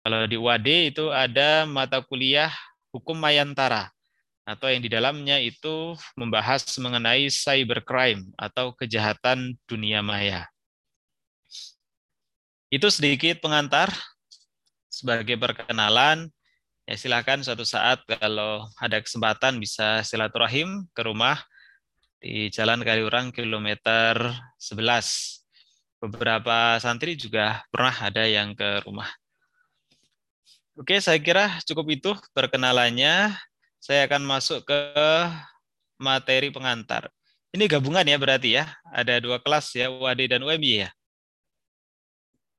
Kalau 0.00 0.24
di 0.24 0.36
UAD 0.40 0.96
itu 0.96 1.12
ada 1.12 1.68
mata 1.68 2.00
kuliah 2.00 2.48
hukum 2.88 3.16
mayantara 3.20 3.92
atau 4.48 4.66
yang 4.66 4.82
di 4.82 4.90
dalamnya 4.90 5.38
itu 5.38 5.94
membahas 6.16 6.64
mengenai 6.80 7.28
cybercrime 7.28 8.32
atau 8.34 8.72
kejahatan 8.74 9.54
dunia 9.68 10.00
maya. 10.00 10.48
Itu 12.72 12.88
sedikit 12.88 13.42
pengantar 13.44 13.92
sebagai 14.88 15.36
perkenalan. 15.36 16.32
Ya 16.88 16.96
silakan 16.98 17.46
suatu 17.46 17.62
saat 17.62 18.02
kalau 18.08 18.66
ada 18.80 18.98
kesempatan 18.98 19.62
bisa 19.62 20.02
silaturahim 20.02 20.88
ke 20.90 21.06
rumah 21.06 21.38
di 22.18 22.50
Jalan 22.50 22.82
Kaliurang 22.82 23.30
kilometer 23.30 24.34
11. 24.58 26.00
Beberapa 26.00 26.80
santri 26.82 27.14
juga 27.14 27.62
pernah 27.70 27.94
ada 27.94 28.26
yang 28.26 28.56
ke 28.56 28.82
rumah. 28.82 29.19
Oke, 30.80 30.96
saya 30.96 31.20
kira 31.20 31.60
cukup 31.68 31.92
itu 31.92 32.10
perkenalannya. 32.32 33.36
Saya 33.76 34.08
akan 34.08 34.24
masuk 34.24 34.64
ke 34.64 34.80
materi 36.00 36.48
pengantar. 36.48 37.12
Ini 37.52 37.68
gabungan 37.68 38.00
ya 38.00 38.16
berarti 38.16 38.56
ya. 38.56 38.64
Ada 38.88 39.20
dua 39.20 39.36
kelas 39.44 39.76
ya, 39.76 39.92
UAD 39.92 40.32
dan 40.32 40.40
UMY 40.40 40.88
ya? 40.88 40.90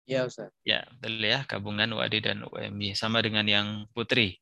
Ya, 0.06 0.22
Ustaz. 0.30 0.54
Ya, 0.62 0.86
betul 1.02 1.18
ya, 1.26 1.42
gabungan 1.50 1.90
UAD 1.98 2.22
dan 2.22 2.46
UMY. 2.46 2.94
Sama 2.94 3.26
dengan 3.26 3.42
yang 3.50 3.90
Putri. 3.90 4.38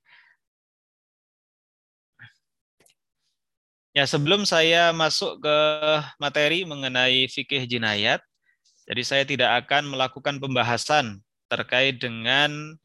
Ya, 3.95 4.03
sebelum 4.03 4.43
saya 4.43 4.91
masuk 4.91 5.39
ke 5.39 5.57
materi 6.19 6.67
mengenai 6.67 7.31
fikih 7.31 7.63
jinayat, 7.63 8.19
jadi 8.91 9.03
saya 9.07 9.23
tidak 9.23 9.55
akan 9.63 9.87
melakukan 9.87 10.35
pembahasan 10.43 11.23
terkait 11.47 11.95
dengan 11.95 12.75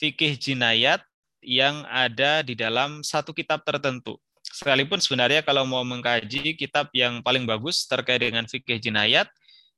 fikih 0.00 0.40
jinayat 0.40 1.04
yang 1.44 1.84
ada 1.92 2.40
di 2.40 2.56
dalam 2.56 3.04
satu 3.04 3.36
kitab 3.36 3.60
tertentu. 3.68 4.16
Sekalipun 4.40 4.96
sebenarnya 4.98 5.44
kalau 5.44 5.68
mau 5.68 5.84
mengkaji 5.84 6.56
kitab 6.56 6.88
yang 6.96 7.20
paling 7.20 7.44
bagus 7.44 7.84
terkait 7.84 8.24
dengan 8.24 8.48
fikih 8.48 8.80
jinayat, 8.80 9.28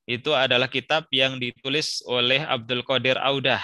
itu 0.07 0.31
adalah 0.35 0.71
kitab 0.71 1.11
yang 1.11 1.39
ditulis 1.43 2.03
oleh 2.07 2.43
Abdul 2.47 2.87
Qadir 2.87 3.19
Audah, 3.19 3.63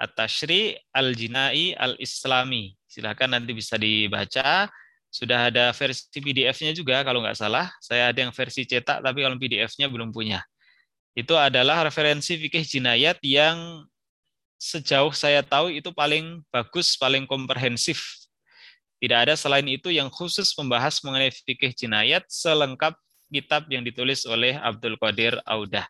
At-Tashri 0.00 0.76
Al-Jinai 0.92 1.76
Al-Islami. 1.76 2.76
Silahkan 2.88 3.28
nanti 3.28 3.52
bisa 3.52 3.76
dibaca. 3.76 4.68
Sudah 5.08 5.48
ada 5.48 5.72
versi 5.72 6.20
PDF-nya 6.20 6.76
juga 6.76 7.00
kalau 7.00 7.24
nggak 7.24 7.36
salah. 7.40 7.72
Saya 7.80 8.12
ada 8.12 8.18
yang 8.20 8.32
versi 8.36 8.68
cetak, 8.68 9.00
tapi 9.00 9.24
kalau 9.24 9.40
PDF-nya 9.40 9.88
belum 9.88 10.12
punya. 10.12 10.44
Itu 11.16 11.40
adalah 11.40 11.88
referensi 11.88 12.36
fikih 12.36 12.60
jinayat 12.60 13.16
yang 13.24 13.88
sejauh 14.56 15.12
saya 15.12 15.44
tahu 15.44 15.72
itu 15.72 15.92
paling 15.92 16.40
bagus, 16.48 16.96
paling 16.96 17.28
komprehensif. 17.28 18.28
Tidak 18.96 19.28
ada 19.28 19.34
selain 19.36 19.68
itu 19.68 19.92
yang 19.92 20.08
khusus 20.08 20.56
membahas 20.56 21.04
mengenai 21.04 21.28
fikih 21.28 21.76
jinayat 21.76 22.24
selengkap 22.32 22.96
kitab 23.28 23.68
yang 23.68 23.84
ditulis 23.84 24.24
oleh 24.24 24.56
Abdul 24.56 24.96
Qadir 24.96 25.36
Audah. 25.44 25.84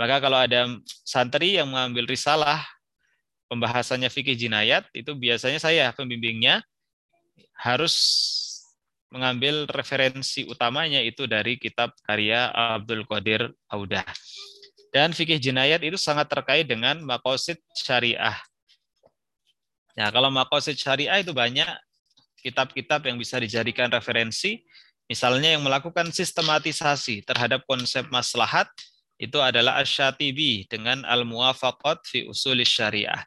Maka 0.00 0.16
kalau 0.24 0.40
ada 0.40 0.72
santri 1.04 1.60
yang 1.60 1.68
mengambil 1.68 2.08
risalah 2.08 2.64
pembahasannya 3.52 4.08
fikih 4.08 4.32
jinayat, 4.32 4.88
itu 4.96 5.12
biasanya 5.12 5.60
saya 5.60 5.92
pembimbingnya 5.92 6.64
harus 7.52 7.94
mengambil 9.12 9.68
referensi 9.68 10.48
utamanya 10.48 11.04
itu 11.04 11.28
dari 11.28 11.60
kitab 11.60 11.92
karya 12.08 12.48
Abdul 12.48 13.04
Qadir 13.04 13.52
Audah. 13.68 14.08
Dan 14.92 15.16
fikih 15.16 15.40
jinayat 15.40 15.80
itu 15.80 15.96
sangat 15.96 16.28
terkait 16.28 16.68
dengan 16.68 17.00
makosid 17.00 17.56
syariah. 17.72 18.36
Nah, 19.96 20.12
kalau 20.12 20.28
makosid 20.28 20.76
syariah 20.76 21.24
itu 21.24 21.32
banyak 21.32 21.64
kitab-kitab 22.44 23.00
yang 23.08 23.16
bisa 23.16 23.40
dijadikan 23.40 23.88
referensi. 23.88 24.60
Misalnya 25.08 25.56
yang 25.56 25.64
melakukan 25.64 26.12
sistematisasi 26.12 27.24
terhadap 27.24 27.64
konsep 27.64 28.04
maslahat 28.12 28.68
itu 29.16 29.38
adalah 29.38 29.78
Asyatibi 29.78 30.66
dengan 30.66 31.06
Al-Muwafaqat 31.06 32.04
fi 32.04 32.26
Usulis 32.26 32.68
Syariah. 32.68 33.22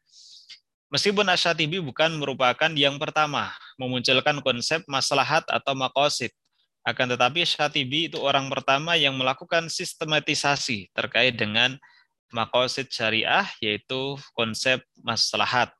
Meskipun 0.91 1.27
Asyatibi 1.27 1.81
bukan 1.81 2.13
merupakan 2.19 2.71
yang 2.73 2.99
pertama 3.01 3.51
memunculkan 3.79 4.39
konsep 4.43 4.83
maslahat 4.85 5.43
atau 5.47 5.73
makosid, 5.73 6.35
akan 6.85 7.17
tetapi 7.17 7.41
Syatibi 7.41 8.13
itu 8.13 8.21
orang 8.21 8.45
pertama 8.45 8.93
yang 8.93 9.17
melakukan 9.17 9.65
sistematisasi 9.73 10.93
terkait 10.93 11.33
dengan 11.33 11.81
makosid 12.29 12.93
syariah, 12.93 13.49
yaitu 13.57 14.13
konsep 14.37 14.85
maslahat. 15.01 15.73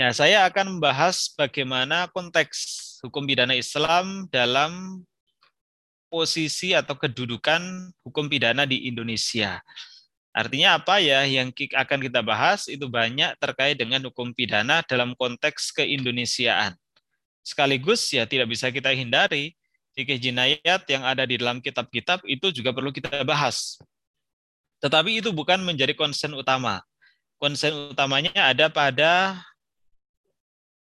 Ya, 0.00 0.08
saya 0.16 0.48
akan 0.48 0.80
membahas 0.80 1.28
bagaimana 1.36 2.08
konteks 2.10 2.56
hukum 3.04 3.28
pidana 3.28 3.52
Islam 3.52 4.26
dalam 4.32 5.04
posisi 6.08 6.72
atau 6.72 6.96
kedudukan 6.96 7.92
hukum 8.00 8.32
pidana 8.32 8.64
di 8.64 8.88
Indonesia. 8.88 9.60
Artinya 10.32 10.80
apa 10.80 10.96
ya 11.04 11.28
yang 11.28 11.52
akan 11.52 12.00
kita 12.00 12.24
bahas 12.24 12.64
itu 12.64 12.88
banyak 12.88 13.36
terkait 13.36 13.76
dengan 13.76 14.00
hukum 14.08 14.32
pidana 14.32 14.80
dalam 14.88 15.12
konteks 15.12 15.76
keindonesiaan. 15.76 16.72
Sekaligus 17.42 18.06
ya 18.14 18.22
tidak 18.22 18.50
bisa 18.54 18.70
kita 18.70 18.94
hindari 18.94 19.58
fikih 19.92 20.18
jinayat 20.18 20.82
yang 20.88 21.02
ada 21.04 21.26
di 21.26 21.36
dalam 21.36 21.60
kitab-kitab 21.60 22.24
itu 22.24 22.48
juga 22.54 22.72
perlu 22.72 22.94
kita 22.94 23.22
bahas. 23.26 23.76
Tetapi 24.80 25.22
itu 25.22 25.30
bukan 25.30 25.62
menjadi 25.62 25.94
konsen 25.94 26.32
utama. 26.34 26.82
Konsen 27.38 27.92
utamanya 27.92 28.32
ada 28.54 28.70
pada 28.70 29.42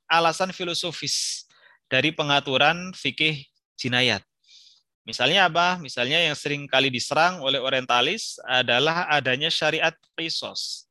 alasan 0.06 0.54
filosofis 0.54 1.50
dari 1.90 2.14
pengaturan 2.14 2.94
fikih 2.94 3.46
jinayat. 3.78 4.22
Misalnya 5.06 5.46
apa? 5.46 5.78
Misalnya 5.78 6.18
yang 6.18 6.34
sering 6.34 6.66
kali 6.66 6.90
diserang 6.90 7.42
oleh 7.42 7.62
orientalis 7.62 8.42
adalah 8.46 9.06
adanya 9.10 9.54
syariat 9.54 9.94
prisos 10.18 10.85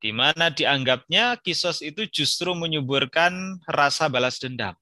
di 0.00 0.12
mana 0.12 0.52
dianggapnya 0.52 1.40
kisos 1.40 1.80
itu 1.80 2.04
justru 2.08 2.52
menyuburkan 2.52 3.60
rasa 3.64 4.06
balas 4.12 4.36
dendam. 4.36 4.76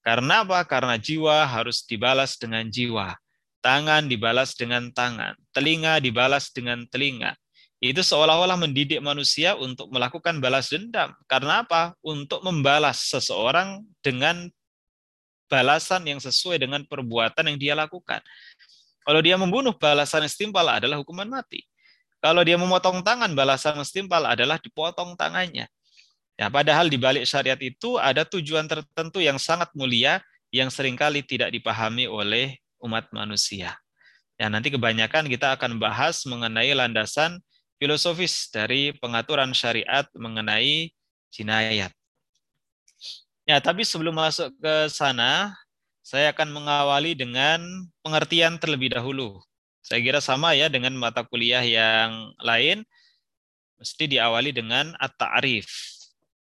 Karena 0.00 0.40
apa? 0.40 0.64
Karena 0.64 0.96
jiwa 0.96 1.44
harus 1.44 1.84
dibalas 1.84 2.40
dengan 2.40 2.64
jiwa. 2.64 3.12
Tangan 3.60 4.08
dibalas 4.08 4.56
dengan 4.56 4.88
tangan. 4.94 5.36
Telinga 5.52 6.00
dibalas 6.00 6.48
dengan 6.48 6.88
telinga. 6.88 7.36
Itu 7.78 8.02
seolah-olah 8.02 8.58
mendidik 8.58 8.98
manusia 8.98 9.54
untuk 9.54 9.92
melakukan 9.92 10.40
balas 10.42 10.72
dendam. 10.72 11.12
Karena 11.30 11.62
apa? 11.62 11.94
Untuk 12.02 12.42
membalas 12.42 13.04
seseorang 13.06 13.84
dengan 14.02 14.50
balasan 15.46 16.04
yang 16.08 16.18
sesuai 16.18 16.58
dengan 16.58 16.82
perbuatan 16.88 17.52
yang 17.52 17.58
dia 17.58 17.74
lakukan. 17.76 18.24
Kalau 19.04 19.20
dia 19.24 19.40
membunuh, 19.40 19.72
balasan 19.72 20.26
yang 20.26 20.32
setimpal 20.32 20.66
adalah 20.68 21.00
hukuman 21.00 21.28
mati. 21.28 21.64
Kalau 22.18 22.42
dia 22.42 22.58
memotong 22.58 23.06
tangan, 23.06 23.30
balasan 23.34 23.78
setimpal 23.86 24.26
adalah 24.26 24.58
dipotong 24.58 25.14
tangannya. 25.14 25.70
Ya, 26.38 26.46
padahal 26.50 26.90
di 26.90 26.98
balik 26.98 27.26
syariat 27.26 27.58
itu 27.58 27.98
ada 27.98 28.22
tujuan 28.22 28.66
tertentu 28.66 29.18
yang 29.18 29.38
sangat 29.42 29.70
mulia 29.74 30.22
yang 30.54 30.70
sering 30.70 30.94
kali 30.94 31.22
tidak 31.22 31.50
dipahami 31.50 32.06
oleh 32.06 32.58
umat 32.82 33.10
manusia. 33.10 33.74
Ya, 34.38 34.46
nanti 34.46 34.70
kebanyakan 34.70 35.26
kita 35.26 35.54
akan 35.58 35.82
bahas 35.82 36.22
mengenai 36.26 36.70
landasan 36.74 37.42
filosofis 37.78 38.50
dari 38.50 38.94
pengaturan 38.98 39.50
syariat 39.50 40.06
mengenai 40.14 40.94
jinayat. 41.34 41.90
Ya, 43.46 43.58
tapi 43.58 43.82
sebelum 43.82 44.14
masuk 44.14 44.54
ke 44.58 44.90
sana, 44.90 45.54
saya 46.02 46.30
akan 46.30 46.54
mengawali 46.54 47.18
dengan 47.18 47.62
pengertian 48.02 48.58
terlebih 48.62 48.94
dahulu 48.94 49.42
saya 49.88 50.04
kira 50.04 50.20
sama 50.20 50.52
ya 50.52 50.68
dengan 50.68 50.92
mata 51.00 51.24
kuliah 51.24 51.64
yang 51.64 52.36
lain, 52.44 52.84
mesti 53.80 54.04
diawali 54.04 54.52
dengan 54.52 54.92
at-ta'rif. 55.00 55.64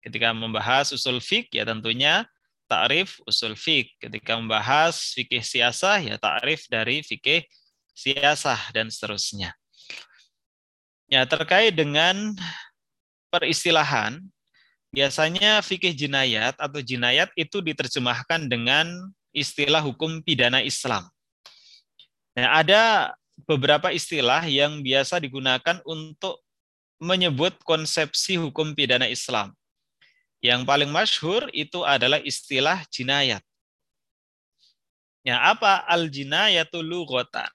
Ketika 0.06 0.38
membahas 0.38 0.94
usul 0.94 1.18
fik 1.18 1.50
ya 1.58 1.66
tentunya 1.66 2.30
ta'rif 2.70 3.18
usul 3.26 3.58
fik. 3.58 3.98
Ketika 3.98 4.38
membahas 4.38 5.18
fikih 5.18 5.42
siasah 5.42 5.98
ya 5.98 6.22
ta'rif 6.22 6.70
dari 6.70 7.02
fikih 7.02 7.42
siasah 7.98 8.70
dan 8.70 8.94
seterusnya. 8.94 9.58
Ya 11.10 11.26
terkait 11.26 11.74
dengan 11.74 12.38
peristilahan, 13.34 14.22
biasanya 14.94 15.66
fikih 15.66 15.98
jinayat 15.98 16.54
atau 16.62 16.86
jinayat 16.86 17.34
itu 17.34 17.66
diterjemahkan 17.66 18.46
dengan 18.46 18.94
istilah 19.34 19.82
hukum 19.82 20.22
pidana 20.22 20.62
Islam. 20.62 21.10
Nah, 22.34 22.62
ada 22.62 23.14
beberapa 23.48 23.90
istilah 23.90 24.46
yang 24.46 24.82
biasa 24.86 25.20
digunakan 25.20 25.82
untuk 25.84 26.42
menyebut 27.02 27.60
konsepsi 27.68 28.40
hukum 28.40 28.72
pidana 28.72 29.10
Islam. 29.12 29.52
Yang 30.44 30.62
paling 30.68 30.92
masyhur 30.92 31.48
itu 31.56 31.84
adalah 31.88 32.20
istilah 32.20 32.84
jinayat. 32.92 33.44
Ya, 35.24 35.40
apa 35.40 35.88
al-jinayatu 35.88 36.84
lughatan? 36.84 37.48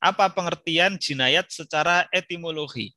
Apa 0.00 0.32
pengertian 0.32 0.96
jinayat 0.96 1.48
secara 1.52 2.08
etimologi? 2.08 2.96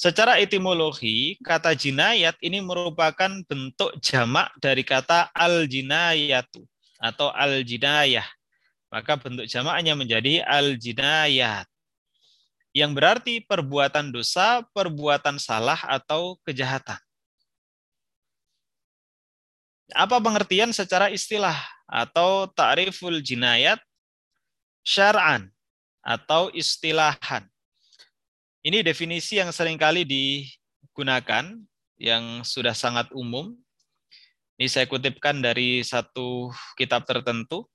Secara 0.00 0.40
etimologi, 0.40 1.36
kata 1.44 1.76
jinayat 1.76 2.40
ini 2.40 2.64
merupakan 2.64 3.28
bentuk 3.44 3.92
jamak 4.00 4.48
dari 4.56 4.80
kata 4.80 5.28
al-jinayatu 5.36 6.64
atau 6.96 7.28
al-jinayah. 7.36 8.24
Maka 8.90 9.14
bentuk 9.14 9.46
jamaknya 9.46 9.94
menjadi 9.94 10.42
al-jinayat. 10.42 11.66
Yang 12.74 12.90
berarti 12.94 13.34
perbuatan 13.46 14.10
dosa, 14.10 14.66
perbuatan 14.74 15.38
salah, 15.38 15.78
atau 15.86 16.38
kejahatan. 16.42 16.98
Apa 19.94 20.22
pengertian 20.22 20.70
secara 20.70 21.10
istilah 21.10 21.54
atau 21.90 22.46
ta'riful 22.50 23.18
jinayat 23.22 23.78
syar'an 24.82 25.50
atau 26.02 26.50
istilahan? 26.50 27.46
Ini 28.66 28.82
definisi 28.82 29.38
yang 29.38 29.54
sering 29.54 29.78
kali 29.78 30.02
digunakan, 30.02 31.46
yang 31.94 32.42
sudah 32.42 32.74
sangat 32.74 33.06
umum. 33.14 33.54
Ini 34.58 34.66
saya 34.66 34.84
kutipkan 34.90 35.38
dari 35.38 35.80
satu 35.86 36.50
kitab 36.74 37.06
tertentu. 37.06 37.69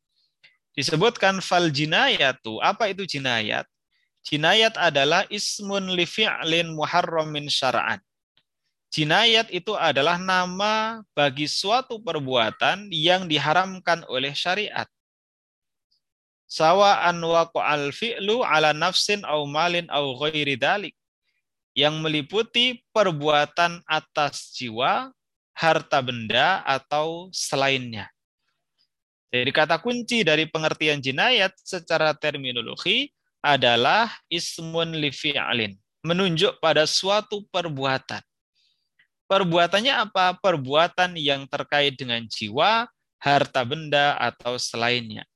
Disebutkan 0.76 1.40
fal 1.40 1.72
jinayatu. 1.72 2.60
Apa 2.60 2.92
itu 2.92 3.08
jinayat? 3.08 3.64
Jinayat 4.28 4.76
adalah 4.76 5.24
ismun 5.32 5.96
li 5.96 6.04
fi'lin 6.04 6.76
muharramin 6.76 7.48
syara'an. 7.48 8.04
Jinayat 8.92 9.52
itu 9.52 9.76
adalah 9.76 10.20
nama 10.20 11.04
bagi 11.16 11.48
suatu 11.48 12.00
perbuatan 12.00 12.92
yang 12.92 13.28
diharamkan 13.28 14.04
oleh 14.08 14.32
syariat 14.32 14.88
sawa'an 16.56 17.20
waqa'al 17.20 17.92
fi'lu 17.92 18.46
ala 18.46 18.72
nafsin 18.72 19.26
au 19.28 19.44
malin 19.50 19.90
au 19.92 20.16
ghairi 20.16 20.56
dalik 20.56 20.96
yang 21.76 22.00
meliputi 22.00 22.88
perbuatan 22.96 23.84
atas 23.84 24.56
jiwa, 24.56 25.12
harta 25.52 26.00
benda 26.00 26.64
atau 26.64 27.28
selainnya. 27.36 28.08
Jadi 29.36 29.52
kata 29.52 29.84
kunci 29.84 30.24
dari 30.24 30.48
pengertian 30.48 31.04
jinayat 31.04 31.52
secara 31.60 32.16
terminologi 32.16 33.12
adalah 33.44 34.08
ismun 34.32 34.96
li 34.96 35.12
fi'alin, 35.12 35.76
menunjuk 36.08 36.56
pada 36.64 36.88
suatu 36.88 37.44
perbuatan. 37.52 38.24
Perbuatannya 39.28 39.92
apa? 39.92 40.40
Perbuatan 40.40 41.20
yang 41.20 41.44
terkait 41.52 42.00
dengan 42.00 42.24
jiwa, 42.24 42.88
harta 43.20 43.62
benda 43.68 44.16
atau 44.16 44.56
selainnya. 44.56 45.28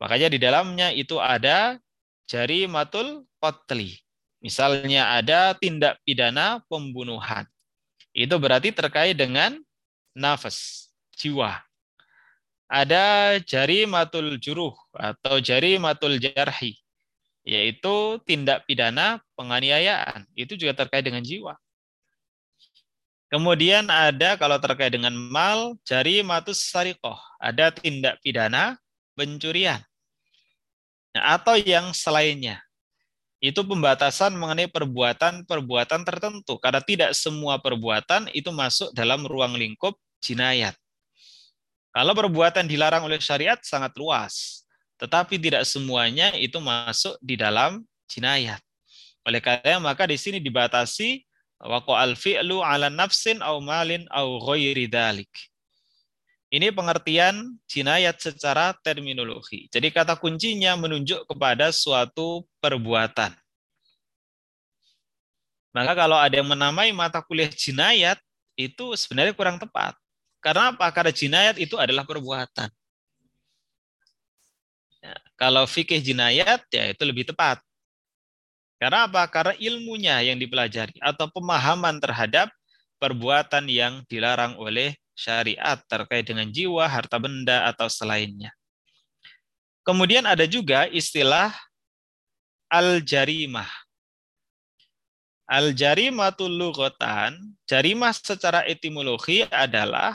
Makanya 0.00 0.32
di 0.32 0.38
dalamnya 0.40 0.88
itu 0.96 1.20
ada 1.20 1.76
jari 2.24 2.64
matul 2.64 3.28
qatli. 3.44 4.00
Misalnya 4.40 5.18
ada 5.18 5.52
tindak 5.52 6.00
pidana 6.06 6.64
pembunuhan. 6.70 7.44
Itu 8.16 8.40
berarti 8.40 8.72
terkait 8.72 9.18
dengan 9.18 9.58
nafas, 10.16 10.88
jiwa. 11.12 11.67
Ada 12.68 13.40
jari 13.48 13.88
matul 13.88 14.36
juruh 14.36 14.76
atau 14.92 15.40
jari 15.40 15.80
matul 15.80 16.20
jarhi, 16.20 16.76
yaitu 17.40 18.20
tindak 18.28 18.68
pidana 18.68 19.24
penganiayaan. 19.40 20.28
Itu 20.36 20.52
juga 20.60 20.76
terkait 20.76 21.00
dengan 21.00 21.24
jiwa. 21.24 21.56
Kemudian 23.28 23.88
ada 23.92 24.40
kalau 24.40 24.56
terkait 24.60 24.92
dengan 24.92 25.12
mal, 25.12 25.76
jari 25.84 26.24
matus 26.24 26.64
sarikoh. 26.64 27.16
Ada 27.40 27.72
tindak 27.72 28.20
pidana 28.24 28.76
pencurian. 29.16 29.80
Nah, 31.12 31.40
atau 31.40 31.56
yang 31.56 31.92
selainnya. 31.92 32.60
Itu 33.38 33.62
pembatasan 33.62 34.34
mengenai 34.34 34.66
perbuatan-perbuatan 34.68 36.02
tertentu. 36.02 36.58
Karena 36.58 36.82
tidak 36.82 37.10
semua 37.14 37.60
perbuatan 37.60 38.32
itu 38.34 38.50
masuk 38.50 38.90
dalam 38.96 39.22
ruang 39.28 39.54
lingkup 39.54 39.94
jinayat. 40.24 40.74
Kalau 41.92 42.12
perbuatan 42.14 42.68
dilarang 42.68 43.04
oleh 43.08 43.18
syariat 43.18 43.58
sangat 43.64 43.96
luas. 43.96 44.64
Tetapi 44.98 45.38
tidak 45.38 45.62
semuanya 45.62 46.34
itu 46.34 46.58
masuk 46.58 47.14
di 47.22 47.38
dalam 47.38 47.86
jinayat. 48.10 48.58
Oleh 49.22 49.38
karena 49.38 49.78
maka 49.78 50.08
di 50.08 50.18
sini 50.18 50.42
dibatasi 50.42 51.22
waqo 51.62 51.94
al 51.94 52.18
fi'lu 52.18 52.62
ala 52.62 52.90
nafsin 52.90 53.38
au 53.42 53.62
malin 53.62 54.06
au 54.10 54.42
ghairi 54.42 54.90
dalik. 54.90 55.30
Ini 56.48 56.72
pengertian 56.72 57.60
jinayat 57.68 58.16
secara 58.24 58.72
terminologi. 58.80 59.68
Jadi 59.68 59.92
kata 59.92 60.16
kuncinya 60.16 60.80
menunjuk 60.80 61.28
kepada 61.28 61.68
suatu 61.68 62.48
perbuatan. 62.56 63.36
Maka 65.76 65.92
kalau 65.92 66.16
ada 66.16 66.32
yang 66.32 66.48
menamai 66.48 66.88
mata 66.96 67.20
kuliah 67.20 67.52
jinayat, 67.52 68.16
itu 68.56 68.96
sebenarnya 68.96 69.36
kurang 69.36 69.60
tepat. 69.60 69.92
Karena 70.38 70.70
apa? 70.74 70.86
Karena 70.94 71.12
jinayat 71.12 71.56
itu 71.58 71.74
adalah 71.74 72.06
perbuatan. 72.06 72.70
Ya, 74.98 75.14
kalau 75.38 75.66
fikih 75.66 76.02
jinayat, 76.02 76.62
ya 76.70 76.90
itu 76.90 77.02
lebih 77.06 77.26
tepat. 77.26 77.62
Karena 78.78 79.10
apa? 79.10 79.26
Karena 79.26 79.54
ilmunya 79.58 80.22
yang 80.22 80.38
dipelajari 80.38 80.94
atau 81.02 81.26
pemahaman 81.30 81.98
terhadap 81.98 82.50
perbuatan 83.02 83.66
yang 83.66 84.06
dilarang 84.06 84.54
oleh 84.58 84.94
syariat 85.18 85.82
terkait 85.90 86.22
dengan 86.30 86.46
jiwa, 86.46 86.86
harta 86.86 87.18
benda, 87.18 87.66
atau 87.66 87.90
selainnya. 87.90 88.54
Kemudian 89.82 90.22
ada 90.22 90.46
juga 90.46 90.86
istilah 90.86 91.50
al-jarimah. 92.70 93.66
Al-jarimatul 95.48 96.52
lughatan, 96.54 97.56
jarimah 97.64 98.12
secara 98.12 98.68
etimologi 98.68 99.48
adalah 99.48 100.14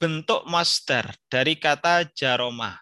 bentuk 0.00 0.48
master 0.48 1.12
dari 1.28 1.60
kata 1.60 2.08
jaromah. 2.16 2.80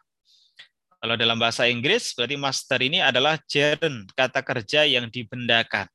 Kalau 1.03 1.19
dalam 1.19 1.35
bahasa 1.35 1.67
Inggris, 1.67 2.15
berarti 2.15 2.39
master 2.39 2.79
ini 2.79 3.03
adalah 3.03 3.43
gerund, 3.51 4.07
kata 4.15 4.39
kerja 4.43 4.87
yang 4.87 5.11
dibendakan. 5.11 5.91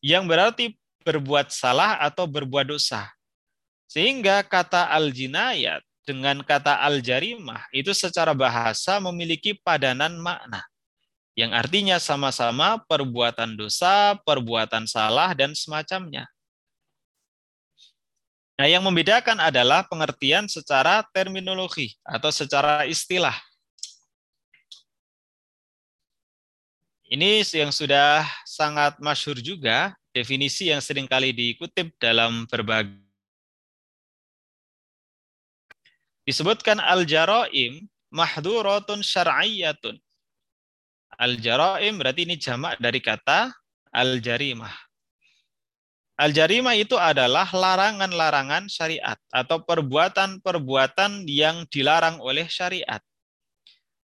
Yang 0.00 0.24
berarti 0.24 0.66
berbuat 1.04 1.52
salah 1.52 2.00
atau 2.00 2.24
berbuat 2.24 2.72
dosa. 2.72 3.12
Sehingga 3.84 4.40
kata 4.44 4.88
al-jinayat 4.92 5.84
dengan 6.04 6.40
kata 6.44 6.80
al-jarimah 6.84 7.68
itu 7.72 7.92
secara 7.92 8.32
bahasa 8.32 8.96
memiliki 9.00 9.56
padanan 9.56 10.16
makna. 10.20 10.64
Yang 11.36 11.52
artinya 11.52 11.96
sama-sama 12.00 12.80
perbuatan 12.84 13.56
dosa, 13.56 14.16
perbuatan 14.24 14.84
salah, 14.88 15.32
dan 15.32 15.56
semacamnya. 15.56 16.28
Nah, 18.54 18.70
yang 18.70 18.86
membedakan 18.86 19.42
adalah 19.42 19.82
pengertian 19.90 20.46
secara 20.46 21.02
terminologi 21.10 21.98
atau 22.06 22.30
secara 22.30 22.86
istilah. 22.86 23.34
Ini 27.10 27.42
yang 27.54 27.74
sudah 27.74 28.22
sangat 28.46 28.98
masyhur 29.02 29.42
juga, 29.42 29.92
definisi 30.14 30.70
yang 30.70 30.78
sering 30.78 31.10
kali 31.10 31.34
dikutip 31.34 31.94
dalam 31.98 32.46
berbagai 32.46 33.04
disebutkan 36.24 36.80
al-jaraim 36.80 37.84
mahduratun 38.08 39.04
syar'iyyatun. 39.04 40.00
Al-jaraim 41.14 41.94
berarti 41.94 42.26
ini 42.26 42.34
jamak 42.40 42.80
dari 42.80 42.98
kata 42.98 43.52
al-jarimah. 43.94 44.72
Al-jarimah 46.14 46.78
itu 46.78 46.94
adalah 46.94 47.50
larangan-larangan 47.50 48.70
syariat 48.70 49.18
atau 49.34 49.58
perbuatan-perbuatan 49.66 51.26
yang 51.26 51.66
dilarang 51.66 52.22
oleh 52.22 52.46
syariat. 52.46 53.02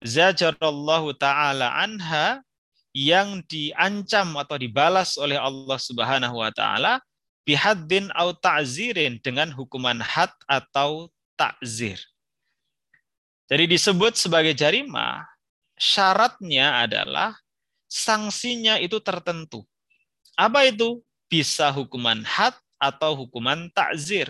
Zajarallahu 0.05 1.17
ta'ala 1.17 1.74
anha 1.81 2.45
yang 2.93 3.41
diancam 3.50 4.38
atau 4.38 4.55
dibalas 4.62 5.17
oleh 5.17 5.35
Allah 5.35 5.79
Subhanahu 5.81 6.45
wa 6.45 6.53
taala 6.53 7.01
bihaddin 7.41 8.13
au 8.13 8.38
ta'zirin 8.38 9.17
dengan 9.25 9.50
hukuman 9.50 9.97
had 9.97 10.29
atau 10.45 11.09
takzir. 11.33 11.97
Jadi 13.50 13.65
disebut 13.65 14.13
sebagai 14.13 14.53
jarimah, 14.53 15.25
syaratnya 15.77 16.85
adalah 16.85 17.33
sanksinya 17.89 18.77
itu 18.77 18.97
tertentu. 19.01 19.65
Apa 20.38 20.69
itu? 20.69 21.01
Bisa 21.25 21.74
hukuman 21.74 22.22
had 22.22 22.53
atau 22.77 23.25
hukuman 23.25 23.72
takzir. 23.74 24.29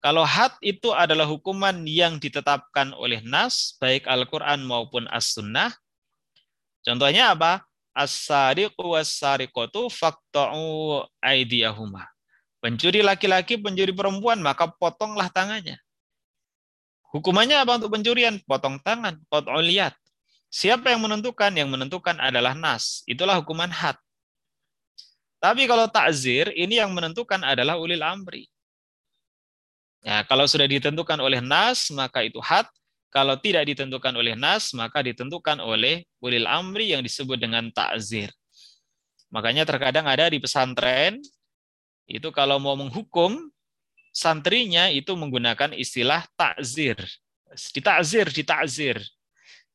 Kalau 0.00 0.24
had 0.24 0.56
itu 0.64 0.96
adalah 0.96 1.28
hukuman 1.28 1.84
yang 1.84 2.16
ditetapkan 2.16 2.96
oleh 2.96 3.20
nas, 3.20 3.76
baik 3.76 4.08
Al-Quran 4.08 4.64
maupun 4.64 5.04
As-Sunnah. 5.12 5.76
Contohnya 6.80 7.36
apa? 7.36 7.60
As-sariqu 7.92 8.80
was-sariqatu 8.80 9.92
faqta'u 9.92 11.04
aidiyahuma. 11.20 12.08
Pencuri 12.64 13.04
laki-laki, 13.04 13.60
pencuri 13.60 13.92
perempuan, 13.92 14.40
maka 14.40 14.72
potonglah 14.72 15.28
tangannya. 15.28 15.76
Hukumannya 17.12 17.60
apa 17.60 17.76
untuk 17.76 17.92
pencurian? 17.92 18.40
Potong 18.48 18.80
tangan, 18.80 19.20
lihat. 19.60 19.92
Siapa 20.48 20.96
yang 20.96 21.04
menentukan? 21.04 21.52
Yang 21.52 21.76
menentukan 21.76 22.16
adalah 22.16 22.56
nas. 22.56 23.04
Itulah 23.04 23.36
hukuman 23.36 23.68
had. 23.68 24.00
Tapi 25.40 25.64
kalau 25.64 25.88
takzir, 25.88 26.52
ini 26.52 26.76
yang 26.76 26.92
menentukan 26.92 27.40
adalah 27.40 27.80
ulil 27.80 28.04
amri. 28.04 28.44
Ya, 30.04 30.20
kalau 30.28 30.44
sudah 30.44 30.68
ditentukan 30.68 31.16
oleh 31.16 31.40
nas, 31.40 31.88
maka 31.92 32.20
itu 32.24 32.40
had. 32.44 32.68
Kalau 33.10 33.34
tidak 33.40 33.66
ditentukan 33.66 34.14
oleh 34.14 34.36
nas, 34.36 34.70
maka 34.76 35.00
ditentukan 35.00 35.58
oleh 35.58 36.04
ulil 36.22 36.46
amri 36.46 36.92
yang 36.92 37.02
disebut 37.02 37.40
dengan 37.40 37.72
takzir. 37.72 38.30
Makanya 39.32 39.64
terkadang 39.64 40.06
ada 40.06 40.28
di 40.28 40.38
pesantren, 40.38 41.18
itu 42.04 42.28
kalau 42.30 42.60
mau 42.60 42.76
menghukum, 42.76 43.50
santrinya 44.12 44.92
itu 44.92 45.16
menggunakan 45.16 45.72
istilah 45.72 46.22
takzir. 46.36 47.00
Ditakzir, 47.50 48.28
ditakzir. 48.30 48.96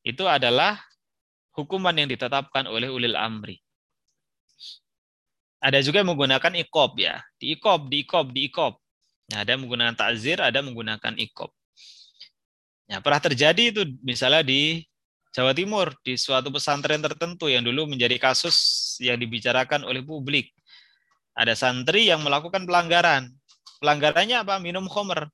Itu 0.06 0.30
adalah 0.30 0.78
hukuman 1.56 1.92
yang 1.92 2.06
ditetapkan 2.06 2.70
oleh 2.70 2.88
ulil 2.88 3.18
amri. 3.18 3.65
Ada 5.60 5.80
juga 5.80 6.04
yang 6.04 6.12
menggunakan 6.12 6.52
ikob 6.66 7.00
ya. 7.00 7.20
Di 7.40 7.56
ikob, 7.56 7.88
di 7.88 8.04
ikob, 8.04 8.26
di 8.32 8.40
ikob. 8.48 8.76
Nah, 9.32 9.42
ada 9.42 9.56
yang 9.56 9.66
menggunakan 9.66 9.94
takzir, 9.96 10.38
ada 10.38 10.62
yang 10.62 10.70
menggunakan 10.70 11.14
ikob. 11.18 11.50
Ya, 12.86 13.02
pernah 13.02 13.18
terjadi 13.18 13.74
itu 13.74 13.82
misalnya 14.04 14.46
di 14.46 14.86
Jawa 15.34 15.52
Timur, 15.52 15.92
di 16.06 16.14
suatu 16.16 16.48
pesantren 16.48 17.02
tertentu 17.02 17.50
yang 17.50 17.66
dulu 17.66 17.90
menjadi 17.90 18.16
kasus 18.16 18.56
yang 19.02 19.18
dibicarakan 19.18 19.84
oleh 19.84 20.00
publik. 20.00 20.54
Ada 21.36 21.52
santri 21.52 22.08
yang 22.08 22.24
melakukan 22.24 22.64
pelanggaran. 22.64 23.28
Pelanggarannya 23.82 24.40
apa? 24.40 24.56
Minum 24.56 24.88
khomer. 24.88 25.28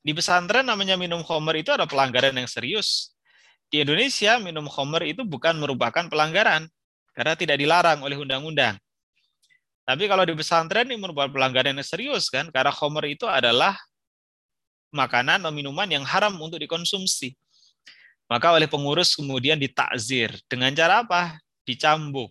Di 0.00 0.16
pesantren 0.16 0.64
namanya 0.64 0.96
minum 0.96 1.20
khomer 1.20 1.60
itu 1.60 1.68
ada 1.68 1.84
pelanggaran 1.84 2.32
yang 2.32 2.48
serius. 2.48 3.12
Di 3.68 3.84
Indonesia 3.84 4.40
minum 4.40 4.64
khomer 4.72 5.04
itu 5.04 5.20
bukan 5.22 5.60
merupakan 5.60 6.08
pelanggaran 6.08 6.64
karena 7.12 7.34
tidak 7.36 7.60
dilarang 7.60 8.00
oleh 8.00 8.16
undang-undang. 8.16 8.80
Tapi 9.82 10.06
kalau 10.06 10.22
di 10.22 10.34
pesantren 10.38 10.86
ini 10.86 10.94
merupakan 10.94 11.30
pelanggaran 11.30 11.74
yang 11.74 11.86
serius 11.86 12.30
kan, 12.30 12.46
karena 12.54 12.70
khomer 12.70 13.10
itu 13.10 13.26
adalah 13.26 13.74
makanan 14.94 15.42
atau 15.42 15.50
minuman 15.50 15.88
yang 15.90 16.04
haram 16.06 16.38
untuk 16.38 16.62
dikonsumsi. 16.62 17.34
Maka 18.30 18.54
oleh 18.54 18.70
pengurus 18.70 19.18
kemudian 19.18 19.58
ditakzir. 19.58 20.32
Dengan 20.46 20.70
cara 20.72 21.02
apa? 21.02 21.36
Dicambuk, 21.66 22.30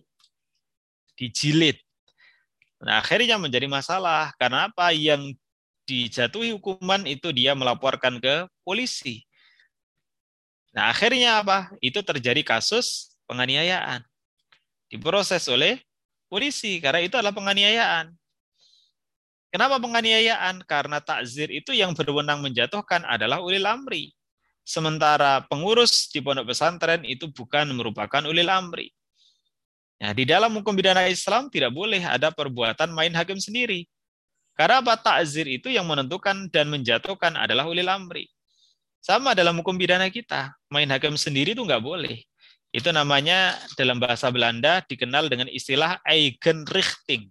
dijilid. 1.14 1.76
Nah, 2.82 2.98
akhirnya 2.98 3.38
menjadi 3.38 3.68
masalah. 3.70 4.34
Karena 4.40 4.66
apa? 4.72 4.90
Yang 4.90 5.38
dijatuhi 5.86 6.56
hukuman 6.56 7.04
itu 7.06 7.30
dia 7.30 7.54
melaporkan 7.54 8.18
ke 8.18 8.48
polisi. 8.66 9.22
Nah, 10.72 10.88
akhirnya 10.88 11.44
apa? 11.44 11.70
Itu 11.84 12.00
terjadi 12.00 12.40
kasus 12.42 13.12
penganiayaan. 13.28 14.02
Diproses 14.88 15.46
oleh 15.46 15.78
polisi 16.32 16.80
karena 16.80 17.04
itu 17.04 17.20
adalah 17.20 17.36
penganiayaan. 17.36 18.08
Kenapa 19.52 19.76
penganiayaan? 19.76 20.64
Karena 20.64 21.04
takzir 21.04 21.52
itu 21.52 21.76
yang 21.76 21.92
berwenang 21.92 22.40
menjatuhkan 22.40 23.04
adalah 23.04 23.44
ulil 23.44 23.68
amri. 23.68 24.16
Sementara 24.64 25.44
pengurus 25.44 26.08
di 26.08 26.24
pondok 26.24 26.56
pesantren 26.56 27.04
itu 27.04 27.28
bukan 27.28 27.68
merupakan 27.76 28.24
ulil 28.24 28.48
amri. 28.48 28.88
Nah, 30.00 30.16
di 30.16 30.24
dalam 30.24 30.56
hukum 30.56 30.72
pidana 30.72 31.04
Islam 31.04 31.52
tidak 31.52 31.68
boleh 31.76 32.00
ada 32.00 32.32
perbuatan 32.32 32.88
main 32.96 33.12
hakim 33.12 33.36
sendiri. 33.36 33.84
Karena 34.56 34.80
apa? 34.80 34.96
Takzir 34.96 35.44
itu 35.44 35.68
yang 35.68 35.84
menentukan 35.84 36.48
dan 36.48 36.72
menjatuhkan 36.72 37.36
adalah 37.36 37.68
ulil 37.68 37.92
amri. 37.92 38.24
Sama 39.04 39.36
dalam 39.36 39.60
hukum 39.60 39.76
pidana 39.76 40.08
kita, 40.08 40.56
main 40.72 40.88
hakim 40.88 41.12
sendiri 41.20 41.52
itu 41.52 41.60
nggak 41.60 41.82
boleh. 41.84 42.24
Itu 42.72 42.88
namanya 42.88 43.60
dalam 43.76 44.00
bahasa 44.00 44.32
Belanda 44.32 44.80
dikenal 44.88 45.28
dengan 45.28 45.46
istilah 45.52 46.00
Eigenrichting. 46.08 47.28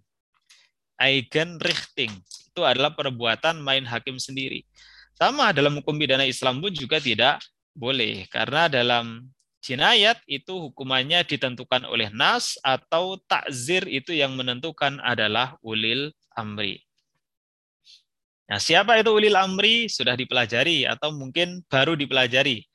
Eigenrichting 0.94 2.14
itu 2.22 2.62
adalah 2.62 2.94
perbuatan 2.94 3.58
main 3.58 3.82
hakim 3.82 4.22
sendiri. 4.22 4.62
Sama 5.18 5.50
dalam 5.50 5.82
hukum 5.82 5.98
pidana 5.98 6.22
Islam 6.22 6.62
pun 6.62 6.70
juga 6.70 7.02
tidak 7.02 7.42
boleh 7.74 8.30
karena 8.30 8.70
dalam 8.70 9.26
jinayat 9.62 10.18
itu 10.26 10.70
hukumannya 10.70 11.22
ditentukan 11.26 11.86
oleh 11.86 12.10
nas 12.10 12.58
atau 12.60 13.18
takzir 13.26 13.86
itu 13.86 14.14
yang 14.14 14.34
menentukan 14.34 14.98
adalah 15.02 15.58
ulil 15.62 16.14
amri. 16.34 16.82
Nah, 18.50 18.58
siapa 18.58 18.98
itu 19.00 19.08
ulil 19.14 19.38
amri 19.38 19.86
sudah 19.88 20.18
dipelajari 20.18 20.84
atau 20.84 21.14
mungkin 21.14 21.62
baru 21.70 21.94
dipelajari 21.96 22.66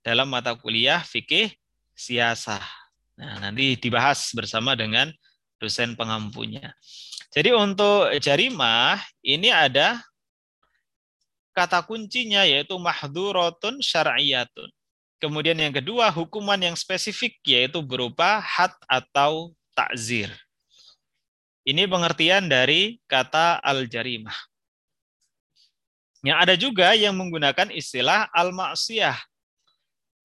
dalam 0.00 0.32
mata 0.32 0.56
kuliah 0.56 1.04
fikih 1.04 1.52
siasah. 2.00 2.64
Nah, 3.20 3.36
nanti 3.36 3.76
dibahas 3.76 4.32
bersama 4.32 4.72
dengan 4.72 5.12
dosen 5.60 5.92
pengampunya. 5.92 6.72
Jadi 7.30 7.52
untuk 7.52 8.08
jarimah 8.16 8.96
ini 9.20 9.52
ada 9.52 10.00
kata 11.52 11.84
kuncinya 11.84 12.48
yaitu 12.48 12.74
mahdurotun 12.80 13.84
syar'iyatun. 13.84 14.72
Kemudian 15.20 15.60
yang 15.60 15.76
kedua 15.76 16.08
hukuman 16.08 16.56
yang 16.56 16.72
spesifik 16.72 17.36
yaitu 17.44 17.84
berupa 17.84 18.40
had 18.40 18.72
atau 18.88 19.52
takzir. 19.76 20.32
Ini 21.60 21.84
pengertian 21.84 22.48
dari 22.48 22.96
kata 23.04 23.60
al-jarimah. 23.60 24.34
Yang 26.24 26.38
ada 26.40 26.54
juga 26.56 26.88
yang 26.96 27.12
menggunakan 27.20 27.68
istilah 27.68 28.32
al-maksiyah 28.32 29.20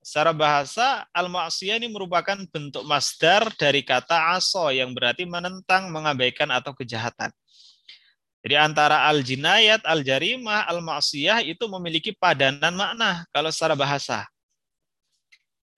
Secara 0.06 0.38
bahasa, 0.38 1.10
al-ma'siyah 1.18 1.82
ini 1.82 1.90
merupakan 1.90 2.38
bentuk 2.54 2.86
masdar 2.86 3.50
dari 3.58 3.82
kata 3.82 4.38
aso 4.38 4.70
yang 4.70 4.94
berarti 4.94 5.26
menentang, 5.26 5.90
mengabaikan, 5.90 6.54
atau 6.54 6.78
kejahatan. 6.78 7.34
Jadi 8.46 8.54
antara 8.54 9.10
al-jinayat, 9.10 9.82
al-jarimah, 9.82 10.70
al-ma'siyah 10.70 11.42
itu 11.42 11.66
memiliki 11.66 12.14
padanan 12.14 12.78
makna 12.78 13.26
kalau 13.34 13.50
secara 13.50 13.74
bahasa. 13.74 14.30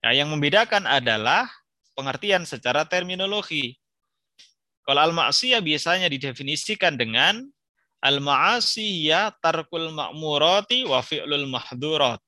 Nah, 0.04 0.12
yang 0.12 0.28
membedakan 0.28 0.84
adalah 0.84 1.48
pengertian 1.96 2.44
secara 2.44 2.84
terminologi. 2.84 3.80
Kalau 4.84 5.08
al-ma'siyah 5.08 5.64
biasanya 5.64 6.12
didefinisikan 6.12 7.00
dengan 7.00 7.48
al-ma'asiyah 8.04 9.40
tarkul 9.40 9.88
ma'murati 9.88 10.84
wa 10.84 11.00
fi'lul 11.00 11.48
mahdurat 11.48 12.20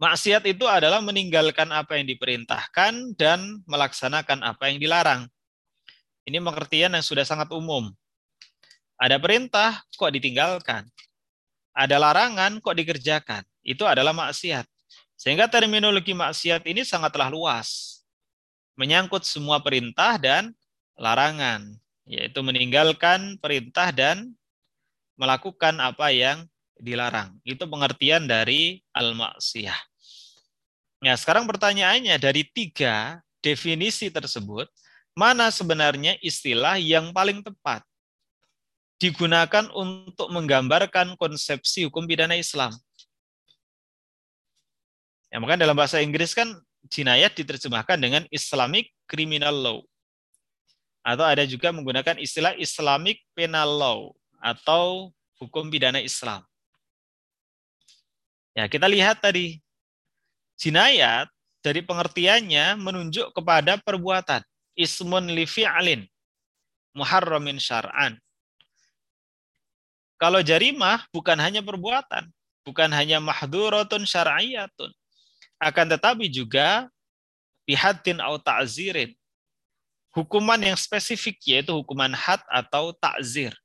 Maksiat 0.00 0.48
itu 0.48 0.64
adalah 0.64 1.04
meninggalkan 1.04 1.68
apa 1.76 2.00
yang 2.00 2.08
diperintahkan 2.08 3.20
dan 3.20 3.60
melaksanakan 3.68 4.40
apa 4.40 4.72
yang 4.72 4.80
dilarang. 4.80 5.28
Ini 6.24 6.40
pengertian 6.40 6.96
yang 6.96 7.04
sudah 7.04 7.20
sangat 7.28 7.52
umum. 7.52 7.92
Ada 8.96 9.20
perintah 9.20 9.84
kok 9.92 10.08
ditinggalkan. 10.08 10.88
Ada 11.76 12.00
larangan 12.00 12.64
kok 12.64 12.80
dikerjakan. 12.80 13.44
Itu 13.60 13.84
adalah 13.84 14.16
maksiat. 14.16 14.64
Sehingga 15.20 15.52
terminologi 15.52 16.16
maksiat 16.16 16.64
ini 16.64 16.80
sangatlah 16.80 17.28
luas. 17.28 18.00
Menyangkut 18.80 19.28
semua 19.28 19.60
perintah 19.60 20.16
dan 20.16 20.56
larangan. 20.96 21.76
Yaitu 22.08 22.40
meninggalkan 22.40 23.36
perintah 23.36 23.92
dan 23.92 24.32
melakukan 25.20 25.76
apa 25.76 26.08
yang 26.08 26.48
dilarang. 26.80 27.36
Itu 27.44 27.68
pengertian 27.68 28.24
dari 28.24 28.80
al-maksiyah. 28.96 29.89
Nah, 31.00 31.16
sekarang 31.16 31.48
pertanyaannya 31.48 32.12
dari 32.20 32.44
tiga 32.44 33.24
definisi 33.40 34.12
tersebut, 34.12 34.68
mana 35.16 35.48
sebenarnya 35.48 36.20
istilah 36.20 36.76
yang 36.76 37.10
paling 37.16 37.40
tepat 37.40 37.80
digunakan 39.00 39.64
untuk 39.72 40.28
menggambarkan 40.28 41.16
konsepsi 41.16 41.88
hukum 41.88 42.04
pidana 42.04 42.36
Islam? 42.36 42.76
Ya, 45.32 45.40
maka 45.40 45.56
dalam 45.56 45.72
bahasa 45.72 46.04
Inggris 46.04 46.36
kan 46.36 46.52
jinayat 46.92 47.32
diterjemahkan 47.32 47.96
dengan 47.96 48.28
Islamic 48.28 48.92
Criminal 49.08 49.56
Law. 49.56 49.80
Atau 51.00 51.24
ada 51.24 51.48
juga 51.48 51.72
menggunakan 51.72 52.20
istilah 52.20 52.52
Islamic 52.60 53.24
Penal 53.32 53.72
Law 53.72 54.12
atau 54.36 55.16
hukum 55.40 55.72
pidana 55.72 56.04
Islam. 56.04 56.44
Ya, 58.52 58.68
kita 58.68 58.84
lihat 58.84 59.24
tadi 59.24 59.64
Jinayat 60.60 61.32
dari 61.64 61.80
pengertiannya 61.80 62.76
menunjuk 62.76 63.32
kepada 63.32 63.80
perbuatan. 63.80 64.44
Ismun 64.76 65.32
li 65.32 65.48
fi'lin. 65.48 66.04
Muharramin 66.92 67.56
syar'an. 67.56 68.20
Kalau 70.20 70.44
jarimah 70.44 71.08
bukan 71.16 71.40
hanya 71.40 71.64
perbuatan. 71.64 72.28
Bukan 72.60 72.92
hanya 72.92 73.24
mahduratun 73.24 74.04
syar'iyatun. 74.04 74.92
Akan 75.56 75.88
tetapi 75.88 76.28
juga 76.28 76.92
bihatin 77.64 78.20
atau 78.20 78.36
ta'zirin. 78.36 79.16
Hukuman 80.12 80.60
yang 80.60 80.76
spesifik 80.76 81.40
yaitu 81.48 81.72
hukuman 81.72 82.12
had 82.12 82.44
atau 82.52 82.92
ta'zir. 82.92 83.56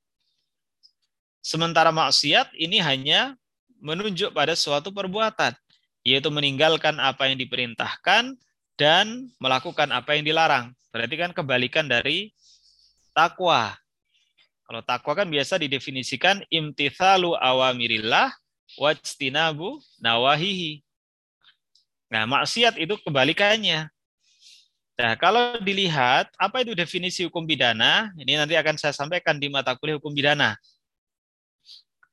Sementara 1.44 1.92
maksiat 1.92 2.56
ini 2.56 2.80
hanya 2.80 3.36
menunjuk 3.84 4.32
pada 4.32 4.56
suatu 4.56 4.88
perbuatan 4.88 5.52
yaitu 6.06 6.30
meninggalkan 6.30 7.02
apa 7.02 7.26
yang 7.26 7.34
diperintahkan 7.34 8.38
dan 8.78 9.26
melakukan 9.42 9.90
apa 9.90 10.14
yang 10.14 10.22
dilarang. 10.22 10.70
Berarti 10.94 11.14
kan 11.18 11.34
kebalikan 11.34 11.90
dari 11.90 12.30
takwa. 13.10 13.74
Kalau 14.62 14.86
takwa 14.86 15.18
kan 15.18 15.26
biasa 15.26 15.58
didefinisikan 15.58 16.46
imtithalu 16.46 17.34
awamirillah 17.34 18.30
wajtinabu 18.78 19.82
nawahihi. 19.98 20.86
Nah, 22.06 22.22
maksiat 22.22 22.78
itu 22.78 22.94
kebalikannya. 23.02 23.90
Nah, 24.96 25.12
kalau 25.18 25.58
dilihat 25.58 26.30
apa 26.38 26.62
itu 26.62 26.72
definisi 26.72 27.26
hukum 27.26 27.42
pidana, 27.44 28.14
ini 28.14 28.38
nanti 28.38 28.54
akan 28.54 28.78
saya 28.78 28.94
sampaikan 28.94 29.42
di 29.42 29.50
mata 29.50 29.74
kuliah 29.74 29.98
hukum 29.98 30.14
pidana. 30.14 30.54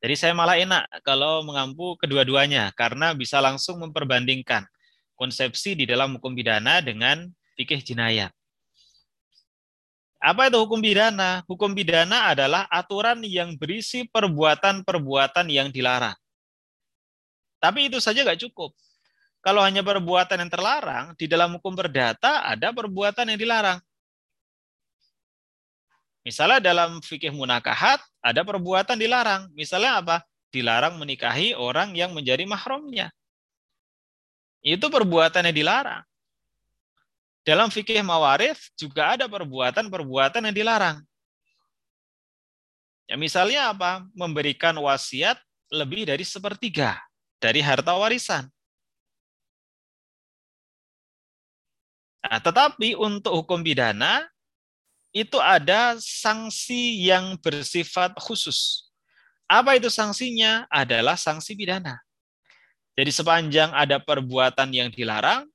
Jadi 0.03 0.19
saya 0.19 0.35
malah 0.35 0.59
enak 0.59 0.99
kalau 1.07 1.47
mengampu 1.47 1.95
kedua-duanya 1.95 2.75
karena 2.75 3.15
bisa 3.15 3.39
langsung 3.39 3.79
memperbandingkan 3.79 4.67
konsepsi 5.15 5.79
di 5.79 5.87
dalam 5.87 6.19
hukum 6.19 6.35
pidana 6.35 6.83
dengan 6.83 7.31
fikih 7.55 7.79
jinayat. 7.79 8.35
Apa 10.19 10.51
itu 10.51 10.59
hukum 10.59 10.83
pidana? 10.83 11.47
Hukum 11.47 11.71
pidana 11.71 12.35
adalah 12.35 12.67
aturan 12.67 13.23
yang 13.23 13.55
berisi 13.55 14.03
perbuatan-perbuatan 14.11 15.47
yang 15.47 15.71
dilarang. 15.71 16.15
Tapi 17.63 17.87
itu 17.87 18.03
saja 18.03 18.27
nggak 18.27 18.43
cukup. 18.43 18.75
Kalau 19.39 19.63
hanya 19.63 19.83
perbuatan 19.83 20.35
yang 20.35 20.51
terlarang, 20.51 21.15
di 21.15 21.31
dalam 21.31 21.55
hukum 21.55 21.75
perdata 21.79 22.43
ada 22.43 22.75
perbuatan 22.75 23.31
yang 23.31 23.39
dilarang. 23.39 23.79
Misalnya 26.23 26.63
dalam 26.63 27.03
fikih 27.03 27.35
munakahat 27.35 27.99
ada 28.23 28.41
perbuatan 28.47 28.95
dilarang. 28.95 29.51
Misalnya 29.51 29.99
apa? 29.99 30.23
Dilarang 30.55 30.95
menikahi 30.95 31.51
orang 31.51 31.91
yang 31.91 32.15
menjadi 32.15 32.47
mahramnya. 32.47 33.11
Itu 34.63 34.87
perbuatan 34.87 35.51
yang 35.51 35.57
dilarang. 35.59 36.03
Dalam 37.43 37.67
fikih 37.67 37.99
mawarif 37.99 38.71
juga 38.79 39.19
ada 39.19 39.27
perbuatan-perbuatan 39.27 40.47
yang 40.47 40.55
dilarang. 40.55 41.03
Ya, 43.03 43.19
misalnya 43.19 43.75
apa? 43.75 44.07
Memberikan 44.15 44.71
wasiat 44.79 45.35
lebih 45.67 46.07
dari 46.07 46.23
sepertiga 46.23 47.03
dari 47.43 47.59
harta 47.59 47.91
warisan. 47.99 48.47
Nah, 52.23 52.39
tetapi 52.39 52.95
untuk 52.95 53.43
hukum 53.43 53.59
pidana 53.59 54.23
itu 55.13 55.37
ada 55.37 55.95
sanksi 56.01 57.05
yang 57.05 57.37
bersifat 57.37 58.17
khusus. 58.17 58.89
Apa 59.45 59.77
itu 59.77 59.87
sanksinya? 59.93 60.65
Adalah 60.73 61.13
sanksi 61.13 61.53
pidana. 61.53 62.01
Jadi 62.97 63.13
sepanjang 63.13 63.69
ada 63.73 64.01
perbuatan 64.01 64.73
yang 64.73 64.89
dilarang 64.89 65.45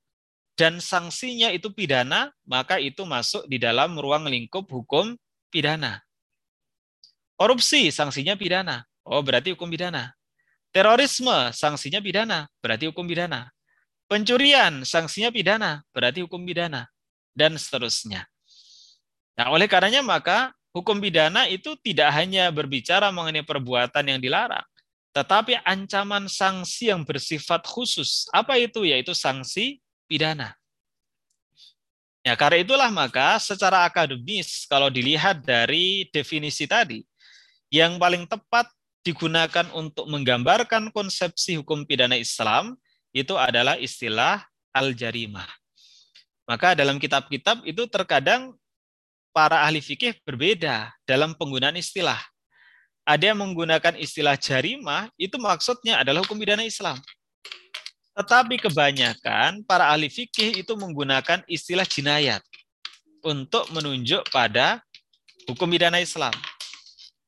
dan 0.55 0.79
sanksinya 0.83 1.51
itu 1.55 1.71
pidana, 1.71 2.31
maka 2.47 2.79
itu 2.79 3.03
masuk 3.03 3.47
di 3.51 3.59
dalam 3.59 3.95
ruang 3.99 4.27
lingkup 4.27 4.67
hukum 4.71 5.19
pidana. 5.51 6.03
Korupsi 7.39 7.95
sanksinya 7.95 8.35
pidana. 8.35 8.83
Oh, 9.07 9.23
berarti 9.23 9.55
hukum 9.55 9.71
pidana. 9.71 10.15
Terorisme 10.75 11.55
sanksinya 11.55 12.03
pidana, 12.03 12.47
berarti 12.59 12.91
hukum 12.91 13.07
pidana. 13.07 13.51
Pencurian 14.11 14.83
sanksinya 14.83 15.31
pidana, 15.31 15.83
berarti 15.95 16.27
hukum 16.27 16.43
pidana 16.43 16.91
dan 17.39 17.55
seterusnya. 17.55 18.27
Nah, 19.39 19.55
oleh 19.55 19.71
karenanya 19.71 20.03
maka 20.03 20.51
hukum 20.75 20.99
pidana 20.99 21.47
itu 21.47 21.79
tidak 21.79 22.11
hanya 22.11 22.51
berbicara 22.51 23.15
mengenai 23.15 23.47
perbuatan 23.47 24.03
yang 24.03 24.19
dilarang, 24.19 24.67
tetapi 25.15 25.63
ancaman 25.63 26.27
sanksi 26.27 26.91
yang 26.91 27.07
bersifat 27.07 27.63
khusus. 27.63 28.27
Apa 28.35 28.59
itu? 28.59 28.83
Yaitu 28.83 29.15
sanksi 29.15 29.79
pidana. 30.11 30.59
Ya, 32.27 32.35
karena 32.35 32.67
itulah 32.67 32.91
maka 32.91 33.39
secara 33.39 33.87
akademis 33.87 34.67
kalau 34.67 34.91
dilihat 34.91 35.39
dari 35.47 36.11
definisi 36.11 36.67
tadi, 36.67 37.07
yang 37.71 37.97
paling 37.97 38.27
tepat 38.27 38.67
digunakan 39.07 39.71
untuk 39.73 40.05
menggambarkan 40.11 40.91
konsepsi 40.91 41.57
hukum 41.63 41.87
pidana 41.87 42.19
Islam 42.19 42.75
itu 43.15 43.39
adalah 43.39 43.79
istilah 43.79 44.45
al-jarimah. 44.75 45.47
Maka 46.45 46.75
dalam 46.77 47.01
kitab-kitab 47.01 47.65
itu 47.65 47.87
terkadang 47.89 48.53
para 49.39 49.63
ahli 49.63 49.79
fikih 49.79 50.19
berbeda 50.27 50.91
dalam 51.07 51.31
penggunaan 51.31 51.79
istilah. 51.79 52.19
Ada 53.07 53.31
yang 53.31 53.39
menggunakan 53.39 53.95
istilah 53.95 54.35
jarimah, 54.35 55.15
itu 55.15 55.39
maksudnya 55.39 56.03
adalah 56.03 56.27
hukum 56.27 56.35
pidana 56.35 56.67
Islam. 56.67 56.99
Tetapi 58.19 58.59
kebanyakan 58.59 59.63
para 59.63 59.95
ahli 59.95 60.11
fikih 60.11 60.59
itu 60.59 60.75
menggunakan 60.75 61.47
istilah 61.47 61.87
jinayat 61.87 62.43
untuk 63.23 63.71
menunjuk 63.71 64.27
pada 64.35 64.83
hukum 65.47 65.71
pidana 65.71 66.03
Islam. 66.03 66.35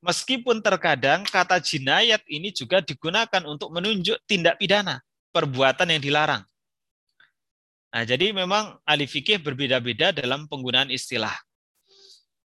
Meskipun 0.03 0.59
terkadang 0.67 1.23
kata 1.23 1.63
jinayat 1.63 2.27
ini 2.27 2.51
juga 2.51 2.83
digunakan 2.83 3.47
untuk 3.47 3.71
menunjuk 3.71 4.19
tindak 4.27 4.59
pidana, 4.59 4.99
perbuatan 5.31 5.95
yang 5.95 6.03
dilarang. 6.03 6.43
Nah, 7.95 8.03
jadi 8.03 8.35
memang 8.35 8.83
ahli 8.83 9.07
fikih 9.07 9.39
berbeda-beda 9.39 10.11
dalam 10.11 10.51
penggunaan 10.51 10.91
istilah. 10.91 11.39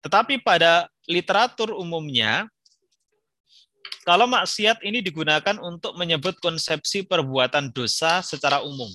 Tetapi 0.06 0.38
pada 0.46 0.86
literatur 1.10 1.74
umumnya, 1.74 2.46
kalau 4.06 4.30
maksiat 4.30 4.86
ini 4.86 5.02
digunakan 5.02 5.58
untuk 5.58 5.98
menyebut 5.98 6.38
konsepsi 6.38 7.02
perbuatan 7.02 7.74
dosa 7.74 8.22
secara 8.22 8.62
umum. 8.62 8.94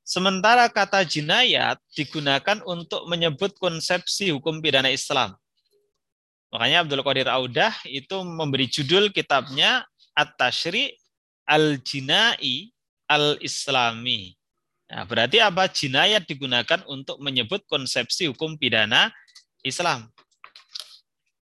Sementara 0.00 0.64
kata 0.72 1.04
jinayat 1.04 1.76
digunakan 1.92 2.64
untuk 2.64 3.04
menyebut 3.04 3.52
konsepsi 3.60 4.32
hukum 4.32 4.64
pidana 4.64 4.88
Islam. 4.88 5.36
Makanya 6.50 6.82
Abdul 6.82 7.04
Qadir 7.04 7.28
Audah 7.28 7.76
itu 7.84 8.16
memberi 8.24 8.64
judul 8.64 9.12
kitabnya 9.12 9.84
At-Tashri 10.16 10.96
Al-Jinai 11.44 12.72
Al-Islami. 13.06 14.34
Nah, 14.90 15.06
berarti 15.06 15.38
apa? 15.38 15.70
Jinayat 15.70 16.26
digunakan 16.26 16.82
untuk 16.90 17.22
menyebut 17.22 17.62
konsepsi 17.70 18.26
hukum 18.26 18.58
pidana 18.58 19.14
Islam. 19.64 20.08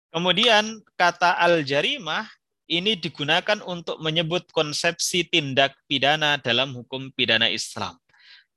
Kemudian 0.08 0.80
kata 0.96 1.36
al-jarimah 1.36 2.24
ini 2.68 2.96
digunakan 2.96 3.60
untuk 3.64 4.00
menyebut 4.00 4.48
konsepsi 4.52 5.24
tindak 5.24 5.72
pidana 5.88 6.36
dalam 6.40 6.76
hukum 6.76 7.08
pidana 7.12 7.48
Islam. 7.48 7.96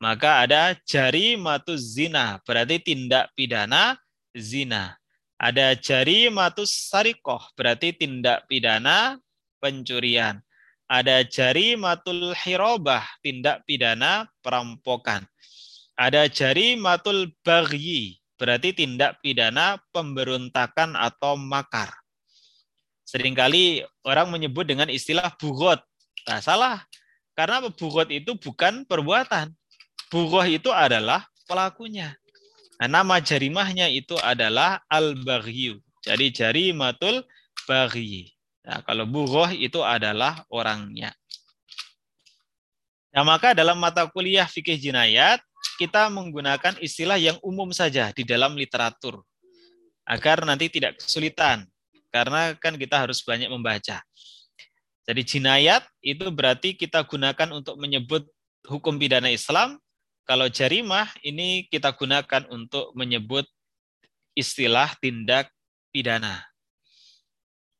Maka 0.01 0.47
ada 0.47 0.73
jarimatus 0.83 1.95
zina, 1.95 2.41
berarti 2.43 2.81
tindak 2.81 3.29
pidana 3.37 3.95
zina. 4.33 4.97
Ada 5.41 5.73
jarimatus 5.73 6.89
sarikoh, 6.89 7.41
berarti 7.57 7.93
tindak 7.97 8.45
pidana 8.45 9.17
pencurian. 9.61 10.37
Ada 10.85 11.25
jarimatul 11.25 12.33
hirobah, 12.33 13.05
tindak 13.25 13.65
pidana 13.65 14.29
perampokan. 14.41 15.25
Ada 15.97 16.25
jarimatul 16.29 17.33
bagyi, 17.45 18.20
berarti 18.41 18.73
tindak 18.73 19.21
pidana 19.21 19.77
pemberontakan 19.93 20.97
atau 20.97 21.37
makar. 21.37 21.93
Seringkali 23.05 23.85
orang 24.01 24.33
menyebut 24.33 24.65
dengan 24.65 24.89
istilah 24.89 25.29
bugot. 25.37 25.77
Nah, 26.25 26.41
salah. 26.41 26.81
Karena 27.37 27.61
bugot 27.61 28.09
itu 28.09 28.33
bukan 28.33 28.81
perbuatan. 28.89 29.53
Bugoh 30.09 30.41
itu 30.49 30.73
adalah 30.73 31.21
pelakunya. 31.45 32.17
Nah, 32.81 32.89
nama 32.89 33.21
jarimahnya 33.21 33.93
itu 33.93 34.17
adalah 34.17 34.81
al-baghyu. 34.89 35.77
Jadi 36.01 36.33
jarimatul 36.33 37.21
baghi. 37.69 38.33
Nah, 38.65 38.81
kalau 38.81 39.05
bugoh 39.05 39.53
itu 39.53 39.85
adalah 39.85 40.41
orangnya. 40.49 41.13
Nah, 43.13 43.21
maka 43.21 43.53
dalam 43.53 43.77
mata 43.77 44.09
kuliah 44.09 44.49
fikih 44.49 44.81
jinayat 44.81 45.45
kita 45.77 46.09
menggunakan 46.13 46.77
istilah 46.81 47.17
yang 47.17 47.37
umum 47.41 47.69
saja 47.73 48.09
di 48.13 48.21
dalam 48.21 48.53
literatur 48.53 49.21
agar 50.05 50.43
nanti 50.45 50.69
tidak 50.69 51.01
kesulitan 51.01 51.65
karena 52.11 52.53
kan 52.59 52.75
kita 52.75 52.99
harus 53.01 53.23
banyak 53.23 53.47
membaca. 53.47 54.03
Jadi 55.07 55.21
jinayat 55.25 55.81
itu 56.05 56.29
berarti 56.29 56.77
kita 56.77 57.01
gunakan 57.07 57.49
untuk 57.55 57.75
menyebut 57.81 58.27
hukum 58.69 59.01
pidana 59.01 59.31
Islam. 59.33 59.81
Kalau 60.27 60.45
jarimah 60.47 61.09
ini 61.25 61.65
kita 61.67 61.91
gunakan 61.97 62.45
untuk 62.53 62.93
menyebut 62.93 63.43
istilah 64.37 64.93
tindak 65.01 65.49
pidana. 65.89 66.45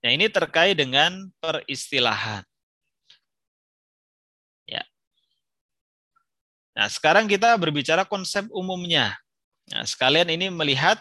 Nah, 0.02 0.10
ini 0.10 0.28
terkait 0.28 0.74
dengan 0.74 1.30
peristilahan. 1.38 2.42
Nah, 6.82 6.90
sekarang 6.90 7.30
kita 7.30 7.54
berbicara 7.62 8.02
konsep 8.10 8.50
umumnya. 8.50 9.14
Nah, 9.70 9.86
sekalian 9.86 10.34
ini 10.34 10.50
melihat 10.50 10.98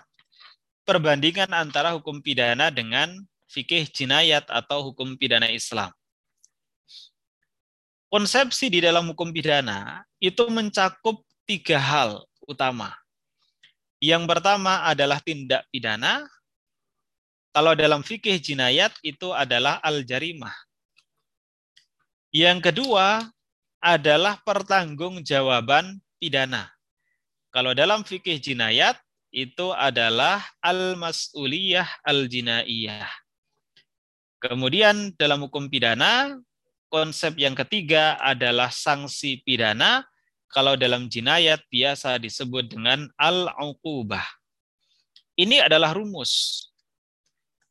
perbandingan 0.84 1.48
antara 1.56 1.96
hukum 1.96 2.20
pidana 2.20 2.68
dengan 2.68 3.16
fikih 3.48 3.88
jinayat 3.88 4.44
atau 4.52 4.92
hukum 4.92 5.16
pidana 5.16 5.48
Islam. 5.48 5.88
Konsepsi 8.12 8.68
di 8.68 8.84
dalam 8.84 9.08
hukum 9.08 9.32
pidana 9.32 10.04
itu 10.20 10.44
mencakup 10.52 11.24
tiga 11.48 11.80
hal 11.80 12.28
utama. 12.44 12.92
Yang 14.04 14.28
pertama 14.28 14.84
adalah 14.84 15.16
tindak 15.24 15.64
pidana. 15.72 16.28
Kalau 17.56 17.72
dalam 17.72 18.04
fikih 18.04 18.36
jinayat 18.36 18.92
itu 19.00 19.32
adalah 19.32 19.80
al-jarimah. 19.80 20.52
Yang 22.28 22.68
kedua 22.68 23.32
adalah 23.80 24.36
pertanggungjawaban 24.44 25.98
pidana. 26.20 26.68
Kalau 27.50 27.74
dalam 27.74 28.06
fikih 28.06 28.38
jinayat 28.38 28.94
itu 29.32 29.72
adalah 29.74 30.44
al-mas'uliyah 30.62 32.04
al-jinaiyah. 32.06 33.10
Kemudian 34.40 35.12
dalam 35.16 35.44
hukum 35.48 35.66
pidana, 35.66 36.38
konsep 36.92 37.36
yang 37.40 37.56
ketiga 37.56 38.20
adalah 38.20 38.68
sanksi 38.70 39.40
pidana. 39.42 40.04
Kalau 40.50 40.74
dalam 40.74 41.06
jinayat 41.06 41.62
biasa 41.70 42.18
disebut 42.18 42.74
dengan 42.74 43.06
al-uqubah. 43.14 44.24
Ini 45.38 45.62
adalah 45.64 45.94
rumus. 45.94 46.66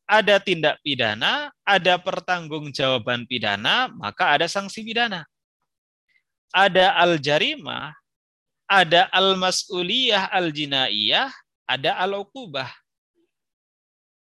Ada 0.08 0.42
tindak 0.42 0.80
pidana, 0.82 1.54
ada 1.62 2.00
pertanggungjawaban 2.00 3.28
pidana, 3.30 3.92
maka 3.94 4.34
ada 4.34 4.48
sanksi 4.50 4.82
pidana. 4.82 5.22
Ada 6.50 6.98
al-jarimah, 6.98 7.94
ada 8.66 9.06
al-mas'uliyah 9.14 10.34
al-jinaiyah, 10.34 11.30
ada 11.66 11.90
al-uqubah. 12.02 12.70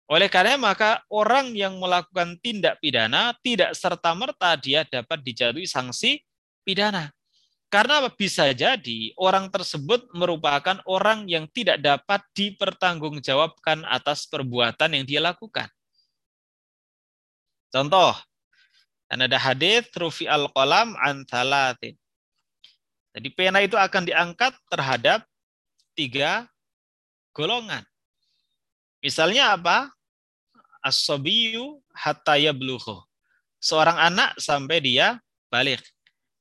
Oleh 0.08 0.32
karena 0.32 0.56
maka 0.56 1.04
orang 1.12 1.52
yang 1.52 1.76
melakukan 1.78 2.40
tindak 2.40 2.80
pidana 2.80 3.36
tidak 3.44 3.76
serta-merta 3.76 4.56
dia 4.56 4.88
dapat 4.88 5.20
dijatuhi 5.20 5.68
sanksi 5.68 6.24
pidana. 6.64 7.12
Karena 7.68 8.00
bisa 8.08 8.48
jadi 8.56 9.12
orang 9.20 9.52
tersebut 9.52 10.08
merupakan 10.16 10.80
orang 10.88 11.28
yang 11.28 11.52
tidak 11.52 11.84
dapat 11.84 12.24
dipertanggungjawabkan 12.32 13.84
atas 13.84 14.24
perbuatan 14.32 14.96
yang 14.96 15.04
dia 15.04 15.20
lakukan. 15.20 15.68
Contoh, 17.68 18.16
dan 19.12 19.28
ada 19.28 19.36
hadis 19.36 19.92
rufi 20.00 20.24
al-qalam 20.24 20.96
an 21.04 21.28
Jadi 23.18 23.34
pena 23.34 23.66
itu 23.66 23.74
akan 23.74 24.06
diangkat 24.06 24.54
terhadap 24.70 25.26
tiga 25.98 26.46
golongan. 27.34 27.82
Misalnya 29.02 29.58
apa? 29.58 29.90
as-sabiyu 30.86 31.82
hatta 31.92 32.38
yablughu. 32.38 33.02
Seorang 33.58 33.98
anak 33.98 34.38
sampai 34.38 34.80
dia 34.80 35.18
balik. 35.50 35.82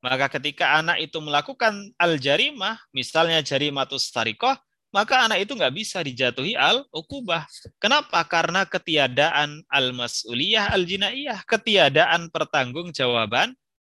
Maka 0.05 0.29
ketika 0.39 0.79
anak 0.79 1.03
itu 1.03 1.19
melakukan 1.19 1.73
al-jarimah, 1.99 2.79
misalnya 2.93 3.43
jarimatus 3.43 4.13
tarikoh, 4.13 4.55
maka 4.95 5.27
anak 5.27 5.49
itu 5.49 5.57
nggak 5.57 5.75
bisa 5.75 5.99
dijatuhi 6.05 6.55
al-ukubah. 6.55 7.49
Kenapa? 7.83 8.23
Karena 8.29 8.63
ketiadaan 8.69 9.67
al-mas'uliyah 9.67 10.71
al-jinaiyah, 10.77 11.43
ketiadaan 11.49 12.31
pertanggungjawaban 12.31 13.57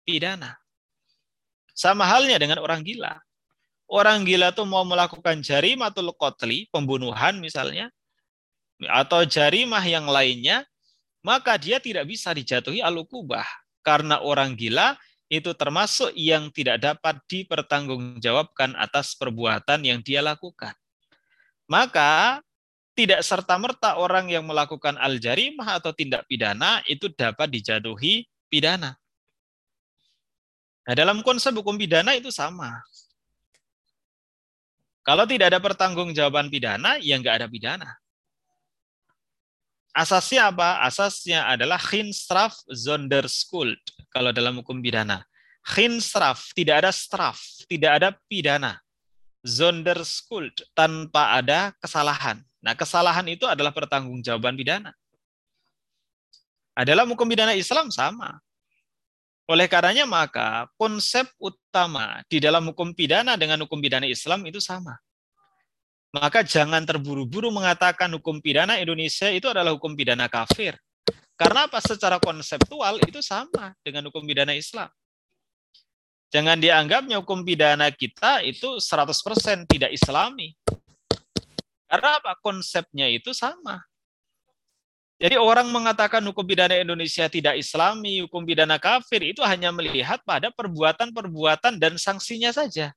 pidana. 0.08 0.56
Sama 1.78 2.10
halnya 2.10 2.42
dengan 2.42 2.58
orang 2.58 2.82
gila. 2.82 3.22
Orang 3.86 4.26
gila 4.26 4.50
tuh 4.50 4.66
mau 4.66 4.82
melakukan 4.82 5.46
jarimatul 5.46 6.10
qatli, 6.18 6.66
pembunuhan 6.74 7.38
misalnya, 7.38 7.94
atau 8.90 9.22
jarimah 9.24 9.86
yang 9.86 10.10
lainnya, 10.10 10.66
maka 11.22 11.56
dia 11.56 11.78
tidak 11.78 12.10
bisa 12.10 12.34
dijatuhi 12.34 12.82
alukubah. 12.82 13.46
Karena 13.86 14.20
orang 14.26 14.58
gila 14.58 14.98
itu 15.30 15.54
termasuk 15.54 16.12
yang 16.18 16.50
tidak 16.52 16.82
dapat 16.82 17.22
dipertanggungjawabkan 17.30 18.74
atas 18.76 19.14
perbuatan 19.16 19.86
yang 19.86 20.00
dia 20.02 20.20
lakukan. 20.26 20.74
Maka 21.70 22.42
tidak 22.98 23.22
serta-merta 23.22 24.02
orang 24.02 24.34
yang 24.34 24.44
melakukan 24.50 24.98
al-jarimah 24.98 25.78
atau 25.78 25.94
tindak 25.94 26.26
pidana 26.26 26.82
itu 26.90 27.14
dapat 27.14 27.54
dijatuhi 27.54 28.26
pidana. 28.50 28.98
Nah, 30.88 30.96
dalam 30.96 31.20
konsep 31.20 31.52
hukum 31.52 31.76
pidana 31.76 32.16
itu 32.16 32.32
sama. 32.32 32.80
Kalau 35.04 35.28
tidak 35.28 35.52
ada 35.52 35.60
pertanggungjawaban 35.60 36.48
pidana, 36.48 36.96
ya 37.04 37.20
nggak 37.20 37.44
ada 37.44 37.48
pidana. 37.52 37.90
Asasnya 39.92 40.48
apa? 40.48 40.80
Asasnya 40.88 41.44
adalah 41.52 41.76
Khinstraf 41.76 42.56
Sonderskuld 42.72 43.80
kalau 44.08 44.32
dalam 44.32 44.64
hukum 44.64 44.80
pidana. 44.80 45.28
Khinstraf, 45.68 46.56
tidak 46.56 46.88
ada 46.88 46.92
straf, 46.96 47.44
tidak 47.68 47.92
ada 48.00 48.10
pidana. 48.32 48.80
Sonderskuld, 49.44 50.56
tanpa 50.72 51.36
ada 51.36 51.76
kesalahan. 51.84 52.40
Nah, 52.64 52.76
kesalahan 52.76 53.28
itu 53.28 53.44
adalah 53.44 53.76
pertanggungjawaban 53.76 54.56
pidana. 54.56 54.96
Adalah 56.72 57.04
hukum 57.04 57.28
pidana 57.28 57.56
Islam 57.56 57.92
sama. 57.92 58.40
Oleh 59.48 59.72
karenanya 59.72 60.04
maka 60.04 60.68
konsep 60.76 61.24
utama 61.40 62.20
di 62.28 62.44
dalam 62.44 62.68
hukum 62.68 62.92
pidana 62.92 63.40
dengan 63.40 63.64
hukum 63.64 63.80
pidana 63.80 64.04
Islam 64.04 64.44
itu 64.44 64.60
sama. 64.60 65.00
Maka 66.12 66.44
jangan 66.44 66.84
terburu-buru 66.84 67.48
mengatakan 67.52 68.12
hukum 68.12 68.44
pidana 68.44 68.76
Indonesia 68.76 69.32
itu 69.32 69.48
adalah 69.48 69.72
hukum 69.72 69.96
pidana 69.96 70.28
kafir. 70.28 70.76
Karena 71.40 71.70
apa? 71.70 71.80
Secara 71.80 72.20
konseptual 72.20 73.00
itu 73.08 73.24
sama 73.24 73.72
dengan 73.86 74.12
hukum 74.12 74.28
pidana 74.28 74.52
Islam. 74.52 74.92
Jangan 76.28 76.60
dianggapnya 76.60 77.24
hukum 77.24 77.48
pidana 77.48 77.88
kita 77.88 78.44
itu 78.44 78.84
100% 78.84 79.64
tidak 79.64 79.96
islami. 79.96 80.52
Karena 81.88 82.20
apa? 82.20 82.36
Konsepnya 82.44 83.08
itu 83.08 83.32
sama. 83.32 83.80
Jadi 85.18 85.34
orang 85.34 85.66
mengatakan 85.74 86.22
hukum 86.30 86.46
pidana 86.46 86.78
Indonesia 86.78 87.26
tidak 87.26 87.58
islami, 87.58 88.22
hukum 88.22 88.46
pidana 88.46 88.78
kafir 88.78 89.34
itu 89.34 89.42
hanya 89.42 89.74
melihat 89.74 90.22
pada 90.22 90.54
perbuatan-perbuatan 90.54 91.82
dan 91.82 91.98
sanksinya 91.98 92.54
saja. 92.54 92.94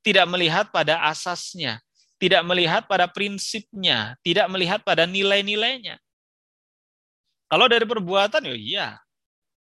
Tidak 0.00 0.24
melihat 0.24 0.72
pada 0.72 1.04
asasnya 1.12 1.84
tidak 2.18 2.42
melihat 2.42 2.82
pada 2.90 3.06
prinsipnya, 3.06 4.18
tidak 4.26 4.50
melihat 4.50 4.82
pada 4.82 5.06
nilai-nilainya. 5.06 5.96
Kalau 7.48 7.70
dari 7.70 7.86
perbuatan, 7.86 8.44
ya 8.44 8.56
iya. 8.58 8.88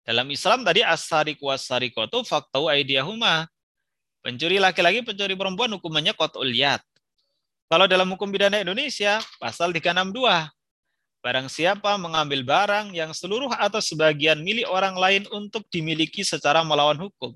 Dalam 0.03 0.27
Islam 0.33 0.65
tadi 0.65 0.81
asari 0.83 1.37
kuasari 1.37 1.93
kotu 1.93 2.25
faktau 2.25 2.67
aidiyahuma. 2.67 3.47
Pencuri 4.25 4.59
laki-laki, 4.59 5.05
pencuri 5.05 5.37
perempuan 5.37 5.71
hukumannya 5.77 6.11
kotul 6.17 6.51
yat. 6.51 6.83
Kalau 7.71 7.85
dalam 7.87 8.09
hukum 8.11 8.27
pidana 8.27 8.59
Indonesia, 8.59 9.21
pasal 9.39 9.71
362. 9.71 10.56
Barang 11.27 11.51
siapa 11.51 11.99
mengambil 11.99 12.39
barang 12.39 12.95
yang 12.95 13.11
seluruh 13.11 13.51
atau 13.51 13.83
sebagian 13.83 14.39
milik 14.39 14.63
orang 14.71 14.95
lain 14.95 15.27
untuk 15.35 15.67
dimiliki 15.67 16.23
secara 16.23 16.63
melawan 16.63 16.95
hukum, 16.95 17.35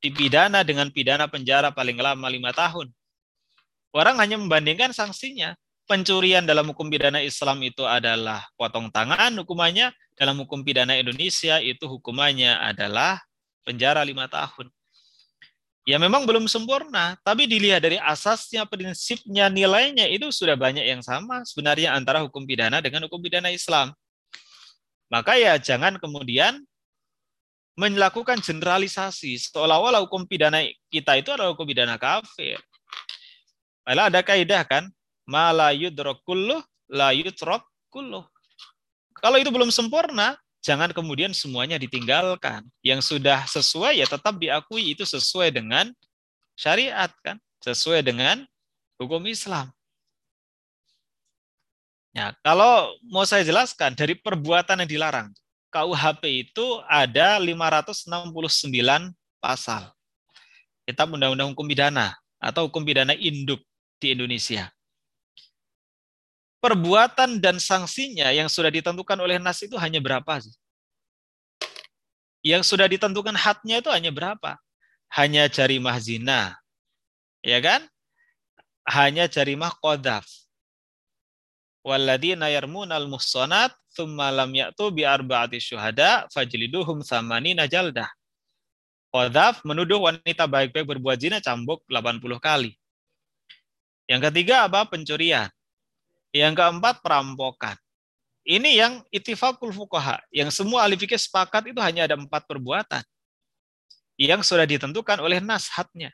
dipidana 0.00 0.64
dengan 0.64 0.88
pidana 0.88 1.28
penjara 1.28 1.68
paling 1.68 2.00
lama 2.00 2.24
lima 2.24 2.56
tahun 2.56 2.88
Orang 3.92 4.20
hanya 4.20 4.36
membandingkan 4.36 4.92
sanksinya. 4.92 5.56
Pencurian 5.88 6.44
dalam 6.44 6.68
hukum 6.68 6.92
pidana 6.92 7.24
Islam 7.24 7.64
itu 7.64 7.80
adalah 7.88 8.44
potong 8.60 8.92
tangan 8.92 9.32
hukumannya, 9.40 9.88
dalam 10.12 10.36
hukum 10.44 10.60
pidana 10.60 10.92
Indonesia 11.00 11.56
itu 11.64 11.88
hukumannya 11.88 12.60
adalah 12.60 13.16
penjara 13.64 14.04
lima 14.04 14.28
tahun. 14.28 14.68
Ya 15.88 15.96
memang 15.96 16.28
belum 16.28 16.44
sempurna, 16.52 17.16
tapi 17.24 17.48
dilihat 17.48 17.80
dari 17.80 17.96
asasnya, 17.96 18.68
prinsipnya, 18.68 19.48
nilainya 19.48 20.04
itu 20.04 20.28
sudah 20.28 20.52
banyak 20.52 20.84
yang 20.84 21.00
sama 21.00 21.40
sebenarnya 21.48 21.96
antara 21.96 22.20
hukum 22.20 22.44
pidana 22.44 22.84
dengan 22.84 23.08
hukum 23.08 23.16
pidana 23.24 23.48
Islam. 23.48 23.96
Maka 25.08 25.40
ya 25.40 25.56
jangan 25.56 25.96
kemudian 25.96 26.60
melakukan 27.72 28.44
generalisasi 28.44 29.40
seolah-olah 29.48 30.04
hukum 30.04 30.28
pidana 30.28 30.60
kita 30.92 31.16
itu 31.16 31.32
adalah 31.32 31.56
hukum 31.56 31.64
pidana 31.64 31.96
kafir. 31.96 32.60
Malah 33.88 34.12
ada 34.12 34.20
kaidah 34.20 34.68
kan, 34.68 34.92
ma 35.24 35.56
la. 35.56 35.72
Kalau 39.16 39.36
itu 39.40 39.48
belum 39.48 39.72
sempurna, 39.72 40.36
jangan 40.68 40.92
kemudian 40.92 41.32
semuanya 41.32 41.80
ditinggalkan. 41.80 42.60
Yang 42.84 43.16
sudah 43.16 43.48
sesuai 43.48 43.96
ya 43.96 44.04
tetap 44.04 44.36
diakui 44.36 44.92
itu 44.92 45.08
sesuai 45.08 45.48
dengan 45.48 45.88
syariat 46.52 47.08
kan, 47.24 47.40
sesuai 47.64 48.04
dengan 48.04 48.44
hukum 49.00 49.24
Islam. 49.24 49.72
Ya, 52.12 52.36
kalau 52.44 52.92
mau 53.08 53.24
saya 53.24 53.46
jelaskan 53.46 53.96
dari 53.96 54.12
perbuatan 54.18 54.84
yang 54.84 54.90
dilarang, 54.90 55.28
KUHP 55.72 56.48
itu 56.50 56.66
ada 56.84 57.40
569 57.40 58.04
pasal. 59.40 59.88
Kitab 60.88 61.12
Undang-Undang 61.12 61.52
Hukum 61.52 61.68
Pidana 61.68 62.16
atau 62.40 62.68
Hukum 62.68 62.82
Pidana 62.84 63.12
Induk 63.12 63.60
di 64.00 64.16
Indonesia. 64.16 64.72
Perbuatan 66.58 67.38
dan 67.38 67.62
sanksinya 67.62 68.34
yang 68.34 68.50
sudah 68.50 68.70
ditentukan 68.72 69.18
oleh 69.18 69.38
Nas 69.38 69.62
itu 69.62 69.78
hanya 69.78 70.02
berapa 70.02 70.42
sih? 70.42 70.54
Yang 72.42 72.66
sudah 72.74 72.90
ditentukan 72.90 73.34
hadnya 73.34 73.78
itu 73.78 73.90
hanya 73.94 74.10
berapa? 74.10 74.58
Hanya 75.14 75.46
jari 75.46 75.78
zina. 76.02 76.58
Ya 77.46 77.62
kan? 77.62 77.86
hanya 78.88 79.28
jarimah 79.28 79.76
qadhaf. 79.78 80.24
Walladzina 81.84 82.48
yarmunal 82.48 83.06
muhsanat 83.06 83.72
thumma 83.92 84.32
lam 84.32 84.50
ya'tu 84.52 84.88
bi 84.92 85.04
arba'ati 85.04 85.60
syuhada 85.60 86.26
fajliduhum 86.32 87.04
samanina 87.04 87.68
jaldah. 87.68 88.08
Qadhaf 89.12 89.64
menuduh 89.64 90.04
wanita 90.04 90.44
baik-baik 90.44 90.84
berbuat 90.84 91.16
zina 91.20 91.38
cambuk 91.40 91.84
80 91.88 92.20
kali. 92.40 92.76
Yang 94.08 94.20
ketiga 94.32 94.68
apa? 94.68 94.84
Pencurian. 94.88 95.48
Yang 96.32 96.60
keempat 96.60 97.00
perampokan. 97.00 97.76
Ini 98.48 98.80
yang 98.80 98.92
itifakul 99.12 99.72
fukaha, 99.76 100.24
yang 100.32 100.48
semua 100.48 100.88
ahli 100.88 100.96
fikih 100.96 101.20
sepakat 101.20 101.68
itu 101.68 101.80
hanya 101.84 102.08
ada 102.08 102.16
empat 102.16 102.48
perbuatan 102.48 103.04
yang 104.18 104.42
sudah 104.42 104.66
ditentukan 104.66 105.22
oleh 105.22 105.38
nashatnya. 105.38 106.10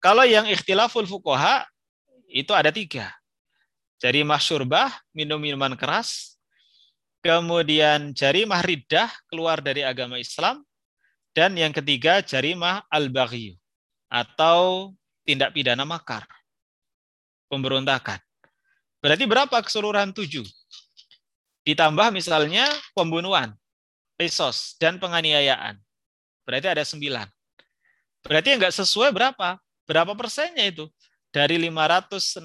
Kalau 0.00 0.24
yang 0.24 0.48
ikhtilaful 0.48 1.04
fukoha 1.04 1.68
itu 2.32 2.54
ada 2.56 2.72
tiga. 2.72 3.12
Jari 4.00 4.24
syurbah, 4.40 4.92
minum 5.12 5.40
minuman 5.40 5.76
keras. 5.76 6.40
Kemudian 7.20 8.14
jari 8.14 8.46
riddah, 8.46 9.10
keluar 9.28 9.60
dari 9.60 9.82
agama 9.82 10.16
Islam. 10.16 10.62
Dan 11.36 11.52
yang 11.58 11.74
ketiga 11.74 12.24
jarimah 12.24 12.86
al-baghi 12.88 13.60
atau 14.08 14.94
tindak 15.26 15.52
pidana 15.52 15.84
makar. 15.84 16.24
Pemberontakan. 17.46 18.18
Berarti 18.98 19.24
berapa 19.28 19.56
keseluruhan 19.62 20.10
tujuh? 20.10 20.42
Ditambah 21.66 22.14
misalnya 22.14 22.66
pembunuhan, 22.94 23.54
pesos, 24.18 24.74
dan 24.78 24.98
penganiayaan. 24.98 25.78
Berarti 26.46 26.66
ada 26.70 26.82
sembilan. 26.86 27.26
Berarti 28.26 28.54
yang 28.54 28.58
nggak 28.58 28.74
sesuai 28.82 29.14
berapa? 29.14 29.58
Berapa 29.86 30.12
persennya 30.18 30.66
itu? 30.66 30.90
Dari 31.30 31.58
569 31.58 32.42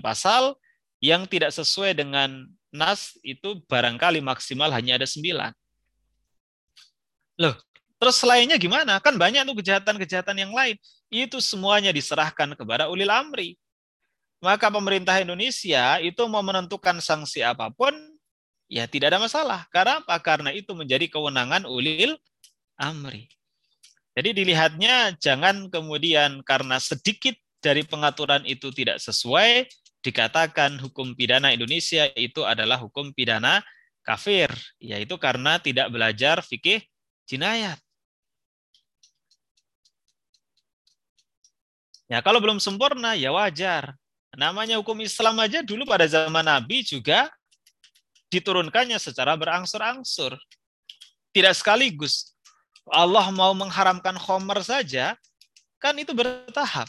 pasal 0.00 0.56
yang 1.00 1.28
tidak 1.28 1.52
sesuai 1.52 1.92
dengan 1.96 2.48
nas 2.72 3.16
itu 3.20 3.60
barangkali 3.68 4.24
maksimal 4.24 4.72
hanya 4.72 4.96
ada 4.96 5.04
sembilan. 5.04 5.52
Loh, 7.40 7.56
terus 8.00 8.16
selainnya 8.20 8.56
gimana? 8.56 8.96
Kan 9.04 9.20
banyak 9.20 9.44
tuh 9.44 9.56
kejahatan-kejahatan 9.60 10.36
yang 10.40 10.52
lain. 10.56 10.80
Itu 11.12 11.40
semuanya 11.44 11.92
diserahkan 11.92 12.56
kepada 12.56 12.88
ulil 12.88 13.12
amri. 13.12 13.59
Maka 14.40 14.72
pemerintah 14.72 15.20
Indonesia 15.20 16.00
itu 16.00 16.24
mau 16.24 16.40
menentukan 16.40 16.96
sanksi 17.04 17.44
apa 17.44 17.68
pun, 17.68 17.92
ya 18.72 18.88
tidak 18.88 19.12
ada 19.12 19.20
masalah. 19.20 19.68
Karena 19.68 20.00
apa? 20.00 20.16
Karena 20.16 20.50
itu 20.56 20.72
menjadi 20.72 21.12
kewenangan 21.12 21.68
ulil 21.68 22.16
amri. 22.80 23.28
Jadi 24.16 24.32
dilihatnya 24.32 25.14
jangan 25.20 25.68
kemudian 25.68 26.40
karena 26.42 26.80
sedikit 26.80 27.36
dari 27.60 27.84
pengaturan 27.84 28.42
itu 28.48 28.72
tidak 28.72 28.96
sesuai, 28.98 29.68
dikatakan 30.00 30.80
hukum 30.80 31.12
pidana 31.12 31.52
Indonesia 31.52 32.08
itu 32.16 32.40
adalah 32.48 32.80
hukum 32.80 33.12
pidana 33.12 33.60
kafir, 34.00 34.48
yaitu 34.80 35.20
karena 35.20 35.60
tidak 35.60 35.92
belajar 35.92 36.40
fikih 36.40 36.80
jinayat. 37.28 37.76
Ya, 42.10 42.24
kalau 42.24 42.42
belum 42.42 42.58
sempurna 42.58 43.14
ya 43.14 43.30
wajar. 43.30 43.99
Namanya 44.38 44.78
hukum 44.78 44.94
Islam 45.02 45.42
aja 45.42 45.62
dulu 45.62 45.82
pada 45.82 46.06
zaman 46.06 46.46
Nabi 46.46 46.86
juga 46.86 47.26
diturunkannya 48.30 48.96
secara 49.02 49.34
berangsur-angsur. 49.34 50.38
Tidak 51.34 51.54
sekaligus. 51.54 52.34
Allah 52.90 53.26
mau 53.34 53.50
mengharamkan 53.54 54.14
khomer 54.18 54.62
saja, 54.62 55.18
kan 55.82 55.94
itu 55.98 56.14
bertahap. 56.14 56.86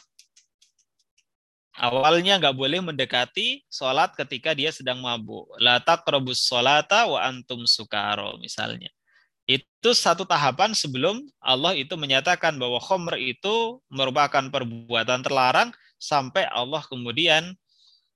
Awalnya 1.81 2.37
nggak 2.37 2.57
boleh 2.57 2.83
mendekati 2.83 3.63
sholat 3.71 4.13
ketika 4.13 4.53
dia 4.53 4.69
sedang 4.69 5.01
mabuk. 5.01 5.49
La 5.57 5.81
taqrabus 5.81 6.45
sholata 6.45 7.09
wa 7.09 7.23
antum 7.25 7.65
sukaro 7.65 8.37
misalnya. 8.37 8.91
Itu 9.49 9.97
satu 9.97 10.27
tahapan 10.27 10.77
sebelum 10.77 11.25
Allah 11.41 11.73
itu 11.73 11.97
menyatakan 11.97 12.59
bahwa 12.61 12.77
khomer 12.77 13.17
itu 13.17 13.81
merupakan 13.89 14.45
perbuatan 14.51 15.25
terlarang 15.25 15.73
sampai 16.01 16.49
Allah 16.49 16.81
kemudian 16.89 17.53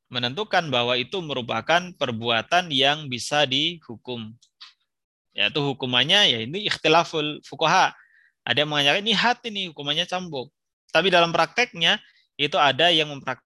menentukan 0.09 0.73
bahwa 0.73 0.97
itu 0.97 1.21
merupakan 1.21 1.93
perbuatan 1.93 2.73
yang 2.73 3.05
bisa 3.05 3.45
dihukum. 3.45 4.33
Yaitu 5.37 5.61
hukumannya 5.61 6.33
ya 6.33 6.39
ini 6.41 6.65
ikhtilaful 6.65 7.45
fukoha. 7.45 7.93
Ada 8.45 8.65
yang 8.65 8.69
mengatakan 8.73 9.01
ini 9.05 9.13
hati 9.13 9.53
ini 9.53 9.69
hukumannya 9.69 10.09
cambuk. 10.09 10.49
Tapi 10.89 11.13
dalam 11.13 11.29
prakteknya 11.29 12.01
itu 12.39 12.55
ada 12.57 12.89
yang 12.89 13.13
mempraktek 13.13 13.45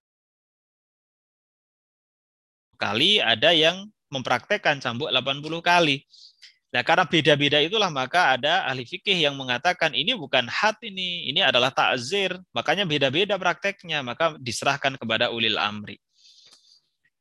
kali, 2.80 3.20
ada 3.20 3.52
yang 3.52 3.90
mempraktekkan 4.08 4.80
cambuk 4.80 5.12
80 5.12 5.60
kali. 5.60 6.06
Nah, 6.70 6.86
karena 6.86 7.02
beda-beda 7.02 7.58
itulah 7.58 7.90
maka 7.90 8.38
ada 8.38 8.62
ahli 8.70 8.86
fikih 8.86 9.26
yang 9.26 9.34
mengatakan 9.34 9.90
ini 9.90 10.14
bukan 10.14 10.46
hat 10.46 10.78
ini, 10.86 11.26
ini 11.26 11.42
adalah 11.42 11.74
takzir. 11.74 12.38
Makanya 12.54 12.86
beda-beda 12.86 13.34
prakteknya, 13.34 14.06
maka 14.06 14.38
diserahkan 14.38 14.94
kepada 14.94 15.34
ulil 15.34 15.58
amri. 15.58 15.98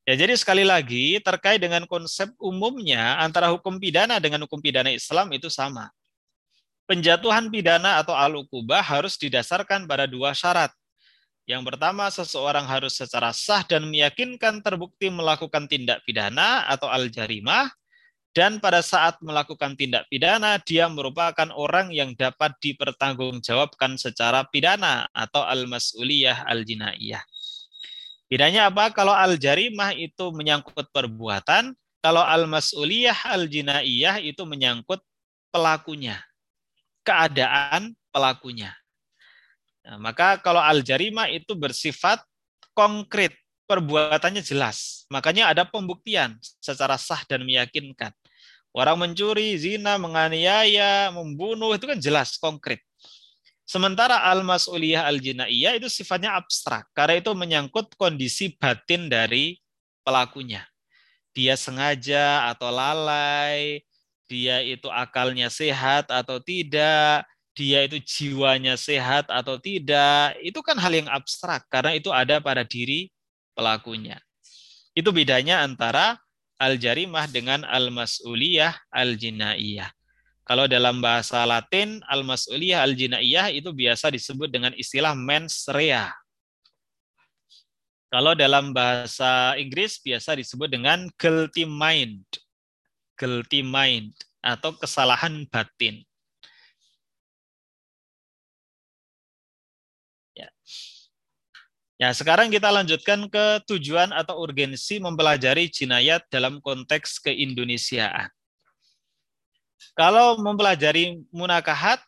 Ya, 0.05 0.13
jadi 0.13 0.37
sekali 0.37 0.61
lagi 0.61 1.17
terkait 1.21 1.57
dengan 1.61 1.85
konsep 1.89 2.29
umumnya 2.37 3.17
antara 3.17 3.49
hukum 3.49 3.81
pidana 3.81 4.21
dengan 4.21 4.45
hukum 4.45 4.61
pidana 4.61 4.93
Islam 4.93 5.33
itu 5.33 5.49
sama. 5.49 5.89
Penjatuhan 6.85 7.49
pidana 7.49 8.01
atau 8.01 8.13
al-ukubah 8.17 8.81
harus 8.81 9.17
didasarkan 9.17 9.85
pada 9.85 10.09
dua 10.09 10.33
syarat. 10.33 10.73
Yang 11.49 11.73
pertama, 11.73 12.09
seseorang 12.13 12.65
harus 12.69 12.97
secara 12.97 13.33
sah 13.33 13.65
dan 13.65 13.85
meyakinkan 13.89 14.61
terbukti 14.61 15.09
melakukan 15.09 15.65
tindak 15.65 16.05
pidana 16.05 16.69
atau 16.69 16.85
al-jarimah 16.89 17.69
dan 18.33 18.61
pada 18.61 18.85
saat 18.85 19.17
melakukan 19.25 19.73
tindak 19.73 20.05
pidana 20.07 20.61
dia 20.61 20.85
merupakan 20.85 21.49
orang 21.57 21.89
yang 21.89 22.13
dapat 22.13 22.53
dipertanggungjawabkan 22.61 23.97
secara 23.97 24.45
pidana 24.45 25.09
atau 25.11 25.41
al-mas'uliyah 25.41 26.45
al-jinaiyah. 26.45 27.25
Bedanya 28.29 28.69
apa? 28.69 28.93
Kalau 28.93 29.11
al-jarimah 29.11 29.97
itu 29.97 30.29
menyangkut 30.29 30.93
perbuatan, 30.93 31.73
kalau 31.99 32.21
al-mas'uliyah 32.21 33.33
al-jinaiyah 33.33 34.21
itu 34.21 34.45
menyangkut 34.45 35.01
pelakunya, 35.49 36.21
keadaan 37.01 37.97
pelakunya. 38.13 38.77
Nah, 39.81 39.97
maka 39.97 40.37
kalau 40.37 40.61
al-jarimah 40.61 41.33
itu 41.33 41.57
bersifat 41.57 42.21
konkret, 42.77 43.33
perbuatannya 43.69 44.41
jelas. 44.41 45.05
Makanya 45.13 45.53
ada 45.53 45.61
pembuktian 45.61 46.33
secara 46.57 46.97
sah 46.97 47.21
dan 47.29 47.45
meyakinkan. 47.45 48.09
Orang 48.73 48.97
mencuri, 49.05 49.53
zina, 49.61 50.01
menganiaya, 50.01 51.13
membunuh 51.13 51.77
itu 51.77 51.85
kan 51.85 52.01
jelas, 52.01 52.41
konkret. 52.41 52.81
Sementara 53.69 54.25
al-mas'uliyah 54.33 55.05
al-jinaiyah 55.05 55.77
itu 55.77 55.85
sifatnya 55.93 56.33
abstrak 56.33 56.89
karena 56.97 57.21
itu 57.21 57.29
menyangkut 57.37 57.93
kondisi 57.93 58.57
batin 58.57 59.05
dari 59.05 59.61
pelakunya. 60.01 60.65
Dia 61.37 61.53
sengaja 61.53 62.49
atau 62.49 62.73
lalai, 62.73 63.85
dia 64.25 64.65
itu 64.65 64.89
akalnya 64.89 65.53
sehat 65.53 66.09
atau 66.09 66.41
tidak, 66.41 67.29
dia 67.53 67.85
itu 67.85 68.01
jiwanya 68.01 68.73
sehat 68.73 69.29
atau 69.29 69.61
tidak, 69.61 70.33
itu 70.41 70.57
kan 70.65 70.73
hal 70.81 70.89
yang 70.89 71.09
abstrak 71.09 71.69
karena 71.69 71.93
itu 71.93 72.09
ada 72.09 72.41
pada 72.41 72.65
diri 72.65 73.13
pelakunya. 73.53 74.19
Itu 74.97 75.13
bedanya 75.13 75.63
antara 75.63 76.19
al-jarimah 76.59 77.29
dengan 77.31 77.63
al-mas'uliyah 77.63 78.75
al-jinaiyah. 78.91 79.89
Kalau 80.43 80.65
dalam 80.65 80.97
bahasa 80.97 81.45
Latin, 81.45 82.01
al-mas'uliyah 82.09 82.81
al-jinaiyah 82.81 83.53
itu 83.53 83.69
biasa 83.69 84.09
disebut 84.09 84.49
dengan 84.49 84.73
istilah 84.73 85.13
mens 85.13 85.69
rea. 85.69 86.09
Kalau 88.09 88.33
dalam 88.33 88.73
bahasa 88.73 89.53
Inggris 89.61 90.01
biasa 90.01 90.33
disebut 90.33 90.65
dengan 90.65 91.05
guilty 91.13 91.69
mind. 91.69 92.25
Guilty 93.13 93.61
mind 93.61 94.17
atau 94.41 94.73
kesalahan 94.73 95.45
batin. 95.45 96.01
Ya, 101.99 102.15
sekarang 102.15 102.47
kita 102.47 102.71
lanjutkan 102.71 103.27
ke 103.27 103.59
tujuan 103.67 104.15
atau 104.15 104.39
urgensi 104.39 105.03
mempelajari 105.03 105.67
jinayat 105.67 106.23
dalam 106.31 106.63
konteks 106.63 107.19
keindonesiaan. 107.19 108.31
Kalau 109.99 110.39
mempelajari 110.39 111.19
munakahat, 111.27 111.99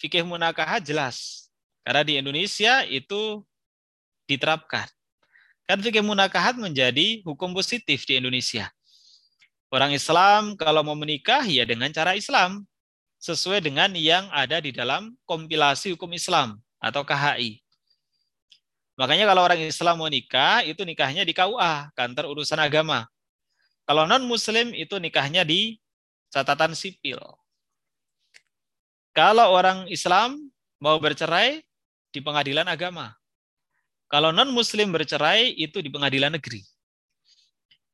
fikih 0.00 0.24
munakahat 0.24 0.80
jelas. 0.80 1.48
Karena 1.84 2.08
di 2.08 2.16
Indonesia 2.16 2.88
itu 2.88 3.44
diterapkan. 4.24 4.88
Kan 5.68 5.84
fikih 5.84 6.00
munakahat 6.00 6.56
menjadi 6.56 7.20
hukum 7.20 7.52
positif 7.52 8.08
di 8.08 8.16
Indonesia. 8.16 8.72
Orang 9.68 9.92
Islam 9.92 10.56
kalau 10.56 10.80
mau 10.80 10.96
menikah 10.96 11.44
ya 11.44 11.68
dengan 11.68 11.92
cara 11.92 12.16
Islam. 12.16 12.64
Sesuai 13.20 13.60
dengan 13.60 13.92
yang 13.92 14.24
ada 14.32 14.56
di 14.56 14.72
dalam 14.72 15.12
kompilasi 15.28 15.92
hukum 15.92 16.16
Islam 16.16 16.56
atau 16.80 17.04
KHI. 17.04 17.67
Makanya 18.98 19.30
kalau 19.30 19.46
orang 19.46 19.62
Islam 19.62 19.94
mau 20.02 20.10
nikah, 20.10 20.66
itu 20.66 20.82
nikahnya 20.82 21.22
di 21.22 21.30
KUA, 21.30 21.94
kantor 21.94 22.34
urusan 22.34 22.58
agama. 22.58 23.06
Kalau 23.86 24.10
non-muslim 24.10 24.74
itu 24.74 24.98
nikahnya 24.98 25.46
di 25.46 25.78
catatan 26.34 26.74
sipil. 26.74 27.22
Kalau 29.14 29.54
orang 29.54 29.86
Islam 29.86 30.50
mau 30.82 30.98
bercerai 30.98 31.62
di 32.10 32.18
pengadilan 32.18 32.66
agama. 32.66 33.14
Kalau 34.10 34.34
non-muslim 34.34 34.90
bercerai 34.90 35.54
itu 35.54 35.78
di 35.78 35.94
pengadilan 35.94 36.34
negeri. 36.34 36.66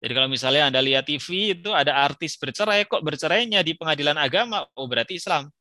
Jadi 0.00 0.12
kalau 0.12 0.28
misalnya 0.28 0.72
Anda 0.72 0.80
lihat 0.80 1.04
TV 1.04 1.52
itu 1.52 1.68
ada 1.72 2.00
artis 2.00 2.36
bercerai, 2.40 2.88
kok 2.88 3.04
bercerainya 3.04 3.60
di 3.60 3.76
pengadilan 3.76 4.16
agama? 4.16 4.64
Oh 4.72 4.88
berarti 4.88 5.20
Islam. 5.20 5.52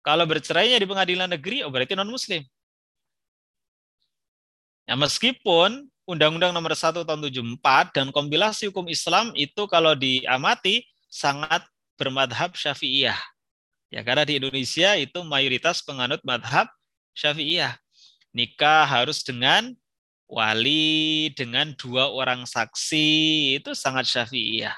Kalau 0.00 0.24
bercerainya 0.24 0.80
di 0.80 0.86
pengadilan 0.88 1.28
negeri, 1.28 1.60
oh 1.60 1.72
berarti 1.72 1.92
non-muslim. 1.92 2.40
Ya, 4.86 4.94
meskipun 4.94 5.90
Undang-Undang 6.06 6.54
Nomor 6.54 6.70
1 6.78 7.02
Tahun 7.02 7.18
74 7.18 7.90
dan 7.90 8.14
kompilasi 8.14 8.70
hukum 8.70 8.86
Islam 8.86 9.34
itu 9.34 9.66
kalau 9.66 9.98
diamati 9.98 10.86
sangat 11.10 11.66
bermadhab 11.98 12.54
syafi'iyah. 12.54 13.18
Ya, 13.90 14.06
karena 14.06 14.22
di 14.22 14.38
Indonesia 14.38 14.94
itu 14.94 15.26
mayoritas 15.26 15.82
penganut 15.82 16.22
madhab 16.22 16.70
syafi'iyah. 17.18 17.74
Nikah 18.30 18.86
harus 18.86 19.26
dengan 19.26 19.74
wali, 20.30 21.34
dengan 21.34 21.74
dua 21.74 22.06
orang 22.06 22.46
saksi, 22.46 23.58
itu 23.58 23.74
sangat 23.74 24.06
syafi'iyah. 24.06 24.74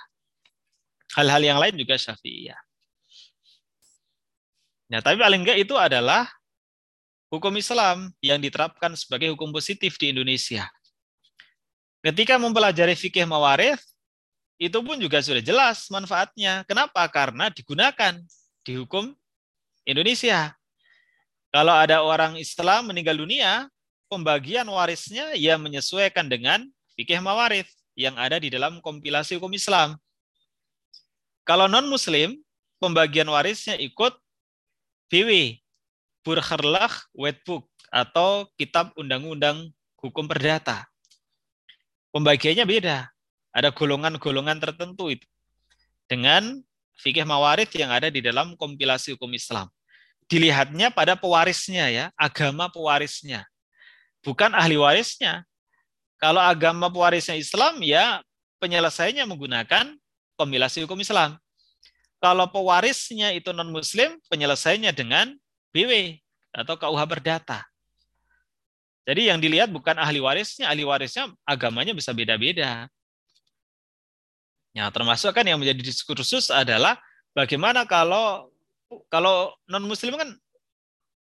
Hal-hal 1.20 1.44
yang 1.44 1.60
lain 1.60 1.76
juga 1.76 2.00
syafi'iyah. 2.00 2.56
Nah, 4.88 5.04
tapi 5.04 5.20
paling 5.20 5.44
enggak 5.44 5.60
itu 5.60 5.76
adalah 5.76 6.24
hukum 7.28 7.52
Islam 7.56 8.12
yang 8.24 8.40
diterapkan 8.40 8.92
sebagai 8.96 9.32
hukum 9.32 9.52
positif 9.52 9.96
di 10.00 10.12
Indonesia. 10.12 10.68
Ketika 12.00 12.40
mempelajari 12.40 12.96
fikih 12.96 13.28
mawarith, 13.28 13.80
itu 14.58 14.78
pun 14.82 14.98
juga 14.98 15.22
sudah 15.22 15.42
jelas 15.44 15.86
manfaatnya. 15.92 16.66
Kenapa? 16.66 17.04
Karena 17.06 17.46
digunakan 17.52 18.18
di 18.66 18.72
hukum 18.74 19.14
Indonesia. 19.86 20.52
Kalau 21.48 21.72
ada 21.72 22.04
orang 22.04 22.36
Islam 22.36 22.92
meninggal 22.92 23.16
dunia, 23.16 23.70
pembagian 24.10 24.66
warisnya 24.68 25.32
ia 25.36 25.56
menyesuaikan 25.56 26.28
dengan 26.28 26.64
fikih 26.96 27.22
mawarith 27.22 27.70
yang 27.96 28.18
ada 28.18 28.36
di 28.36 28.52
dalam 28.52 28.82
kompilasi 28.82 29.38
hukum 29.38 29.52
Islam. 29.54 29.96
Kalau 31.48 31.64
non-muslim, 31.64 32.36
pembagian 32.76 33.26
warisnya 33.32 33.80
ikut 33.80 34.12
BW, 35.08 35.56
Burgerlach 36.28 37.08
Wetbook 37.16 37.64
atau 37.88 38.44
Kitab 38.60 38.92
Undang-Undang 39.00 39.72
Hukum 39.96 40.28
Perdata. 40.28 40.84
Pembagiannya 42.12 42.68
beda. 42.68 43.08
Ada 43.56 43.72
golongan-golongan 43.72 44.60
tertentu 44.60 45.08
itu. 45.08 45.24
Dengan 46.04 46.60
fikih 47.00 47.24
mawarid 47.24 47.72
yang 47.72 47.88
ada 47.88 48.12
di 48.12 48.20
dalam 48.20 48.52
kompilasi 48.60 49.16
hukum 49.16 49.32
Islam. 49.32 49.72
Dilihatnya 50.28 50.92
pada 50.92 51.16
pewarisnya 51.16 51.88
ya, 51.88 52.04
agama 52.12 52.68
pewarisnya. 52.68 53.48
Bukan 54.20 54.52
ahli 54.52 54.76
warisnya. 54.76 55.48
Kalau 56.20 56.44
agama 56.44 56.92
pewarisnya 56.92 57.40
Islam 57.40 57.80
ya 57.80 58.20
penyelesaiannya 58.60 59.24
menggunakan 59.24 59.96
kompilasi 60.36 60.84
hukum 60.84 61.00
Islam. 61.00 61.40
Kalau 62.20 62.50
pewarisnya 62.50 63.32
itu 63.32 63.54
non-muslim, 63.54 64.18
penyelesaiannya 64.28 64.92
dengan 64.92 65.38
BW 65.72 66.18
atau 66.52 66.74
KUH 66.74 67.02
berdata. 67.04 67.64
Jadi 69.08 69.32
yang 69.32 69.40
dilihat 69.40 69.72
bukan 69.72 69.96
ahli 69.96 70.20
warisnya, 70.20 70.68
ahli 70.68 70.84
warisnya 70.84 71.32
agamanya 71.48 71.96
bisa 71.96 72.12
beda-beda. 72.12 72.92
Ya, 74.76 74.84
termasuk 74.92 75.32
kan 75.32 75.48
yang 75.48 75.56
menjadi 75.56 75.80
diskursus 75.80 76.52
adalah 76.52 77.00
bagaimana 77.32 77.88
kalau 77.88 78.52
kalau 79.08 79.56
non 79.64 79.84
muslim 79.88 80.12
kan 80.20 80.28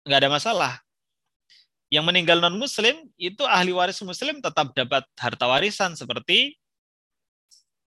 nggak 0.02 0.20
ada 0.26 0.32
masalah. 0.34 0.74
Yang 1.94 2.06
meninggal 2.10 2.42
non 2.42 2.58
muslim 2.58 3.06
itu 3.22 3.46
ahli 3.46 3.70
waris 3.70 4.02
muslim 4.02 4.42
tetap 4.42 4.74
dapat 4.74 5.06
harta 5.22 5.46
warisan 5.46 5.94
seperti 5.94 6.58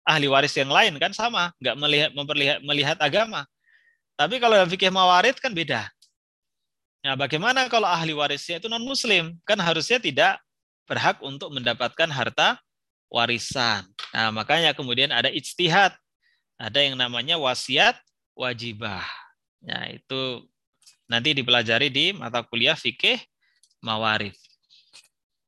ahli 0.06 0.30
waris 0.30 0.54
yang 0.54 0.70
lain 0.70 0.94
kan 1.02 1.10
sama, 1.10 1.50
nggak 1.58 1.76
melihat 1.76 2.10
memperlihat 2.14 2.58
melihat 2.62 2.98
agama. 3.02 3.42
Tapi 4.14 4.38
kalau 4.38 4.54
dalam 4.54 4.70
fikih 4.70 4.94
mawarid 4.94 5.34
kan 5.42 5.50
beda. 5.50 5.90
Nah, 7.00 7.16
bagaimana 7.16 7.64
kalau 7.72 7.88
ahli 7.88 8.12
warisnya 8.12 8.60
itu 8.60 8.68
non-muslim? 8.68 9.36
Kan 9.48 9.56
harusnya 9.56 9.96
tidak 9.96 10.36
berhak 10.84 11.16
untuk 11.24 11.48
mendapatkan 11.48 12.08
harta 12.12 12.60
warisan. 13.08 13.88
Nah, 14.12 14.28
makanya 14.28 14.76
kemudian 14.76 15.08
ada 15.08 15.32
ijtihad. 15.32 15.96
Ada 16.60 16.84
yang 16.84 17.00
namanya 17.00 17.40
wasiat 17.40 17.96
wajibah. 18.36 19.00
Nah, 19.64 19.88
itu 19.88 20.44
nanti 21.08 21.32
dipelajari 21.32 21.88
di 21.88 22.12
mata 22.12 22.44
kuliah 22.44 22.76
fikih 22.76 23.16
mawarif. 23.80 24.36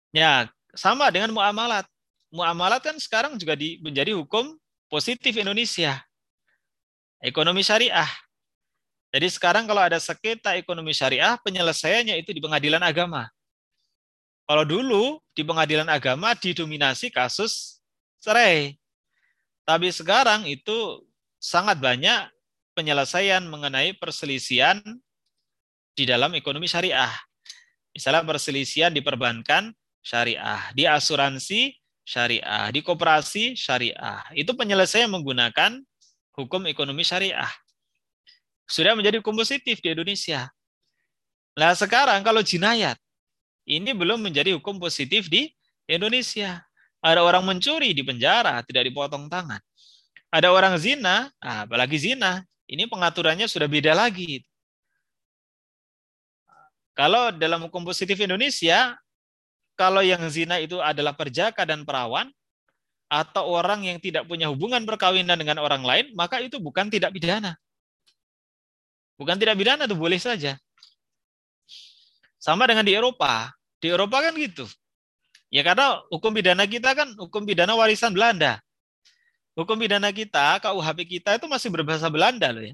Ya, 0.08 0.48
sama 0.72 1.12
dengan 1.12 1.36
muamalat. 1.36 1.84
Muamalat 2.32 2.80
kan 2.80 2.96
sekarang 2.96 3.36
juga 3.36 3.52
di, 3.52 3.76
menjadi 3.84 4.16
hukum 4.16 4.56
positif 4.88 5.36
Indonesia. 5.36 6.00
Ekonomi 7.20 7.60
syariah. 7.60 8.08
Jadi 9.12 9.28
sekarang 9.28 9.68
kalau 9.68 9.84
ada 9.84 10.00
sengketa 10.00 10.56
ekonomi 10.56 10.96
syariah, 10.96 11.36
penyelesaiannya 11.44 12.16
itu 12.16 12.32
di 12.32 12.40
pengadilan 12.40 12.80
agama. 12.80 13.28
Kalau 14.48 14.64
dulu 14.64 15.20
di 15.36 15.44
pengadilan 15.44 15.86
agama 15.92 16.32
didominasi 16.32 17.12
kasus 17.12 17.84
cerai. 18.24 18.80
Tapi 19.68 19.92
sekarang 19.92 20.48
itu 20.48 21.04
sangat 21.36 21.76
banyak 21.76 22.32
penyelesaian 22.72 23.44
mengenai 23.44 23.92
perselisihan 24.00 24.80
di 25.92 26.08
dalam 26.08 26.32
ekonomi 26.32 26.64
syariah. 26.64 27.12
Misalnya 27.92 28.24
perselisihan 28.24 28.88
di 28.88 29.04
perbankan 29.04 29.76
syariah, 30.00 30.72
di 30.72 30.88
asuransi 30.88 31.76
syariah, 32.02 32.72
di 32.72 32.80
koperasi 32.80 33.52
syariah. 33.60 34.24
Itu 34.32 34.56
penyelesaian 34.56 35.12
menggunakan 35.12 35.84
hukum 36.32 36.64
ekonomi 36.64 37.04
syariah 37.04 37.52
sudah 38.66 38.96
menjadi 38.96 39.18
hukum 39.20 39.34
positif 39.36 39.82
di 39.82 39.88
Indonesia. 39.92 40.48
Nah 41.58 41.76
sekarang 41.76 42.24
kalau 42.24 42.40
jinayat, 42.40 42.96
ini 43.68 43.92
belum 43.92 44.22
menjadi 44.22 44.56
hukum 44.56 44.80
positif 44.80 45.28
di 45.28 45.52
Indonesia. 45.86 46.64
Ada 47.02 47.20
orang 47.22 47.42
mencuri 47.42 47.90
di 47.92 48.06
penjara, 48.06 48.62
tidak 48.62 48.86
dipotong 48.86 49.26
tangan. 49.26 49.58
Ada 50.32 50.48
orang 50.48 50.78
zina, 50.78 51.28
ah, 51.42 51.66
apalagi 51.66 51.98
zina, 51.98 52.46
ini 52.70 52.86
pengaturannya 52.86 53.50
sudah 53.50 53.66
beda 53.66 53.92
lagi. 53.92 54.40
Kalau 56.94 57.34
dalam 57.34 57.66
hukum 57.66 57.82
positif 57.82 58.16
Indonesia, 58.22 58.96
kalau 59.74 60.00
yang 60.00 60.22
zina 60.30 60.62
itu 60.62 60.78
adalah 60.78 61.12
perjaka 61.12 61.66
dan 61.66 61.82
perawan, 61.82 62.30
atau 63.12 63.44
orang 63.44 63.84
yang 63.84 64.00
tidak 64.00 64.24
punya 64.24 64.48
hubungan 64.48 64.88
perkawinan 64.88 65.36
dengan 65.36 65.60
orang 65.60 65.84
lain, 65.84 66.06
maka 66.16 66.40
itu 66.40 66.56
bukan 66.56 66.88
tidak 66.88 67.12
pidana. 67.12 67.60
Bukan 69.16 69.36
tidak 69.38 69.58
pidana 69.58 69.84
tuh 69.84 69.98
boleh 69.98 70.18
saja. 70.18 70.56
Sama 72.42 72.66
dengan 72.66 72.82
di 72.82 72.96
Eropa. 72.96 73.54
Di 73.78 73.92
Eropa 73.92 74.18
kan 74.22 74.34
gitu. 74.34 74.66
Ya 75.52 75.60
karena 75.60 76.00
hukum 76.08 76.32
pidana 76.32 76.64
kita 76.64 76.96
kan 76.96 77.12
hukum 77.20 77.44
pidana 77.44 77.76
warisan 77.76 78.16
Belanda. 78.16 78.58
Hukum 79.52 79.76
pidana 79.76 80.08
kita, 80.08 80.56
KUHP 80.64 81.20
kita 81.20 81.36
itu 81.36 81.44
masih 81.44 81.68
berbahasa 81.68 82.08
Belanda 82.08 82.48
loh 82.48 82.64
ya. 82.64 82.72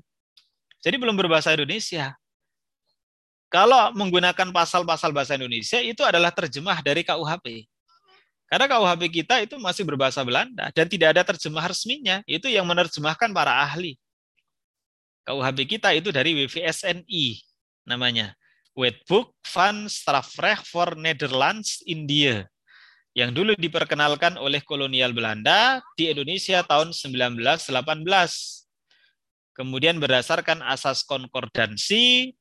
Jadi 0.79 0.94
belum 0.94 1.18
berbahasa 1.18 1.51
Indonesia. 1.51 2.14
Kalau 3.51 3.90
menggunakan 3.98 4.54
pasal-pasal 4.54 5.10
bahasa 5.10 5.35
Indonesia 5.35 5.83
itu 5.83 6.06
adalah 6.06 6.31
terjemah 6.31 6.79
dari 6.85 7.02
KUHP. 7.02 7.67
Karena 8.46 8.65
KUHP 8.71 9.02
kita 9.10 9.42
itu 9.42 9.58
masih 9.58 9.83
berbahasa 9.83 10.23
Belanda 10.23 10.71
dan 10.71 10.87
tidak 10.87 11.19
ada 11.19 11.23
terjemah 11.35 11.67
resminya. 11.67 12.23
Itu 12.31 12.46
yang 12.46 12.62
menerjemahkan 12.65 13.35
para 13.35 13.58
ahli. 13.58 13.98
KUHP 15.29 15.76
kita 15.76 15.92
itu 15.92 16.08
dari 16.08 16.33
WVSNI 16.33 17.24
namanya. 17.85 18.33
Wetbook 18.72 19.37
van 19.44 19.90
Strafrecht 19.90 20.64
for 20.64 20.96
Netherlands 20.96 21.85
India 21.85 22.48
yang 23.12 23.35
dulu 23.35 23.52
diperkenalkan 23.58 24.38
oleh 24.38 24.62
kolonial 24.62 25.10
Belanda 25.10 25.85
di 25.98 26.08
Indonesia 26.08 26.64
tahun 26.64 26.94
1918. 26.94 27.60
Kemudian 29.52 29.98
berdasarkan 29.98 30.62
asas 30.62 31.02
konkordansi 31.02 32.33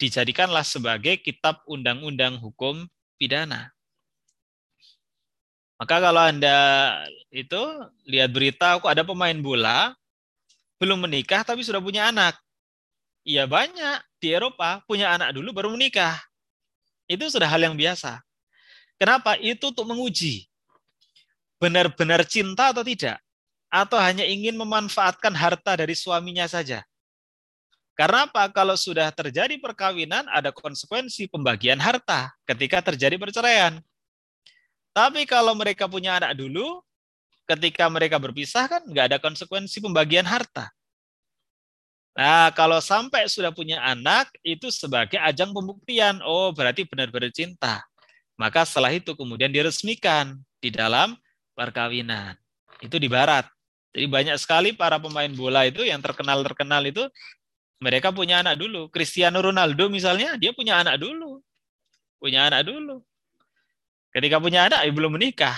dijadikanlah 0.00 0.64
sebagai 0.64 1.20
kitab 1.20 1.60
undang-undang 1.68 2.40
hukum 2.40 2.88
pidana. 3.20 3.70
Maka 5.76 6.00
kalau 6.00 6.24
Anda 6.24 6.56
itu 7.28 7.60
lihat 8.08 8.32
berita 8.32 8.80
kok 8.80 8.88
ada 8.88 9.04
pemain 9.04 9.36
bola 9.36 9.92
belum 10.82 11.06
menikah 11.06 11.46
tapi 11.46 11.62
sudah 11.62 11.78
punya 11.78 12.10
anak. 12.10 12.34
Iya 13.22 13.46
banyak 13.46 14.02
di 14.18 14.34
Eropa 14.34 14.82
punya 14.82 15.14
anak 15.14 15.38
dulu 15.38 15.54
baru 15.54 15.70
menikah. 15.70 16.18
Itu 17.06 17.30
sudah 17.30 17.46
hal 17.46 17.62
yang 17.62 17.78
biasa. 17.78 18.18
Kenapa? 18.98 19.38
Itu 19.38 19.70
untuk 19.70 19.86
menguji. 19.86 20.50
Benar-benar 21.62 22.26
cinta 22.26 22.74
atau 22.74 22.82
tidak? 22.82 23.22
Atau 23.70 23.94
hanya 24.02 24.26
ingin 24.26 24.58
memanfaatkan 24.58 25.30
harta 25.38 25.78
dari 25.78 25.94
suaminya 25.94 26.50
saja? 26.50 26.82
Karena 27.94 28.26
apa? 28.26 28.50
Kalau 28.50 28.74
sudah 28.74 29.06
terjadi 29.14 29.54
perkawinan, 29.62 30.26
ada 30.26 30.50
konsekuensi 30.50 31.30
pembagian 31.30 31.78
harta 31.78 32.34
ketika 32.42 32.82
terjadi 32.90 33.14
perceraian. 33.20 33.78
Tapi 34.90 35.24
kalau 35.30 35.54
mereka 35.54 35.86
punya 35.86 36.18
anak 36.18 36.34
dulu, 36.34 36.82
ketika 37.46 37.90
mereka 37.90 38.16
berpisah 38.22 38.70
kan 38.70 38.82
nggak 38.86 39.06
ada 39.12 39.18
konsekuensi 39.18 39.82
pembagian 39.82 40.24
harta. 40.24 40.70
Nah, 42.12 42.52
kalau 42.52 42.76
sampai 42.76 43.24
sudah 43.24 43.48
punya 43.56 43.80
anak, 43.80 44.28
itu 44.44 44.68
sebagai 44.68 45.16
ajang 45.16 45.56
pembuktian. 45.56 46.20
Oh, 46.20 46.52
berarti 46.52 46.84
benar-benar 46.84 47.32
cinta. 47.32 47.80
Maka 48.36 48.68
setelah 48.68 48.92
itu 48.92 49.16
kemudian 49.16 49.48
diresmikan 49.48 50.36
di 50.60 50.68
dalam 50.68 51.16
perkawinan. 51.56 52.36
Itu 52.84 53.00
di 53.00 53.08
barat. 53.08 53.48
Jadi 53.96 54.08
banyak 54.08 54.36
sekali 54.36 54.76
para 54.76 55.00
pemain 55.00 55.28
bola 55.32 55.64
itu 55.64 55.84
yang 55.84 56.04
terkenal-terkenal 56.04 56.84
itu 56.84 57.04
mereka 57.80 58.12
punya 58.12 58.44
anak 58.44 58.60
dulu. 58.60 58.92
Cristiano 58.92 59.40
Ronaldo 59.40 59.88
misalnya, 59.88 60.36
dia 60.36 60.52
punya 60.52 60.84
anak 60.84 61.00
dulu. 61.00 61.40
Punya 62.20 62.52
anak 62.52 62.68
dulu. 62.68 63.00
Ketika 64.12 64.36
punya 64.36 64.68
anak, 64.68 64.84
ya 64.84 64.92
belum 64.92 65.16
menikah. 65.16 65.56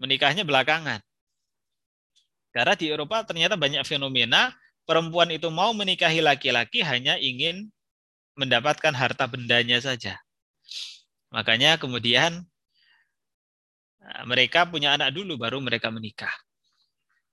Menikahnya 0.00 0.48
belakangan. 0.48 1.04
Karena 2.50 2.74
di 2.74 2.90
Eropa 2.90 3.22
ternyata 3.22 3.54
banyak 3.54 3.84
fenomena 3.86 4.50
perempuan 4.88 5.30
itu 5.30 5.46
mau 5.52 5.70
menikahi 5.70 6.18
laki-laki 6.18 6.82
hanya 6.82 7.14
ingin 7.20 7.70
mendapatkan 8.34 8.90
harta 8.90 9.28
bendanya 9.30 9.78
saja. 9.78 10.18
Makanya 11.30 11.78
kemudian 11.78 12.42
eh, 14.02 14.22
mereka 14.26 14.66
punya 14.66 14.98
anak 14.98 15.14
dulu 15.14 15.38
baru 15.38 15.62
mereka 15.62 15.92
menikah. 15.94 16.32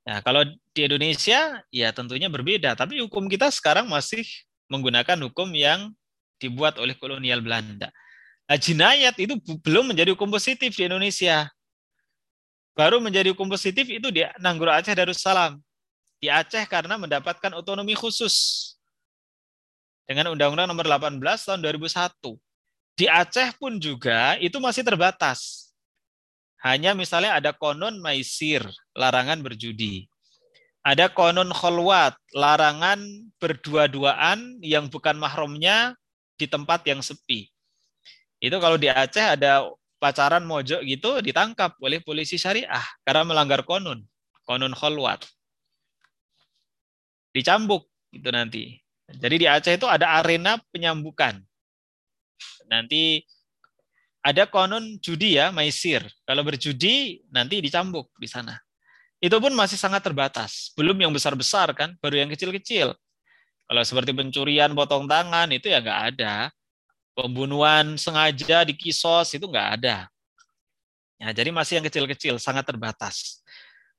Nah, 0.08 0.24
kalau 0.24 0.46
di 0.48 0.82
Indonesia 0.88 1.60
ya 1.68 1.92
tentunya 1.92 2.32
berbeda, 2.32 2.78
tapi 2.80 3.04
hukum 3.04 3.28
kita 3.28 3.52
sekarang 3.52 3.92
masih 3.92 4.24
menggunakan 4.72 5.20
hukum 5.28 5.52
yang 5.52 5.92
dibuat 6.40 6.80
oleh 6.80 6.96
kolonial 6.96 7.44
Belanda. 7.44 7.92
Nah, 8.48 8.56
jinayat 8.56 9.20
itu 9.20 9.36
belum 9.60 9.92
menjadi 9.92 10.16
hukum 10.16 10.32
positif 10.32 10.72
di 10.78 10.88
Indonesia. 10.88 11.52
Baru 12.78 13.02
menjadi 13.02 13.34
hukum 13.34 13.50
positif 13.50 13.90
itu 13.90 14.14
di 14.14 14.22
Nangguro 14.38 14.70
Aceh 14.70 14.94
Darussalam. 14.94 15.58
Di 16.22 16.30
Aceh 16.30 16.62
karena 16.70 16.94
mendapatkan 16.94 17.50
otonomi 17.58 17.98
khusus 17.98 18.70
dengan 20.06 20.30
Undang-Undang 20.38 20.70
Nomor 20.70 20.86
18 20.86 21.18
tahun 21.18 21.60
2001. 21.66 22.38
Di 22.94 23.10
Aceh 23.10 23.50
pun 23.58 23.82
juga 23.82 24.38
itu 24.38 24.62
masih 24.62 24.86
terbatas. 24.86 25.74
Hanya 26.62 26.94
misalnya 26.94 27.34
ada 27.38 27.50
konon 27.50 27.98
maisir, 27.98 28.62
larangan 28.94 29.42
berjudi. 29.42 30.06
Ada 30.86 31.10
konon 31.10 31.50
kholwat, 31.50 32.14
larangan 32.38 33.02
berdua-duaan 33.42 34.62
yang 34.62 34.86
bukan 34.86 35.18
mahramnya 35.18 35.98
di 36.38 36.46
tempat 36.46 36.86
yang 36.86 37.02
sepi. 37.02 37.50
Itu 38.38 38.62
kalau 38.62 38.78
di 38.78 38.86
Aceh 38.86 39.34
ada 39.34 39.66
pacaran 39.98 40.46
mojok 40.46 40.82
gitu 40.86 41.22
ditangkap 41.22 41.74
oleh 41.82 42.02
polisi 42.02 42.38
syariah 42.38 42.86
karena 43.04 43.26
melanggar 43.26 43.66
konon, 43.66 44.06
konon 44.46 44.74
kholwat. 44.74 45.26
Dicambuk 47.34 47.86
itu 48.14 48.30
nanti. 48.34 48.64
Jadi 49.08 49.36
di 49.40 49.48
Aceh 49.48 49.78
itu 49.78 49.88
ada 49.88 50.20
arena 50.20 50.60
penyambukan 50.74 51.40
nanti 52.68 53.24
ada 54.22 54.44
konon 54.44 55.00
judi 55.00 55.40
ya, 55.40 55.56
maisir. 55.56 56.04
Kalau 56.28 56.44
berjudi 56.44 57.24
nanti 57.32 57.64
dicambuk 57.64 58.12
di 58.20 58.28
sana. 58.28 58.60
Itu 59.18 59.40
pun 59.40 59.56
masih 59.56 59.80
sangat 59.80 60.04
terbatas. 60.04 60.76
Belum 60.76 60.94
yang 61.00 61.16
besar-besar 61.16 61.72
kan, 61.74 61.96
baru 62.04 62.28
yang 62.28 62.30
kecil-kecil. 62.30 62.92
Kalau 63.68 63.84
seperti 63.88 64.12
pencurian 64.12 64.76
potong 64.76 65.08
tangan 65.08 65.48
itu 65.56 65.72
ya 65.72 65.80
nggak 65.80 66.02
ada. 66.14 66.52
Pembunuhan 67.18 67.98
sengaja 67.98 68.62
di 68.62 68.78
kisos 68.78 69.34
itu 69.34 69.50
nggak 69.50 69.82
ada. 69.82 70.06
Ya, 71.18 71.34
jadi 71.34 71.50
masih 71.50 71.82
yang 71.82 71.86
kecil-kecil, 71.90 72.38
sangat 72.38 72.62
terbatas. 72.70 73.42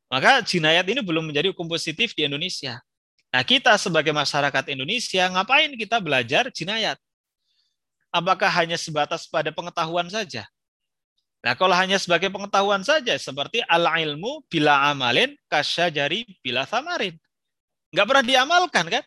Maka 0.07 0.39
jinayat 0.47 0.87
ini 0.87 1.03
belum 1.03 1.27
menjadi 1.27 1.51
hukum 1.51 1.67
positif 1.67 2.15
di 2.15 2.31
Indonesia. 2.31 2.79
Nah, 3.35 3.43
kita 3.43 3.75
sebagai 3.75 4.15
masyarakat 4.15 4.71
Indonesia, 4.71 5.27
ngapain 5.35 5.75
kita 5.75 5.99
belajar 5.99 6.47
jinayat? 6.55 6.95
apakah 8.13 8.49
hanya 8.49 8.77
sebatas 8.81 9.29
pada 9.29 9.53
pengetahuan 9.53 10.09
saja? 10.09 10.49
Nah, 11.39 11.55
kalau 11.55 11.75
hanya 11.77 12.03
sebagai 12.03 12.27
pengetahuan 12.35 12.83
saja, 12.83 13.15
seperti 13.15 13.63
al-ilmu 13.71 14.43
bila 14.51 14.91
amalin 14.91 15.39
kasyajari 15.47 16.27
bila 16.43 16.67
samarin. 16.67 17.15
Nggak 17.95 18.07
pernah 18.11 18.25
diamalkan 18.27 18.87
kan? 18.91 19.05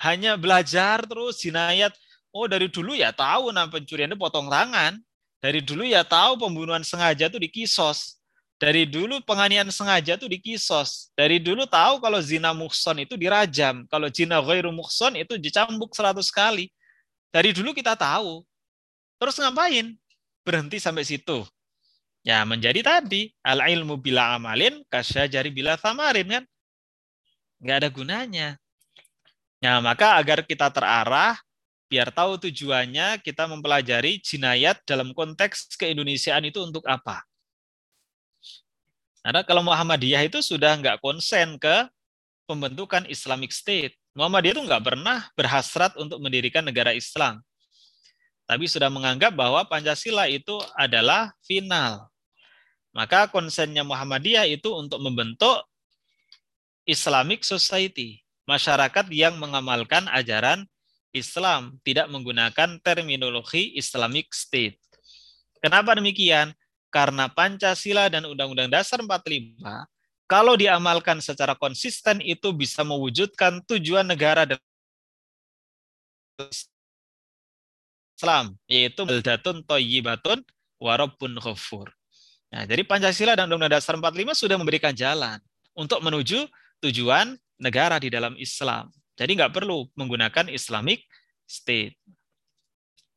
Hanya 0.00 0.40
belajar 0.40 1.04
terus 1.04 1.36
jinayat. 1.44 1.92
Oh, 2.36 2.44
dari 2.44 2.68
dulu 2.68 2.92
ya 2.92 3.16
tahu 3.16 3.48
nah 3.48 3.64
pencurian 3.64 4.12
itu 4.12 4.20
potong 4.20 4.52
tangan. 4.52 5.00
Dari 5.40 5.64
dulu 5.64 5.88
ya 5.88 6.04
tahu 6.04 6.36
pembunuhan 6.36 6.84
sengaja 6.84 7.32
itu 7.32 7.40
dikisos. 7.40 8.20
Dari 8.60 8.84
dulu 8.84 9.24
penganiayaan 9.24 9.72
sengaja 9.72 10.20
itu 10.20 10.28
dikisos. 10.28 11.08
Dari 11.16 11.40
dulu 11.40 11.64
tahu 11.64 11.96
kalau 11.96 12.20
zina 12.20 12.52
muhson 12.52 13.00
itu 13.00 13.16
dirajam. 13.16 13.88
Kalau 13.88 14.12
zina 14.12 14.44
ghairu 14.44 14.68
muhson 14.68 15.16
itu 15.16 15.40
dicambuk 15.40 15.96
100 15.96 16.28
kali. 16.28 16.68
Dari 17.32 17.56
dulu 17.56 17.72
kita 17.72 17.96
tahu. 17.96 18.44
Terus 19.16 19.40
ngapain? 19.40 19.96
Berhenti 20.44 20.76
sampai 20.76 21.08
situ. 21.08 21.40
Ya 22.20 22.44
menjadi 22.44 22.84
tadi 22.84 23.32
al 23.40 23.64
ilmu 23.64 23.96
bila 23.96 24.36
amalin 24.36 24.84
jari 25.08 25.48
bila 25.48 25.80
samarin 25.80 26.28
kan. 26.28 26.44
Nggak 27.64 27.76
ada 27.80 27.88
gunanya. 27.88 28.48
Ya 29.64 29.80
maka 29.80 30.20
agar 30.20 30.44
kita 30.44 30.68
terarah, 30.68 31.40
biar 31.86 32.10
tahu 32.10 32.38
tujuannya 32.50 33.22
kita 33.22 33.46
mempelajari 33.46 34.18
jinayat 34.18 34.82
dalam 34.82 35.14
konteks 35.14 35.78
keindonesiaan 35.78 36.42
itu 36.46 36.62
untuk 36.62 36.82
apa. 36.86 37.22
Karena 39.22 39.42
kalau 39.42 39.62
Muhammadiyah 39.66 40.26
itu 40.26 40.38
sudah 40.38 40.78
nggak 40.78 41.02
konsen 41.02 41.58
ke 41.58 41.90
pembentukan 42.46 43.02
Islamic 43.10 43.50
State. 43.50 43.98
Muhammadiyah 44.14 44.54
itu 44.54 44.62
nggak 44.62 44.84
pernah 44.86 45.26
berhasrat 45.34 45.98
untuk 45.98 46.22
mendirikan 46.22 46.62
negara 46.62 46.94
Islam. 46.94 47.42
Tapi 48.46 48.70
sudah 48.70 48.86
menganggap 48.86 49.34
bahwa 49.34 49.66
Pancasila 49.66 50.30
itu 50.30 50.54
adalah 50.78 51.34
final. 51.42 52.06
Maka 52.94 53.26
konsennya 53.26 53.82
Muhammadiyah 53.82 54.46
itu 54.46 54.70
untuk 54.70 55.02
membentuk 55.02 55.66
Islamic 56.86 57.42
Society. 57.42 58.22
Masyarakat 58.46 59.10
yang 59.10 59.42
mengamalkan 59.42 60.06
ajaran 60.06 60.70
Islam, 61.16 61.80
tidak 61.80 62.06
menggunakan 62.12 62.78
terminologi 62.84 63.72
Islamic 63.74 64.30
State. 64.36 64.76
Kenapa 65.58 65.96
demikian? 65.96 66.52
Karena 66.92 67.26
Pancasila 67.32 68.06
dan 68.12 68.28
Undang-Undang 68.28 68.70
Dasar 68.70 69.00
45 69.00 69.58
kalau 70.26 70.58
diamalkan 70.58 71.22
secara 71.22 71.54
konsisten 71.54 72.18
itu 72.18 72.50
bisa 72.50 72.82
mewujudkan 72.82 73.62
tujuan 73.62 74.02
negara 74.02 74.42
dan 74.42 74.58
Islam, 78.18 78.58
yaitu 78.66 79.06
baldatun 79.06 79.62
toyibatun 79.62 80.42
warabun 80.82 81.38
khufur. 81.38 81.94
Nah, 82.50 82.66
jadi 82.66 82.82
Pancasila 82.82 83.38
dan 83.38 83.46
Undang-Undang 83.46 83.78
Dasar 83.78 83.94
45 83.94 84.34
sudah 84.34 84.56
memberikan 84.58 84.92
jalan 84.92 85.38
untuk 85.78 86.02
menuju 86.02 86.50
tujuan 86.82 87.38
negara 87.62 88.02
di 88.02 88.10
dalam 88.10 88.34
Islam. 88.34 88.90
Jadi 89.16 89.30
nggak 89.40 89.52
perlu 89.56 89.88
menggunakan 89.96 90.52
Islamic 90.52 91.08
State. 91.48 91.96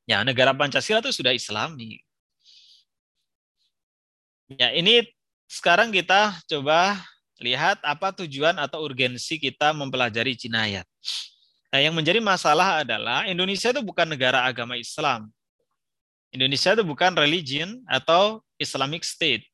Ya, 0.08 0.24
negara 0.26 0.56
Pancasila 0.56 1.04
itu 1.04 1.14
sudah 1.14 1.36
Islami. 1.36 2.02
Ya, 4.50 4.74
ini 4.74 5.06
sekarang 5.46 5.94
kita 5.94 6.34
coba 6.50 6.98
lihat 7.38 7.78
apa 7.86 8.10
tujuan 8.24 8.58
atau 8.58 8.82
urgensi 8.82 9.38
kita 9.38 9.76
mempelajari 9.76 10.34
jinayat. 10.34 10.88
Nah, 11.70 11.80
yang 11.80 11.94
menjadi 11.94 12.18
masalah 12.18 12.82
adalah 12.82 13.30
Indonesia 13.30 13.70
itu 13.70 13.86
bukan 13.86 14.10
negara 14.10 14.42
agama 14.42 14.74
Islam. 14.74 15.30
Indonesia 16.34 16.74
itu 16.74 16.82
bukan 16.82 17.14
religion 17.14 17.82
atau 17.86 18.42
Islamic 18.58 19.06
State. 19.06 19.46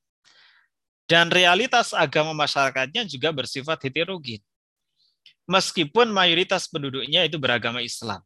Dan 1.06 1.30
realitas 1.30 1.92
agama 1.94 2.32
masyarakatnya 2.34 3.06
juga 3.06 3.30
bersifat 3.36 3.78
heterogen. 3.84 4.42
Meskipun 5.46 6.10
mayoritas 6.10 6.66
penduduknya 6.66 7.22
itu 7.26 7.38
beragama 7.38 7.82
Islam. 7.86 8.22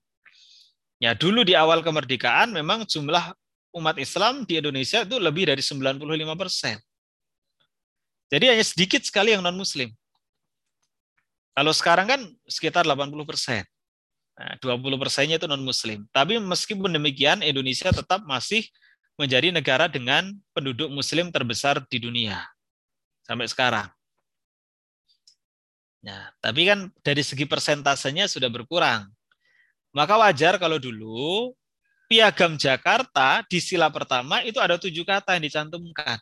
Ya, 0.99 1.15
dulu 1.15 1.43
di 1.43 1.55
awal 1.55 1.83
kemerdekaan 1.83 2.51
memang 2.51 2.83
jumlah 2.83 3.35
umat 3.75 3.95
Islam 3.99 4.43
di 4.43 4.59
Indonesia 4.59 5.03
itu 5.03 5.15
lebih 5.19 5.47
dari 5.47 5.63
95 5.63 5.99
persen. 6.35 6.75
Jadi 8.29 8.45
hanya 8.45 8.65
sedikit 8.65 9.01
sekali 9.03 9.33
yang 9.35 9.43
non-muslim. 9.43 9.89
Kalau 11.55 11.73
sekarang 11.75 12.07
kan 12.07 12.21
sekitar 12.47 12.87
80 12.87 13.11
persen. 13.27 13.63
Nah, 14.39 14.55
20 14.63 14.95
persennya 14.95 15.35
itu 15.35 15.47
non-muslim. 15.49 16.07
Tapi 16.15 16.39
meskipun 16.39 16.87
demikian, 16.95 17.43
Indonesia 17.43 17.91
tetap 17.91 18.23
masih 18.23 18.63
menjadi 19.19 19.51
negara 19.51 19.91
dengan 19.91 20.31
penduduk 20.55 20.87
muslim 20.87 21.27
terbesar 21.27 21.83
di 21.91 21.99
dunia 21.99 22.39
sampai 23.27 23.51
sekarang. 23.51 23.87
Nah, 25.99 26.31
tapi 26.39 26.63
kan 26.63 26.87
dari 27.03 27.19
segi 27.23 27.43
persentasenya 27.43 28.31
sudah 28.31 28.47
berkurang. 28.47 29.07
Maka 29.91 30.15
wajar 30.15 30.55
kalau 30.55 30.79
dulu 30.79 31.51
piagam 32.07 32.55
Jakarta 32.55 33.43
di 33.45 33.59
sila 33.59 33.91
pertama 33.91 34.41
itu 34.41 34.57
ada 34.57 34.79
tujuh 34.79 35.03
kata 35.03 35.35
yang 35.35 35.43
dicantumkan. 35.45 36.17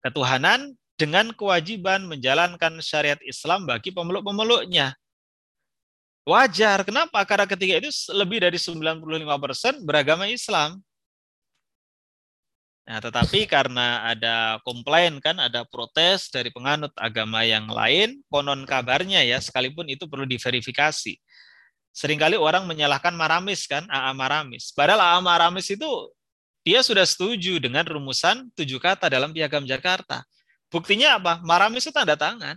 Ketuhanan 0.00 0.72
dengan 0.98 1.30
kewajiban 1.30 2.06
menjalankan 2.10 2.82
syariat 2.82 3.18
Islam 3.22 3.68
bagi 3.68 3.94
pemeluk-pemeluknya. 3.94 4.96
Wajar. 6.28 6.84
Kenapa? 6.84 7.24
Karena 7.24 7.48
ketika 7.48 7.80
itu 7.80 7.90
lebih 8.12 8.44
dari 8.44 8.58
95% 8.60 9.80
beragama 9.80 10.28
Islam. 10.28 10.82
Nah, 12.88 13.04
tetapi 13.04 13.44
karena 13.44 14.00
ada 14.08 14.56
komplain 14.64 15.20
kan, 15.20 15.36
ada 15.36 15.60
protes 15.68 16.32
dari 16.32 16.48
penganut 16.48 16.88
agama 16.96 17.44
yang 17.44 17.68
lain, 17.68 18.24
konon 18.32 18.64
kabarnya 18.64 19.20
ya, 19.28 19.36
sekalipun 19.44 19.84
itu 19.92 20.08
perlu 20.08 20.24
diverifikasi. 20.24 21.20
Seringkali 21.92 22.40
orang 22.40 22.64
menyalahkan 22.64 23.12
Maramis 23.12 23.68
kan, 23.68 23.84
AA 23.92 24.16
Maramis. 24.16 24.72
Padahal 24.72 25.04
AA 25.04 25.20
Maramis 25.20 25.68
itu 25.68 25.84
dia 26.64 26.80
sudah 26.80 27.04
setuju 27.04 27.60
dengan 27.60 27.84
rumusan 27.84 28.48
tujuh 28.56 28.80
kata 28.80 29.12
dalam 29.12 29.36
piagam 29.36 29.68
Jakarta. 29.68 30.24
Buktinya 30.72 31.20
apa? 31.20 31.44
Maramis 31.44 31.84
itu 31.84 31.92
tanda 31.92 32.16
tangan. 32.16 32.56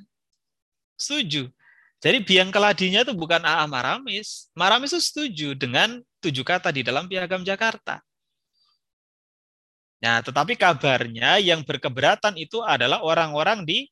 Setuju. 0.96 1.52
Jadi 2.00 2.18
biang 2.24 2.56
keladinya 2.56 3.04
itu 3.04 3.12
bukan 3.12 3.44
AA 3.44 3.68
Maramis. 3.68 4.48
Maramis 4.56 4.96
itu 4.96 5.04
setuju 5.04 5.48
dengan 5.60 6.00
tujuh 6.24 6.48
kata 6.48 6.72
di 6.72 6.88
dalam 6.88 7.12
piagam 7.12 7.44
Jakarta. 7.44 8.00
Nah, 10.02 10.18
tetapi 10.26 10.58
kabarnya 10.58 11.38
yang 11.38 11.62
berkeberatan 11.62 12.34
itu 12.34 12.66
adalah 12.66 13.06
orang-orang 13.06 13.62
di 13.62 13.86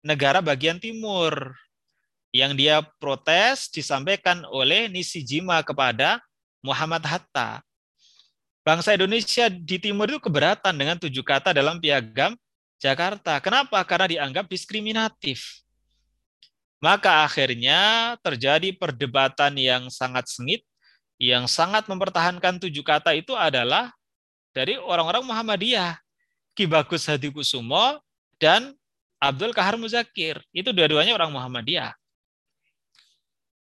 negara 0.00 0.40
bagian 0.40 0.80
timur. 0.80 1.52
Yang 2.34 2.52
dia 2.58 2.76
protes 2.98 3.70
disampaikan 3.70 4.42
oleh 4.50 4.90
Nisijima 4.90 5.62
kepada 5.62 6.18
Muhammad 6.64 7.04
Hatta. 7.06 7.62
Bangsa 8.64 8.96
Indonesia 8.96 9.46
di 9.52 9.76
timur 9.76 10.08
itu 10.08 10.18
keberatan 10.18 10.72
dengan 10.74 10.96
tujuh 10.96 11.22
kata 11.22 11.52
dalam 11.52 11.78
piagam 11.78 12.32
Jakarta. 12.80 13.38
Kenapa? 13.38 13.76
Karena 13.84 14.08
dianggap 14.08 14.48
diskriminatif. 14.48 15.62
Maka 16.80 17.22
akhirnya 17.22 18.12
terjadi 18.24 18.72
perdebatan 18.76 19.54
yang 19.60 19.92
sangat 19.92 20.26
sengit, 20.26 20.64
yang 21.20 21.44
sangat 21.44 21.86
mempertahankan 21.86 22.56
tujuh 22.56 22.82
kata 22.82 23.14
itu 23.14 23.36
adalah 23.36 23.92
dari 24.54 24.78
orang-orang 24.78 25.26
Muhammadiyah. 25.26 25.98
Ki 26.54 26.70
Bagus 26.70 27.10
Hadi 27.10 27.34
Kusumo 27.34 27.98
dan 28.38 28.78
Abdul 29.18 29.50
Kahar 29.50 29.74
Muzakir. 29.74 30.38
Itu 30.54 30.70
dua-duanya 30.70 31.18
orang 31.18 31.34
Muhammadiyah. 31.34 31.90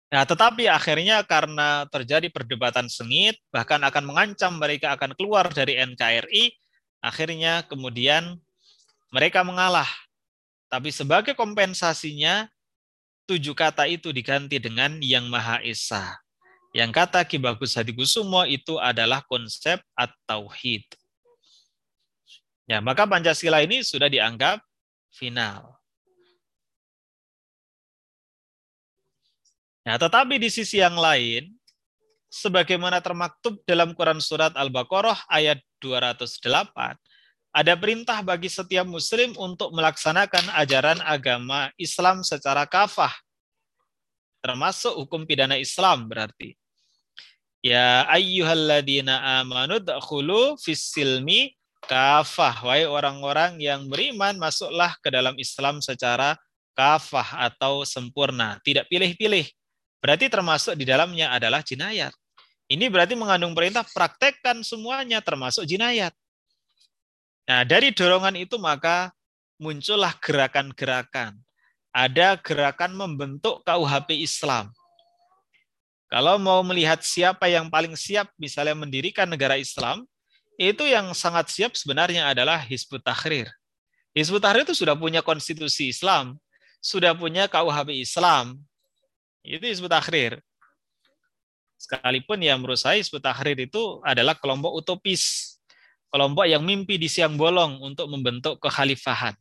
Nah, 0.07 0.23
tetapi 0.23 0.71
akhirnya 0.71 1.25
karena 1.27 1.89
terjadi 1.91 2.31
perdebatan 2.31 2.87
sengit, 2.87 3.41
bahkan 3.51 3.83
akan 3.83 4.07
mengancam 4.07 4.55
mereka 4.55 4.95
akan 4.95 5.19
keluar 5.19 5.51
dari 5.51 5.81
NKRI, 5.83 6.55
akhirnya 7.03 7.67
kemudian 7.67 8.39
mereka 9.11 9.43
mengalah. 9.43 9.89
Tapi 10.71 10.95
sebagai 10.95 11.35
kompensasinya, 11.35 12.47
tujuh 13.27 13.57
kata 13.57 13.91
itu 13.91 14.15
diganti 14.15 14.63
dengan 14.63 15.01
Yang 15.03 15.27
Maha 15.27 15.59
Esa. 15.67 16.26
Yang 16.77 16.93
kata 16.93 17.25
Ki 17.25 17.41
Bagus 17.41 17.73
Hadi 17.73 17.97
Kusumo 17.97 18.45
itu 18.45 18.77
adalah 18.77 19.25
konsep 19.25 19.81
at-tauhid. 19.97 20.85
Ya, 22.69 22.85
maka 22.85 23.09
Pancasila 23.09 23.65
ini 23.65 23.81
sudah 23.81 24.13
dianggap 24.13 24.61
final. 25.09 25.73
Ya, 29.89 29.97
tetapi 29.97 30.37
di 30.37 30.53
sisi 30.53 30.77
yang 30.77 31.01
lain, 31.01 31.57
sebagaimana 32.29 33.01
termaktub 33.01 33.57
dalam 33.65 33.97
Quran 33.97 34.21
Surat 34.21 34.53
Al-Baqarah 34.53 35.33
ayat 35.33 35.65
208, 35.81 36.37
ada 37.57 37.73
perintah 37.73 38.21
bagi 38.21 38.53
setiap 38.53 38.85
muslim 38.85 39.33
untuk 39.41 39.73
melaksanakan 39.73 40.53
ajaran 40.61 41.01
agama 41.01 41.73
Islam 41.81 42.21
secara 42.21 42.69
kafah, 42.69 43.17
termasuk 44.45 44.93
hukum 44.93 45.25
pidana 45.25 45.57
Islam 45.57 46.05
berarti. 46.05 46.66
Ya 47.67 48.07
ayyuhalladzina 48.07 49.43
amanu 49.43 49.83
dakhulu 49.83 50.55
fis 50.55 50.87
silmi 50.87 51.51
kafah. 51.91 52.63
Wahai 52.63 52.87
orang-orang 52.87 53.59
yang 53.59 53.91
beriman, 53.91 54.39
masuklah 54.39 54.95
ke 55.03 55.11
dalam 55.11 55.35
Islam 55.35 55.83
secara 55.83 56.39
kafah 56.79 57.51
atau 57.51 57.83
sempurna. 57.83 58.63
Tidak 58.63 58.87
pilih-pilih. 58.87 59.51
Berarti 59.99 60.31
termasuk 60.31 60.79
di 60.79 60.87
dalamnya 60.87 61.35
adalah 61.35 61.59
jinayat. 61.67 62.15
Ini 62.71 62.87
berarti 62.87 63.19
mengandung 63.19 63.51
perintah 63.51 63.83
praktekkan 63.83 64.63
semuanya 64.63 65.19
termasuk 65.19 65.67
jinayat. 65.67 66.15
Nah, 67.51 67.67
dari 67.67 67.91
dorongan 67.91 68.39
itu 68.39 68.63
maka 68.63 69.11
muncullah 69.59 70.15
gerakan-gerakan. 70.23 71.35
Ada 71.91 72.39
gerakan 72.39 72.95
membentuk 72.95 73.67
KUHP 73.67 74.23
Islam. 74.23 74.71
Kalau 76.07 76.39
mau 76.39 76.63
melihat 76.63 77.03
siapa 77.03 77.51
yang 77.51 77.67
paling 77.67 77.99
siap 77.99 78.31
misalnya 78.39 78.79
mendirikan 78.79 79.27
negara 79.27 79.59
Islam, 79.59 80.07
itu 80.57 80.87
yang 80.87 81.11
sangat 81.13 81.51
siap 81.51 81.75
sebenarnya 81.75 82.31
adalah 82.31 82.63
Hizbut 82.63 83.03
Tahrir. 83.03 83.51
Hizbut 84.15 84.41
Tahrir 84.41 84.65
itu 84.65 84.73
sudah 84.73 84.95
punya 84.97 85.21
konstitusi 85.21 85.91
Islam, 85.91 86.39
sudah 86.79 87.13
punya 87.13 87.51
KUHP 87.51 88.01
Islam. 88.01 88.57
Itu 89.43 89.67
Hizbut 89.67 89.91
Tahrir. 89.91 90.39
Sekalipun 91.77 92.41
ya 92.41 92.57
menurut 92.57 92.81
saya 92.81 92.97
Hizbut 92.97 93.21
Tahrir 93.21 93.59
itu 93.59 94.01
adalah 94.07 94.39
kelompok 94.39 94.73
utopis. 94.79 95.55
Kelompok 96.09 96.47
yang 96.47 96.63
mimpi 96.63 96.97
di 96.97 97.11
siang 97.11 97.35
bolong 97.35 97.83
untuk 97.83 98.07
membentuk 98.09 98.63
kekhalifahan. 98.63 99.35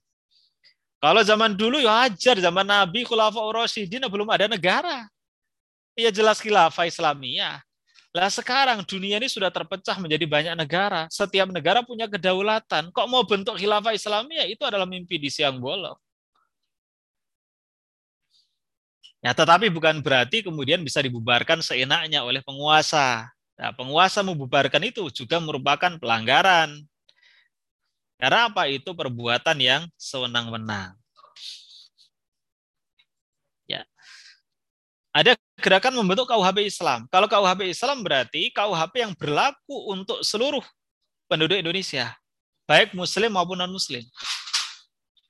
Kalau 1.00 1.22
zaman 1.22 1.54
dulu 1.54 1.78
ya 1.78 2.10
ajar, 2.10 2.42
zaman 2.42 2.66
Nabi, 2.66 3.06
Khulafa 3.06 3.38
Urasyidin 3.38 4.10
belum 4.10 4.26
ada 4.34 4.50
negara. 4.50 5.06
Ya 5.96 6.12
jelas 6.12 6.44
khilafah 6.44 6.86
Islamiyah. 6.92 7.64
Lah 8.16 8.32
sekarang 8.32 8.84
dunia 8.88 9.20
ini 9.20 9.28
sudah 9.28 9.52
terpecah 9.52 10.00
menjadi 10.00 10.24
banyak 10.24 10.56
negara. 10.56 11.08
Setiap 11.12 11.52
negara 11.52 11.84
punya 11.84 12.08
kedaulatan. 12.08 12.92
Kok 12.92 13.08
mau 13.12 13.24
bentuk 13.28 13.60
khilafah 13.60 13.92
Islamiyah? 13.92 14.48
Itu 14.48 14.64
adalah 14.64 14.88
mimpi 14.88 15.20
di 15.20 15.28
siang 15.28 15.60
bolong. 15.60 16.00
Ya, 19.20 19.34
tetapi 19.34 19.74
bukan 19.74 20.06
berarti 20.06 20.46
kemudian 20.46 20.86
bisa 20.86 21.02
dibubarkan 21.02 21.58
seenaknya 21.60 22.22
oleh 22.22 22.46
penguasa. 22.46 23.26
Nah, 23.58 23.72
penguasa 23.74 24.22
membubarkan 24.22 24.84
itu 24.86 25.08
juga 25.10 25.42
merupakan 25.42 25.98
pelanggaran. 25.98 26.78
Karena 28.22 28.48
apa? 28.48 28.70
Itu 28.72 28.96
perbuatan 28.96 29.58
yang 29.60 29.82
sewenang-wenang. 29.98 30.96
Ya. 33.66 33.82
Ada 35.16 35.40
gerakan 35.64 35.96
membentuk 35.96 36.28
KUHP 36.28 36.68
Islam. 36.68 37.08
Kalau 37.08 37.32
KUHP 37.32 37.72
Islam 37.72 38.04
berarti 38.04 38.52
KUHP 38.52 38.94
yang 39.00 39.16
berlaku 39.16 39.96
untuk 39.96 40.20
seluruh 40.28 40.60
penduduk 41.32 41.56
Indonesia, 41.56 42.12
baik 42.68 42.92
muslim 42.92 43.32
maupun 43.32 43.56
non-muslim. 43.56 44.04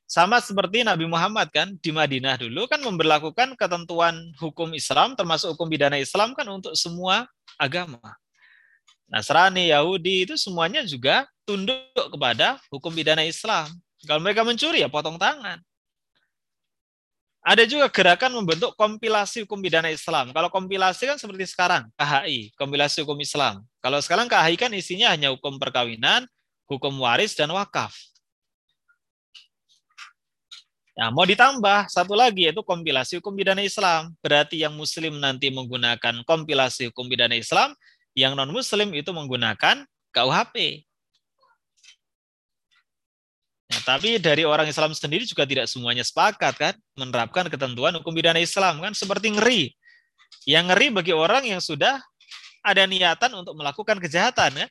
Sama 0.09 0.41
seperti 0.41 0.81
Nabi 0.81 1.05
Muhammad 1.05 1.53
kan 1.53 1.77
di 1.77 1.93
Madinah 1.93 2.33
dulu 2.41 2.65
kan 2.65 2.81
memberlakukan 2.81 3.53
ketentuan 3.53 4.33
hukum 4.41 4.73
Islam 4.73 5.13
termasuk 5.13 5.53
hukum 5.53 5.69
pidana 5.69 6.01
Islam 6.01 6.33
kan 6.33 6.49
untuk 6.49 6.73
semua 6.73 7.29
agama. 7.61 8.01
Nasrani, 9.05 9.69
Yahudi 9.69 10.25
itu 10.25 10.33
semuanya 10.33 10.81
juga 10.81 11.29
tunduk 11.45 11.77
kepada 11.93 12.57
hukum 12.73 12.89
pidana 12.89 13.21
Islam. 13.21 13.69
Kalau 14.01 14.17
mereka 14.17 14.41
mencuri 14.41 14.81
ya 14.81 14.89
potong 14.89 15.21
tangan. 15.21 15.61
Ada 17.45 17.69
juga 17.69 17.85
gerakan 17.93 18.41
membentuk 18.41 18.73
kompilasi 18.73 19.45
hukum 19.45 19.61
pidana 19.61 19.93
Islam. 19.93 20.33
Kalau 20.33 20.49
kompilasi 20.49 21.05
kan 21.05 21.21
seperti 21.21 21.45
sekarang, 21.45 21.85
KHI, 21.93 22.49
kompilasi 22.57 23.05
hukum 23.05 23.21
Islam. 23.21 23.61
Kalau 23.85 24.01
sekarang 24.01 24.25
KHI 24.25 24.57
kan 24.57 24.73
isinya 24.73 25.13
hanya 25.13 25.29
hukum 25.29 25.61
perkawinan, 25.61 26.25
hukum 26.65 26.97
waris, 26.97 27.37
dan 27.37 27.53
wakaf. 27.53 27.93
Nah, 30.97 31.13
mau 31.13 31.21
ditambah 31.21 31.85
satu 31.85 32.17
lagi 32.17 32.49
yaitu 32.49 32.65
kompilasi 32.65 33.21
hukum 33.21 33.37
pidana 33.37 33.61
Islam. 33.61 34.17
Berarti 34.25 34.65
yang 34.65 34.73
muslim 34.73 35.21
nanti 35.21 35.53
menggunakan 35.53 36.25
kompilasi 36.25 36.89
hukum 36.89 37.05
pidana 37.05 37.37
Islam, 37.37 37.77
yang 38.17 38.33
non-muslim 38.33 38.89
itu 38.97 39.13
menggunakan 39.13 39.85
KUHP. 40.09 40.81
Nah, 43.65 43.81
tapi 43.81 44.21
dari 44.21 44.45
orang 44.45 44.69
Islam 44.69 44.93
sendiri 44.93 45.25
juga 45.25 45.41
tidak 45.41 45.65
semuanya 45.65 46.05
sepakat 46.05 46.53
kan 46.53 46.73
menerapkan 46.93 47.49
ketentuan 47.49 47.97
hukum 47.97 48.13
pidana 48.13 48.37
Islam 48.37 48.77
kan 48.77 48.93
seperti 48.93 49.33
ngeri. 49.33 49.73
Yang 50.45 50.65
ngeri 50.69 50.87
bagi 50.93 51.13
orang 51.17 51.43
yang 51.49 51.57
sudah 51.57 51.97
ada 52.61 52.83
niatan 52.85 53.33
untuk 53.33 53.57
melakukan 53.57 53.97
kejahatan 53.97 54.65
ya. 54.65 54.67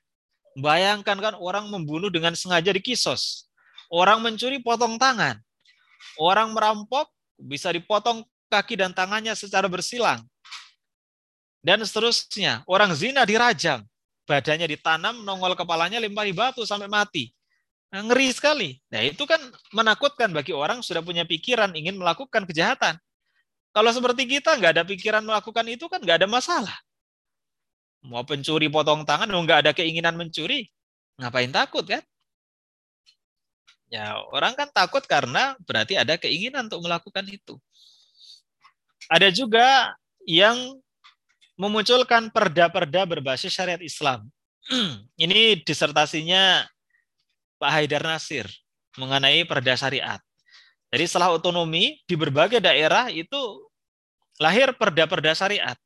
Bayangkan 0.55 1.19
kan 1.19 1.35
orang 1.35 1.67
membunuh 1.67 2.07
dengan 2.07 2.39
sengaja 2.39 2.71
di 2.71 2.79
kisos. 2.79 3.51
Orang 3.91 4.23
mencuri 4.23 4.63
potong 4.63 4.95
tangan. 4.95 5.43
Orang 6.15 6.55
merampok 6.55 7.11
bisa 7.35 7.75
dipotong 7.75 8.23
kaki 8.47 8.79
dan 8.79 8.95
tangannya 8.95 9.35
secara 9.35 9.67
bersilang. 9.67 10.23
Dan 11.59 11.83
seterusnya. 11.83 12.63
Orang 12.71 12.95
zina 12.95 13.27
dirajam. 13.27 13.83
Badannya 14.25 14.71
ditanam, 14.71 15.27
nongol 15.27 15.59
kepalanya, 15.59 15.99
lempari 15.99 16.31
batu 16.31 16.63
sampai 16.63 16.87
mati. 16.87 17.35
Ngeri 17.95 18.35
sekali. 18.35 18.71
Nah 18.91 19.07
itu 19.07 19.23
kan 19.23 19.39
menakutkan 19.71 20.35
bagi 20.35 20.51
orang 20.51 20.83
sudah 20.83 20.99
punya 20.99 21.23
pikiran 21.23 21.71
ingin 21.79 21.95
melakukan 21.95 22.43
kejahatan. 22.43 22.99
Kalau 23.71 23.91
seperti 23.95 24.27
kita 24.27 24.59
nggak 24.59 24.73
ada 24.75 24.85
pikiran 24.87 25.23
melakukan 25.23 25.63
itu 25.71 25.87
kan 25.87 26.03
nggak 26.03 26.27
ada 26.27 26.29
masalah. 26.31 26.75
Mau 28.03 28.27
pencuri 28.27 28.67
potong 28.67 29.07
tangan, 29.07 29.31
mau 29.31 29.43
nggak 29.47 29.67
ada 29.67 29.73
keinginan 29.73 30.19
mencuri, 30.19 30.67
ngapain 31.23 31.55
takut 31.55 31.87
kan? 31.87 32.03
Ya 33.89 34.19
orang 34.35 34.59
kan 34.59 34.67
takut 34.75 35.07
karena 35.07 35.55
berarti 35.63 35.95
ada 35.95 36.19
keinginan 36.19 36.67
untuk 36.67 36.83
melakukan 36.83 37.23
itu. 37.31 37.55
Ada 39.07 39.31
juga 39.31 39.95
yang 40.27 40.83
memunculkan 41.55 42.31
perda-perda 42.35 43.07
berbasis 43.07 43.55
syariat 43.55 43.79
Islam. 43.79 44.27
Ini 45.25 45.63
disertasinya 45.63 46.67
Pak 47.65 47.73
Haidar 47.73 48.05
Nasir 48.05 48.45
mengenai 49.01 49.41
perda 49.49 49.73
syariat. 49.73 50.21
Jadi 50.93 51.05
setelah 51.09 51.33
otonomi 51.33 51.97
di 52.05 52.13
berbagai 52.13 52.61
daerah 52.61 53.09
itu 53.09 53.41
lahir 54.37 54.77
perda-perda 54.77 55.33
syariat. 55.33 55.81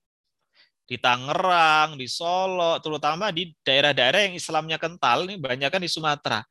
Di 0.90 0.98
Tangerang, 0.98 1.94
di 1.94 2.10
Solo, 2.10 2.82
terutama 2.82 3.30
di 3.30 3.54
daerah-daerah 3.62 4.26
yang 4.26 4.34
Islamnya 4.34 4.74
kental, 4.74 5.30
ini 5.30 5.38
banyak 5.38 5.70
kan 5.70 5.78
di 5.78 5.86
Sumatera. 5.86 6.42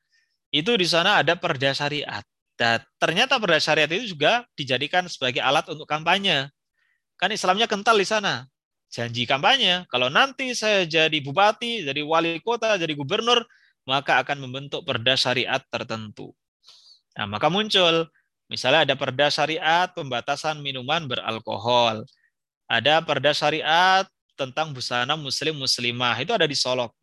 Itu 0.47 0.79
di 0.79 0.87
sana 0.87 1.19
ada 1.19 1.35
perda 1.35 1.75
syariat. 1.75 2.23
Dan 2.55 2.79
ternyata 2.95 3.35
perda 3.35 3.59
syariat 3.59 3.91
itu 3.91 4.15
juga 4.15 4.47
dijadikan 4.55 5.03
sebagai 5.11 5.43
alat 5.43 5.67
untuk 5.67 5.89
kampanye. 5.89 6.47
Kan 7.19 7.35
Islamnya 7.35 7.67
kental 7.67 7.99
di 7.99 8.07
sana. 8.07 8.47
Janji 8.87 9.27
kampanye, 9.27 9.83
kalau 9.91 10.07
nanti 10.07 10.55
saya 10.55 10.87
jadi 10.87 11.19
bupati, 11.19 11.83
jadi 11.83 11.99
wali 12.07 12.39
kota, 12.39 12.79
jadi 12.79 12.95
gubernur, 12.95 13.43
maka 13.87 14.19
akan 14.19 14.43
membentuk 14.43 14.83
perda 14.83 15.15
syariat 15.15 15.63
tertentu. 15.71 16.35
Nah, 17.15 17.25
maka 17.25 17.47
muncul 17.47 18.11
Misalnya 18.47 18.87
ada 18.87 18.95
perda 18.95 19.27
syariat 19.27 19.91
pembatasan 19.91 20.63
minuman 20.63 21.03
beralkohol. 21.03 22.07
Ada 22.67 23.03
perda 23.03 23.35
syariat 23.35 24.07
tentang 24.39 24.71
busana 24.71 25.19
muslim 25.19 25.59
muslimah. 25.59 26.15
Itu 26.23 26.31
ada 26.31 26.47
di 26.47 26.55
Solok. 26.55 26.95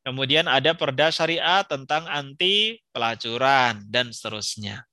Kemudian 0.00 0.48
ada 0.48 0.72
perda 0.72 1.12
syariat 1.12 1.60
tentang 1.68 2.08
anti 2.08 2.80
pelacuran 2.88 3.84
dan 3.92 4.08
seterusnya. 4.08 4.88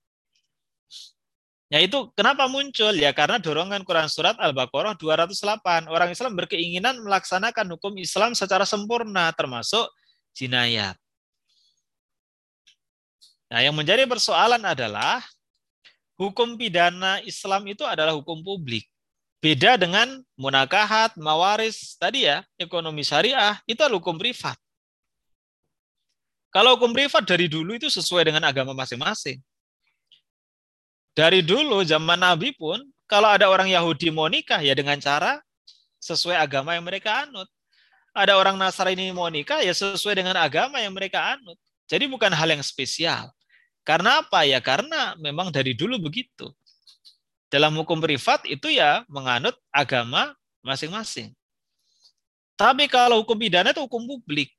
Ya 1.71 1.79
itu 1.79 2.11
kenapa 2.15 2.47
muncul? 2.51 2.95
Ya 2.95 3.11
karena 3.15 3.39
dorongan 3.39 3.88
Quran 3.88 4.07
Surat 4.11 4.35
Al-Baqarah 4.39 4.99
208. 4.99 5.88
Orang 5.88 6.11
Islam 6.11 6.35
berkeinginan 6.35 6.99
melaksanakan 6.99 7.75
hukum 7.75 7.95
Islam 7.99 8.35
secara 8.35 8.67
sempurna 8.67 9.31
termasuk 9.31 9.88
jinayat. 10.38 10.93
Nah 13.49 13.65
yang 13.65 13.73
menjadi 13.73 14.05
persoalan 14.05 14.61
adalah 14.61 15.25
hukum 16.21 16.53
pidana 16.53 17.17
Islam 17.25 17.65
itu 17.65 17.81
adalah 17.81 18.13
hukum 18.13 18.45
publik. 18.45 18.85
Beda 19.38 19.77
dengan 19.77 20.21
munakahat, 20.33 21.13
mawaris, 21.17 21.93
tadi 21.97 22.25
ya, 22.25 22.41
ekonomi 22.57 23.05
syariah, 23.05 23.57
itu 23.69 23.77
adalah 23.81 24.01
hukum 24.01 24.17
privat. 24.17 24.57
Kalau 26.49 26.73
hukum 26.73 26.89
privat 26.89 27.21
dari 27.21 27.45
dulu 27.45 27.77
itu 27.77 27.85
sesuai 27.85 28.33
dengan 28.33 28.41
agama 28.49 28.73
masing-masing. 28.73 29.38
Dari 31.13 31.45
dulu 31.45 31.85
zaman 31.85 32.17
Nabi 32.17 32.53
pun, 32.57 32.81
kalau 33.05 33.29
ada 33.29 33.45
orang 33.45 33.69
Yahudi 33.69 34.09
mau 34.09 34.25
nikah, 34.25 34.57
ya 34.57 34.73
dengan 34.73 34.97
cara 34.97 35.38
sesuai 36.01 36.33
agama 36.33 36.73
yang 36.73 36.85
mereka 36.85 37.29
anut. 37.29 37.45
Ada 38.18 38.34
orang 38.34 38.57
Nasrani 38.57 39.13
mau 39.13 39.30
nikah, 39.30 39.61
ya 39.61 39.70
sesuai 39.70 40.18
dengan 40.18 40.34
agama 40.41 40.82
yang 40.82 40.89
mereka 40.89 41.38
anut. 41.38 41.53
Jadi 41.86 42.09
bukan 42.09 42.34
hal 42.34 42.49
yang 42.49 42.65
spesial. 42.65 43.30
Karena 43.86 44.26
apa 44.26 44.41
ya? 44.41 44.57
Karena 44.57 45.13
memang 45.22 45.53
dari 45.53 45.78
dulu 45.78 46.01
begitu. 46.01 46.49
Dalam 47.47 47.78
hukum 47.78 48.01
privat 48.01 48.41
itu 48.49 48.74
ya 48.74 49.05
menganut 49.05 49.53
agama 49.70 50.34
masing-masing. 50.65 51.32
Tapi 52.57 52.89
kalau 52.89 53.22
hukum 53.22 53.38
pidana 53.38 53.70
itu 53.70 53.86
hukum 53.86 54.01
publik. 54.03 54.49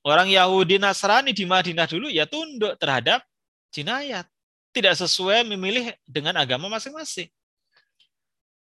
Orang 0.00 0.30
Yahudi 0.30 0.78
Nasrani 0.78 1.34
di 1.34 1.44
Madinah 1.44 1.90
dulu 1.90 2.06
ya 2.06 2.24
tunduk 2.24 2.78
terhadap 2.78 3.20
jinayat. 3.74 4.24
Tidak 4.70 4.94
sesuai 4.94 5.42
memilih 5.44 5.90
dengan 6.06 6.38
agama 6.38 6.70
masing-masing. 6.70 7.26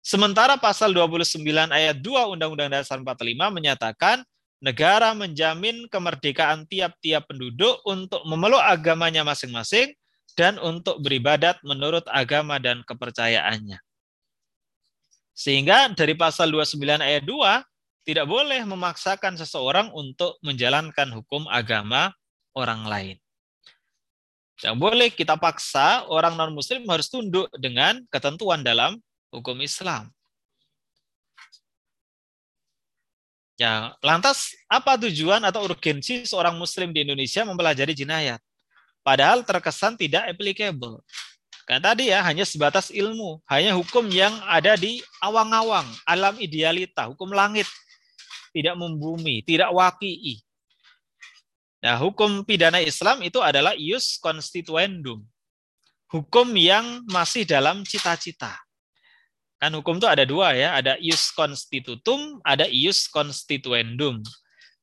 Sementara 0.00 0.56
pasal 0.56 0.96
29 0.96 1.44
ayat 1.68 1.96
2 2.00 2.32
Undang-Undang 2.32 2.72
Dasar 2.72 2.96
45 2.96 3.36
menyatakan 3.52 4.24
negara 4.60 5.12
menjamin 5.12 5.88
kemerdekaan 5.92 6.64
tiap-tiap 6.68 7.28
penduduk 7.28 7.80
untuk 7.84 8.24
memeluk 8.24 8.60
agamanya 8.60 9.24
masing-masing 9.24 9.92
dan 10.36 10.56
untuk 10.56 11.04
beribadat 11.04 11.60
menurut 11.60 12.04
agama 12.08 12.56
dan 12.56 12.80
kepercayaannya. 12.84 13.76
Sehingga 15.36 15.92
dari 15.92 16.16
pasal 16.16 16.52
29 16.52 16.80
ayat 17.00 17.24
2 17.24 18.08
tidak 18.08 18.26
boleh 18.28 18.64
memaksakan 18.64 19.36
seseorang 19.36 19.92
untuk 19.92 20.40
menjalankan 20.40 21.12
hukum 21.12 21.44
agama 21.48 22.12
orang 22.56 22.84
lain. 22.88 23.16
Yang 24.60 24.76
boleh 24.76 25.08
kita 25.08 25.40
paksa 25.40 26.04
orang 26.08 26.36
non-muslim 26.36 26.84
harus 26.88 27.08
tunduk 27.08 27.48
dengan 27.56 28.04
ketentuan 28.12 28.60
dalam 28.60 29.00
hukum 29.30 29.56
Islam. 29.62 30.10
Ya, 33.60 33.92
lantas 34.00 34.56
apa 34.72 34.96
tujuan 34.96 35.44
atau 35.44 35.60
urgensi 35.68 36.24
seorang 36.24 36.56
muslim 36.56 36.96
di 36.96 37.04
Indonesia 37.04 37.44
mempelajari 37.44 37.92
jinayat? 37.92 38.40
Padahal 39.04 39.44
terkesan 39.44 40.00
tidak 40.00 40.32
applicable. 40.32 41.04
Karena 41.68 41.92
tadi 41.92 42.08
ya 42.08 42.24
hanya 42.24 42.42
sebatas 42.48 42.88
ilmu, 42.90 43.38
hanya 43.46 43.76
hukum 43.76 44.08
yang 44.08 44.32
ada 44.48 44.74
di 44.80 45.04
awang-awang, 45.20 45.86
alam 46.08 46.34
idealita, 46.40 47.06
hukum 47.12 47.30
langit, 47.30 47.68
tidak 48.50 48.74
membumi, 48.74 49.44
tidak 49.44 49.70
waki'i. 49.70 50.40
Nah, 51.80 51.96
hukum 51.96 52.44
pidana 52.44 52.80
Islam 52.80 53.24
itu 53.24 53.40
adalah 53.40 53.72
ius 53.76 54.20
constituendum. 54.20 55.24
Hukum 56.10 56.48
yang 56.58 57.06
masih 57.08 57.46
dalam 57.46 57.86
cita-cita. 57.86 58.56
Kan 59.60 59.76
hukum 59.76 60.00
itu 60.00 60.08
ada 60.08 60.24
dua 60.24 60.56
ya, 60.56 60.72
ada 60.72 60.96
ius 60.96 61.28
constitutum, 61.36 62.40
ada 62.40 62.64
ius 62.64 63.04
constituendum. 63.12 64.24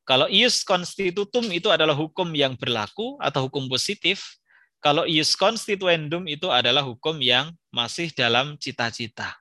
Kalau 0.06 0.30
ius 0.30 0.62
constitutum 0.62 1.50
itu 1.50 1.74
adalah 1.74 1.98
hukum 1.98 2.30
yang 2.38 2.54
berlaku 2.54 3.18
atau 3.18 3.50
hukum 3.50 3.66
positif, 3.66 4.38
kalau 4.78 5.10
ius 5.10 5.34
constituendum 5.34 6.30
itu 6.30 6.46
adalah 6.54 6.86
hukum 6.86 7.18
yang 7.18 7.50
masih 7.74 8.14
dalam 8.14 8.54
cita-cita. 8.62 9.34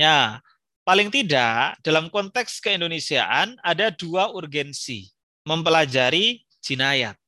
Ya, 0.00 0.40
paling 0.88 1.12
tidak 1.12 1.76
dalam 1.84 2.08
konteks 2.08 2.56
keindonesiaan 2.64 3.60
ada 3.60 3.92
dua 3.92 4.32
urgensi 4.32 5.12
mempelajari 5.44 6.40
jinayat. 6.64 7.20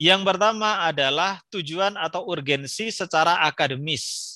Yang 0.00 0.24
pertama 0.24 0.80
adalah 0.88 1.44
tujuan 1.52 1.92
atau 2.00 2.24
urgensi 2.24 2.88
secara 2.88 3.44
akademis 3.44 4.35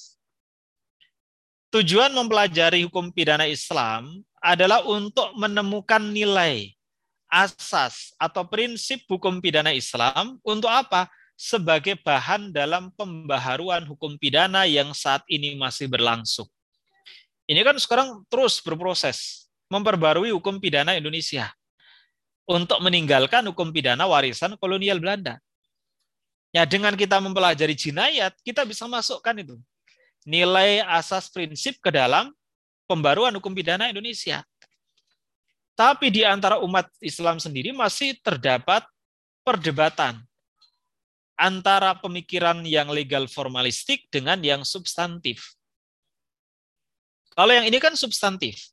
Tujuan 1.71 2.11
mempelajari 2.11 2.83
hukum 2.83 3.15
pidana 3.15 3.47
Islam 3.47 4.27
adalah 4.43 4.83
untuk 4.83 5.31
menemukan 5.39 6.03
nilai, 6.03 6.75
asas, 7.31 8.11
atau 8.19 8.43
prinsip 8.43 9.07
hukum 9.07 9.39
pidana 9.39 9.71
Islam 9.71 10.43
untuk 10.43 10.67
apa? 10.67 11.07
Sebagai 11.39 11.95
bahan 11.95 12.51
dalam 12.51 12.91
pembaharuan 12.99 13.87
hukum 13.87 14.19
pidana 14.19 14.67
yang 14.67 14.91
saat 14.91 15.23
ini 15.31 15.55
masih 15.55 15.87
berlangsung. 15.87 16.51
Ini 17.47 17.63
kan 17.63 17.79
sekarang 17.79 18.27
terus 18.27 18.59
berproses 18.59 19.47
memperbarui 19.71 20.35
hukum 20.35 20.59
pidana 20.59 20.99
Indonesia 20.99 21.55
untuk 22.51 22.83
meninggalkan 22.83 23.47
hukum 23.47 23.71
pidana 23.71 24.11
warisan 24.11 24.59
kolonial 24.59 24.99
Belanda. 24.99 25.39
Ya, 26.51 26.67
dengan 26.67 26.99
kita 26.99 27.23
mempelajari 27.23 27.79
jinayat, 27.79 28.35
kita 28.43 28.67
bisa 28.67 28.91
masukkan 28.91 29.39
itu 29.39 29.55
nilai 30.25 30.85
asas 30.85 31.29
prinsip 31.33 31.81
ke 31.81 31.91
dalam 31.93 32.33
pembaruan 32.85 33.33
hukum 33.37 33.55
pidana 33.55 33.89
Indonesia. 33.89 34.45
Tapi 35.79 36.13
di 36.13 36.27
antara 36.27 36.61
umat 36.61 36.91
Islam 37.01 37.41
sendiri 37.41 37.73
masih 37.73 38.19
terdapat 38.21 38.85
perdebatan 39.41 40.21
antara 41.41 41.97
pemikiran 41.97 42.61
yang 42.69 42.93
legal 42.93 43.25
formalistik 43.25 44.05
dengan 44.13 44.37
yang 44.45 44.61
substantif. 44.61 45.57
Kalau 47.33 47.57
yang 47.57 47.65
ini 47.65 47.81
kan 47.81 47.97
substantif. 47.97 48.71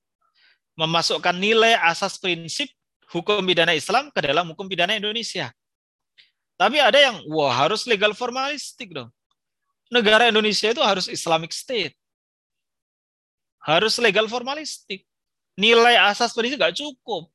memasukkan 0.77 1.33
nilai 1.33 1.73
asas 1.89 2.21
prinsip 2.21 2.69
hukum 3.09 3.41
pidana 3.41 3.73
Islam 3.73 4.13
ke 4.13 4.21
dalam 4.21 4.45
hukum 4.53 4.69
pidana 4.69 4.93
Indonesia. 4.93 5.49
Tapi 6.53 6.77
ada 6.77 7.01
yang 7.01 7.17
wah 7.33 7.49
harus 7.49 7.89
legal 7.89 8.13
formalistik 8.13 8.93
dong. 8.93 9.09
Negara 9.87 10.27
Indonesia 10.27 10.67
itu 10.71 10.83
harus 10.83 11.07
Islamic 11.07 11.55
State. 11.55 11.95
Harus 13.63 13.99
legal 13.99 14.27
formalistik. 14.27 15.07
Nilai 15.57 15.97
asas 15.97 16.35
prinsip 16.35 16.59
nggak 16.59 16.75
cukup. 16.75 17.31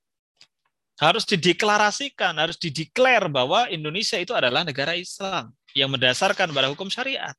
Harus 1.00 1.26
dideklarasikan, 1.26 2.36
harus 2.36 2.54
dideklar 2.60 3.26
bahwa 3.26 3.66
Indonesia 3.72 4.20
itu 4.20 4.36
adalah 4.36 4.62
negara 4.62 4.94
Islam 4.94 5.50
yang 5.74 5.90
mendasarkan 5.90 6.52
pada 6.52 6.68
hukum 6.70 6.86
syariat. 6.86 7.34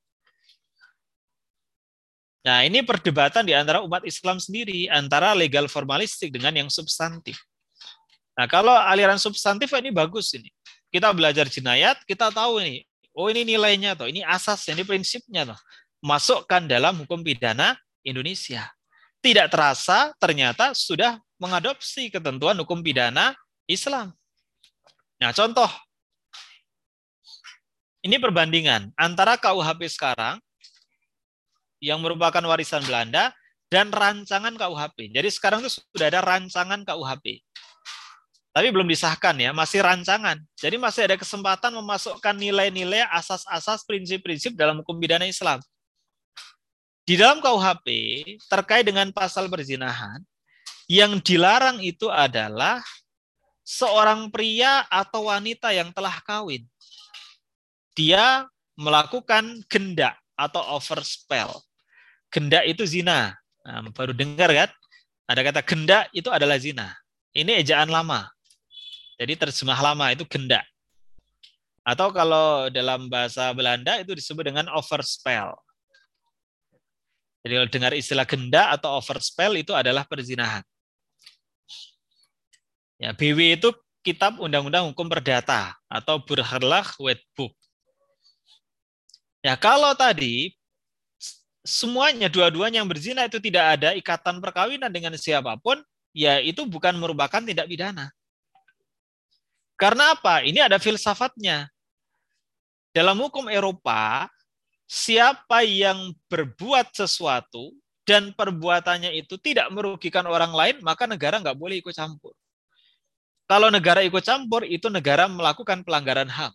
Nah, 2.44 2.68
ini 2.68 2.84
perdebatan 2.84 3.48
di 3.48 3.56
antara 3.56 3.80
umat 3.88 4.04
Islam 4.04 4.36
sendiri, 4.36 4.92
antara 4.92 5.32
legal 5.32 5.72
formalistik 5.72 6.28
dengan 6.28 6.52
yang 6.52 6.68
substantif. 6.68 7.40
Nah, 8.36 8.52
kalau 8.52 8.76
aliran 8.76 9.16
substantif 9.16 9.72
ini 9.80 9.96
bagus 9.96 10.36
ini. 10.36 10.52
Kita 10.92 11.10
belajar 11.16 11.50
jenayat, 11.50 12.04
kita 12.06 12.30
tahu 12.30 12.62
ini, 12.62 12.84
oh 13.14 13.30
ini 13.30 13.46
nilainya 13.46 13.94
toh, 13.94 14.10
ini 14.10 14.26
asasnya, 14.26 14.78
ini 14.78 14.84
prinsipnya 14.86 15.54
toh. 15.54 15.60
Masukkan 16.04 16.66
dalam 16.68 17.06
hukum 17.06 17.24
pidana 17.24 17.78
Indonesia. 18.04 18.68
Tidak 19.24 19.48
terasa 19.48 20.12
ternyata 20.20 20.76
sudah 20.76 21.16
mengadopsi 21.40 22.12
ketentuan 22.12 22.60
hukum 22.60 22.84
pidana 22.84 23.32
Islam. 23.70 24.12
Nah, 25.24 25.32
contoh. 25.32 25.72
Ini 28.04 28.20
perbandingan 28.20 28.92
antara 29.00 29.40
KUHP 29.40 29.88
sekarang 29.88 30.36
yang 31.80 32.04
merupakan 32.04 32.44
warisan 32.44 32.84
Belanda 32.84 33.32
dan 33.72 33.96
rancangan 33.96 34.60
KUHP. 34.60 35.16
Jadi 35.16 35.30
sekarang 35.32 35.64
itu 35.64 35.80
sudah 35.96 36.12
ada 36.12 36.20
rancangan 36.20 36.84
KUHP. 36.84 37.40
Tapi 38.54 38.70
belum 38.70 38.86
disahkan 38.86 39.34
ya, 39.42 39.50
masih 39.50 39.82
rancangan. 39.82 40.38
Jadi 40.54 40.78
masih 40.78 41.10
ada 41.10 41.18
kesempatan 41.18 41.74
memasukkan 41.74 42.38
nilai-nilai 42.38 43.02
asas-asas 43.10 43.82
prinsip-prinsip 43.82 44.54
dalam 44.54 44.86
hukum 44.86 44.94
pidana 45.02 45.26
Islam. 45.26 45.58
Di 47.04 47.18
dalam 47.18 47.42
KUHP 47.42 47.88
terkait 48.46 48.86
dengan 48.86 49.10
pasal 49.10 49.50
perzinahan, 49.50 50.22
yang 50.86 51.18
dilarang 51.18 51.82
itu 51.82 52.08
adalah 52.14 52.80
seorang 53.66 54.30
pria 54.30 54.86
atau 54.88 55.34
wanita 55.34 55.74
yang 55.74 55.90
telah 55.90 56.14
kawin. 56.22 56.64
Dia 57.98 58.46
melakukan 58.78 59.66
gendak 59.66 60.14
atau 60.38 60.62
overspell 60.78 61.58
gendak 62.34 62.66
itu 62.66 62.82
zina. 62.90 63.38
Nah, 63.62 63.86
baru 63.94 64.18
dengar 64.18 64.50
kan? 64.50 64.70
Ada 65.30 65.42
kata 65.46 65.62
gendak 65.62 66.04
itu 66.10 66.34
adalah 66.34 66.58
zina. 66.58 66.98
Ini 67.38 67.62
ejaan 67.62 67.94
lama. 67.94 68.33
Jadi 69.18 69.34
terjemah 69.38 69.80
lama 69.80 70.10
itu 70.10 70.26
gendak. 70.26 70.66
Atau 71.84 72.16
kalau 72.16 72.72
dalam 72.72 73.12
bahasa 73.12 73.52
Belanda 73.52 74.00
itu 74.00 74.16
disebut 74.16 74.48
dengan 74.48 74.72
overspell. 74.72 75.52
Jadi 77.44 77.54
kalau 77.60 77.70
dengar 77.70 77.92
istilah 77.92 78.24
gendak 78.24 78.68
atau 78.80 78.96
overspell 78.96 79.60
itu 79.60 79.76
adalah 79.76 80.08
perzinahan. 80.08 80.64
Ya, 82.96 83.12
BW 83.12 83.60
itu 83.60 83.76
kitab 84.00 84.40
undang-undang 84.40 84.88
hukum 84.88 85.12
perdata 85.12 85.76
atau 85.92 86.24
Burgerlijk 86.24 86.96
Wetboek. 87.04 87.52
Ya, 89.44 89.60
kalau 89.60 89.92
tadi 89.92 90.56
semuanya 91.68 92.32
dua-duanya 92.32 92.80
yang 92.80 92.88
berzina 92.88 93.28
itu 93.28 93.44
tidak 93.44 93.80
ada 93.80 93.92
ikatan 93.92 94.40
perkawinan 94.40 94.88
dengan 94.88 95.12
siapa 95.20 95.60
pun, 95.60 95.84
ya 96.16 96.40
itu 96.40 96.64
bukan 96.64 96.96
merupakan 96.96 97.44
tindak 97.44 97.68
pidana. 97.68 98.08
Karena 99.80 100.14
apa? 100.14 100.46
Ini 100.46 100.66
ada 100.66 100.78
filsafatnya. 100.78 101.70
Dalam 102.94 103.18
hukum 103.18 103.50
Eropa, 103.50 104.30
siapa 104.86 105.66
yang 105.66 106.14
berbuat 106.30 106.94
sesuatu 106.94 107.74
dan 108.06 108.36
perbuatannya 108.36 109.16
itu 109.18 109.40
tidak 109.42 109.72
merugikan 109.74 110.28
orang 110.30 110.54
lain, 110.54 110.76
maka 110.86 111.10
negara 111.10 111.42
nggak 111.42 111.58
boleh 111.58 111.82
ikut 111.82 111.96
campur. 111.96 112.36
Kalau 113.50 113.68
negara 113.74 114.02
ikut 114.06 114.24
campur, 114.24 114.64
itu 114.66 114.88
negara 114.90 115.28
melakukan 115.30 115.82
pelanggaran 115.84 116.30
HAM. 116.30 116.54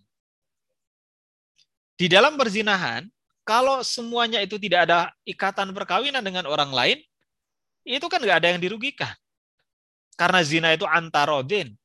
Di 1.98 2.06
dalam 2.06 2.38
perzinahan, 2.38 3.10
kalau 3.42 3.80
semuanya 3.80 4.44
itu 4.44 4.60
tidak 4.60 4.86
ada 4.86 5.10
ikatan 5.26 5.72
perkawinan 5.72 6.22
dengan 6.22 6.46
orang 6.46 6.70
lain, 6.70 6.98
itu 7.86 8.06
kan 8.06 8.20
nggak 8.20 8.38
ada 8.44 8.48
yang 8.52 8.60
dirugikan. 8.60 9.14
Karena 10.18 10.42
zina 10.42 10.74
itu 10.74 10.82
antarodin. 10.82 11.77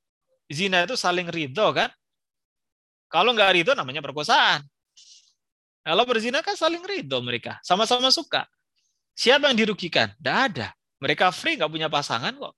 Zina 0.53 0.85
itu 0.85 0.93
saling 0.93 1.27
ridho 1.27 1.73
kan. 1.73 1.89
Kalau 3.09 3.33
nggak 3.33 3.51
ridho 3.57 3.73
namanya 3.73 4.01
perkosaan. 4.05 4.61
Kalau 5.83 6.07
berzina 6.07 6.39
kan 6.39 6.55
saling 6.55 6.79
ridho 6.85 7.19
mereka. 7.19 7.59
Sama-sama 7.59 8.07
suka. 8.07 8.47
Siapa 9.13 9.51
yang 9.51 9.57
dirugikan? 9.59 10.09
Tidak 10.15 10.37
ada. 10.53 10.71
Mereka 11.03 11.35
free, 11.35 11.59
nggak 11.59 11.69
punya 11.69 11.91
pasangan 11.91 12.31
kok. 12.31 12.55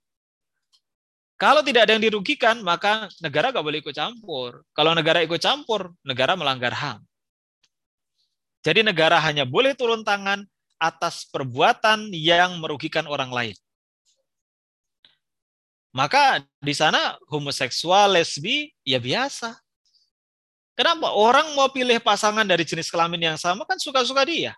Kalau 1.36 1.60
tidak 1.66 1.90
ada 1.90 2.00
yang 2.00 2.06
dirugikan, 2.06 2.64
maka 2.64 3.12
negara 3.20 3.52
nggak 3.52 3.66
boleh 3.66 3.80
ikut 3.84 3.92
campur. 3.92 4.64
Kalau 4.72 4.96
negara 4.96 5.20
ikut 5.20 5.42
campur, 5.42 5.92
negara 6.06 6.38
melanggar 6.40 6.72
HAM. 6.72 7.04
Jadi 8.64 8.88
negara 8.88 9.20
hanya 9.20 9.44
boleh 9.44 9.76
turun 9.76 10.06
tangan 10.08 10.48
atas 10.80 11.28
perbuatan 11.28 12.14
yang 12.16 12.56
merugikan 12.64 13.04
orang 13.10 13.34
lain. 13.34 13.56
Maka 15.96 16.44
di 16.60 16.76
sana 16.76 17.16
homoseksual, 17.32 18.20
lesbi, 18.20 18.68
ya 18.84 19.00
biasa. 19.00 19.56
Kenapa? 20.76 21.16
Orang 21.16 21.56
mau 21.56 21.72
pilih 21.72 21.96
pasangan 22.04 22.44
dari 22.44 22.68
jenis 22.68 22.92
kelamin 22.92 23.32
yang 23.32 23.38
sama 23.40 23.64
kan 23.64 23.80
suka-suka 23.80 24.28
dia. 24.28 24.52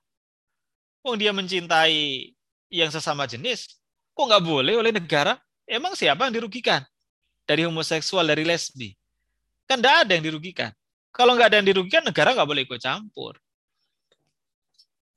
Kok 1.06 1.14
dia 1.14 1.30
mencintai 1.30 2.34
yang 2.74 2.90
sesama 2.90 3.30
jenis, 3.30 3.78
kok 4.18 4.26
nggak 4.26 4.42
boleh 4.42 4.82
oleh 4.82 4.90
negara? 4.90 5.38
Emang 5.70 5.94
siapa 5.94 6.26
yang 6.26 6.42
dirugikan? 6.42 6.82
Dari 7.46 7.70
homoseksual, 7.70 8.26
dari 8.26 8.42
lesbi. 8.42 8.98
Kan 9.70 9.78
tidak 9.78 10.10
ada 10.10 10.12
yang 10.18 10.26
dirugikan. 10.26 10.74
Kalau 11.14 11.38
nggak 11.38 11.54
ada 11.54 11.58
yang 11.62 11.70
dirugikan, 11.70 12.02
negara 12.02 12.34
nggak 12.34 12.50
boleh 12.50 12.66
ikut 12.66 12.82
campur. 12.82 13.38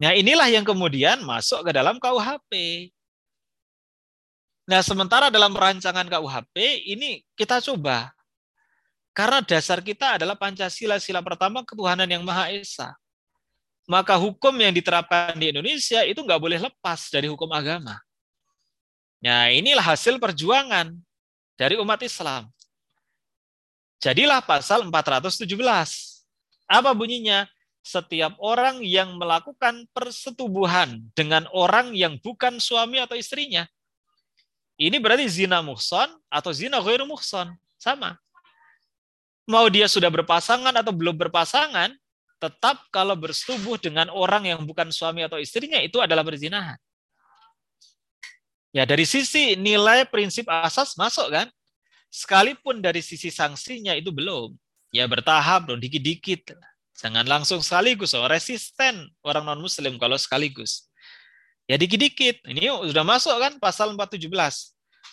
Nah 0.05 0.13
inilah 0.13 0.53
yang 0.53 0.69
kemudian 0.69 1.25
masuk 1.25 1.65
ke 1.65 1.73
dalam 1.73 1.97
KUHP. 1.97 2.53
Nah 4.71 4.87
sementara 4.87 5.35
dalam 5.35 5.51
rancangan 5.51 6.07
KUHP 6.07 6.55
ini 6.95 7.27
kita 7.35 7.59
coba. 7.59 8.15
Karena 9.11 9.43
dasar 9.43 9.83
kita 9.83 10.15
adalah 10.15 10.39
Pancasila, 10.39 11.03
sila 11.03 11.19
pertama 11.19 11.67
ketuhanan 11.67 12.07
yang 12.07 12.23
Maha 12.23 12.55
Esa. 12.55 12.95
Maka 13.91 14.15
hukum 14.15 14.55
yang 14.55 14.71
diterapkan 14.71 15.35
di 15.35 15.51
Indonesia 15.51 16.07
itu 16.07 16.23
nggak 16.23 16.39
boleh 16.39 16.63
lepas 16.63 17.11
dari 17.11 17.27
hukum 17.27 17.51
agama. 17.51 17.99
Nah 19.19 19.51
inilah 19.51 19.83
hasil 19.83 20.23
perjuangan 20.23 20.95
dari 21.59 21.75
umat 21.75 21.99
Islam. 22.07 22.47
Jadilah 23.99 24.39
pasal 24.39 24.87
417. 24.87 25.51
Apa 26.71 26.95
bunyinya? 26.95 27.51
setiap 27.81 28.37
orang 28.37 28.85
yang 28.85 29.17
melakukan 29.17 29.89
persetubuhan 29.97 31.01
dengan 31.17 31.49
orang 31.49 31.97
yang 31.97 32.21
bukan 32.21 32.61
suami 32.61 33.01
atau 33.01 33.17
istrinya. 33.17 33.65
Ini 34.81 34.97
berarti 34.97 35.29
zina 35.29 35.61
muhson 35.61 36.09
atau 36.33 36.51
zina 36.57 36.81
ghairu 36.81 37.05
muhson. 37.05 37.53
Sama. 37.77 38.17
Mau 39.45 39.69
dia 39.69 39.85
sudah 39.85 40.09
berpasangan 40.09 40.73
atau 40.73 40.89
belum 40.89 41.21
berpasangan, 41.21 41.93
tetap 42.41 42.81
kalau 42.89 43.13
bersetubuh 43.13 43.77
dengan 43.77 44.09
orang 44.09 44.49
yang 44.49 44.65
bukan 44.65 44.89
suami 44.89 45.21
atau 45.21 45.37
istrinya, 45.37 45.77
itu 45.85 46.01
adalah 46.01 46.25
berzinahan. 46.25 46.81
Ya 48.73 48.89
dari 48.89 49.05
sisi 49.05 49.59
nilai 49.59 50.09
prinsip 50.09 50.49
asas 50.49 50.97
masuk 50.97 51.29
kan? 51.29 51.51
Sekalipun 52.09 52.81
dari 52.81 53.05
sisi 53.05 53.29
sanksinya 53.29 53.93
itu 53.93 54.09
belum. 54.09 54.57
Ya 54.91 55.05
bertahap 55.07 55.69
dong, 55.69 55.79
dikit-dikit. 55.79 56.57
Jangan 56.99 57.25
langsung 57.25 57.61
sekaligus, 57.63 58.13
oh, 58.13 58.29
resisten 58.29 59.09
orang 59.23 59.47
non-muslim 59.47 59.97
kalau 59.97 60.19
sekaligus. 60.19 60.90
Ya 61.71 61.79
dikit-dikit. 61.79 62.43
Ini 62.51 62.67
sudah 62.91 63.07
masuk 63.07 63.31
kan 63.39 63.55
pasal 63.63 63.95
417. 63.95 64.27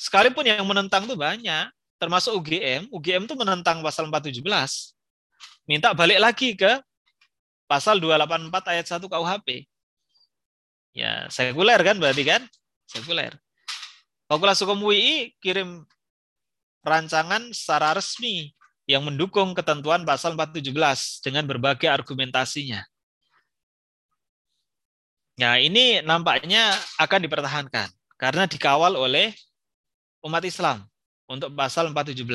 Sekalipun 0.02 0.42
yang 0.42 0.66
menentang 0.66 1.06
itu 1.06 1.14
banyak, 1.14 1.70
termasuk 2.02 2.34
UGM. 2.34 2.90
UGM 2.90 3.30
itu 3.30 3.38
menentang 3.38 3.86
pasal 3.86 4.10
417. 4.10 4.42
Minta 5.70 5.94
balik 5.94 6.18
lagi 6.18 6.58
ke 6.58 6.82
pasal 7.70 8.02
284 8.02 8.74
ayat 8.74 8.86
1 8.90 9.06
KUHP. 9.06 9.70
Ya, 10.98 11.30
sekuler 11.30 11.78
kan 11.86 12.02
berarti 12.02 12.26
kan? 12.26 12.42
Sekuler. 12.90 13.38
Fakultas 14.26 14.58
Hukum 14.66 14.82
UI 14.82 15.38
kirim 15.38 15.86
rancangan 16.82 17.54
secara 17.54 17.94
resmi 17.94 18.50
yang 18.90 19.06
mendukung 19.06 19.54
ketentuan 19.54 20.02
pasal 20.10 20.34
417 20.34 21.22
dengan 21.22 21.46
berbagai 21.46 21.86
argumentasinya. 21.86 22.82
Nah, 25.38 25.62
ini 25.62 26.02
nampaknya 26.02 26.74
akan 26.98 27.20
dipertahankan 27.22 27.94
karena 28.18 28.50
dikawal 28.50 28.98
oleh 28.98 29.38
umat 30.26 30.42
Islam 30.42 30.82
untuk 31.30 31.54
pasal 31.54 31.94
417. 31.94 32.26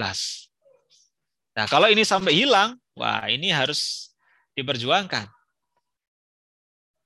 Nah, 1.59 1.67
kalau 1.67 1.91
ini 1.91 2.07
sampai 2.07 2.33
hilang, 2.33 2.79
wah 2.95 3.27
ini 3.27 3.51
harus 3.51 4.15
diperjuangkan. 4.55 5.27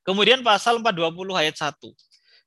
Kemudian 0.04 0.44
pasal 0.44 0.78
420 0.84 1.32
ayat 1.34 1.56
1. 1.56 1.80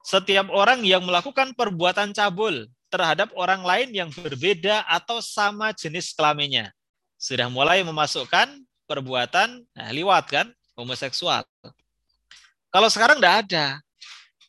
Setiap 0.06 0.47
orang 0.54 0.86
yang 0.86 1.04
melakukan 1.04 1.52
perbuatan 1.58 2.16
cabul 2.16 2.70
terhadap 2.88 3.34
orang 3.36 3.66
lain 3.66 3.89
yang 3.91 4.10
berbeda 4.14 4.86
atau 4.88 5.20
sama 5.20 5.76
jenis 5.76 6.14
kelaminnya. 6.14 6.72
Sudah 7.20 7.52
mulai 7.52 7.84
memasukkan 7.84 8.62
perbuatan 8.88 9.66
nah, 9.76 9.89
liwat 9.91 10.26
kan, 10.30 10.47
homoseksual. 10.78 11.43
Kalau 12.70 12.89
sekarang 12.89 13.17
tidak 13.17 13.36
ada. 13.45 13.65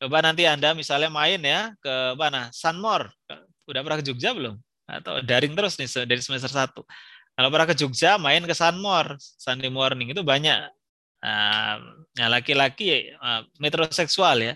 Coba 0.00 0.24
nanti 0.24 0.48
Anda 0.48 0.72
misalnya 0.72 1.12
main 1.12 1.40
ya 1.40 1.76
ke 1.80 1.94
mana? 2.16 2.48
Sunmore. 2.52 3.12
Udah 3.68 3.80
pernah 3.84 3.98
ke 4.00 4.04
Jogja 4.04 4.32
belum? 4.32 4.56
Atau 4.88 5.20
daring 5.20 5.52
terus 5.52 5.76
nih 5.76 6.08
dari 6.08 6.20
semester 6.24 6.48
1. 6.48 6.72
Kalau 7.36 7.48
pernah 7.52 7.68
ke 7.68 7.76
Jogja 7.76 8.16
main 8.16 8.40
ke 8.44 8.54
Sunmore, 8.56 9.16
Sunday 9.20 9.68
morning 9.68 10.12
itu 10.12 10.24
banyak 10.24 10.68
Nah, 11.20 12.28
laki-laki 12.32 13.12
uh, 13.20 13.44
metroseksual 13.60 14.40
ya. 14.40 14.54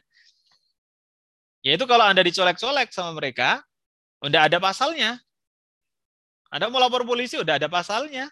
Yaitu 1.65 1.85
kalau 1.89 2.05
Anda 2.05 2.21
dicolek-colek 2.25 2.93
sama 2.93 3.17
mereka, 3.17 3.65
udah 4.21 4.49
ada 4.49 4.61
pasalnya. 4.61 5.17
Anda 6.53 6.69
mau 6.69 6.81
lapor 6.81 7.09
polisi, 7.09 7.41
udah 7.41 7.57
ada 7.57 7.69
pasalnya. 7.69 8.29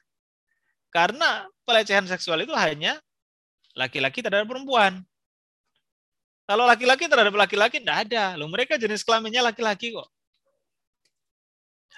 Karena 0.93 1.49
pelecehan 1.65 2.05
seksual 2.05 2.45
itu 2.45 2.53
hanya 2.53 3.01
laki-laki 3.73 4.21
terhadap 4.21 4.49
perempuan. 4.49 5.01
Kalau 6.43 6.67
laki-laki 6.67 7.07
terhadap 7.07 7.35
laki-laki, 7.39 7.79
tidak 7.79 8.09
ada. 8.09 8.35
Loh, 8.35 8.51
mereka 8.51 8.75
jenis 8.75 9.07
kelaminnya 9.07 9.47
laki-laki 9.47 9.95
kok. 9.95 10.11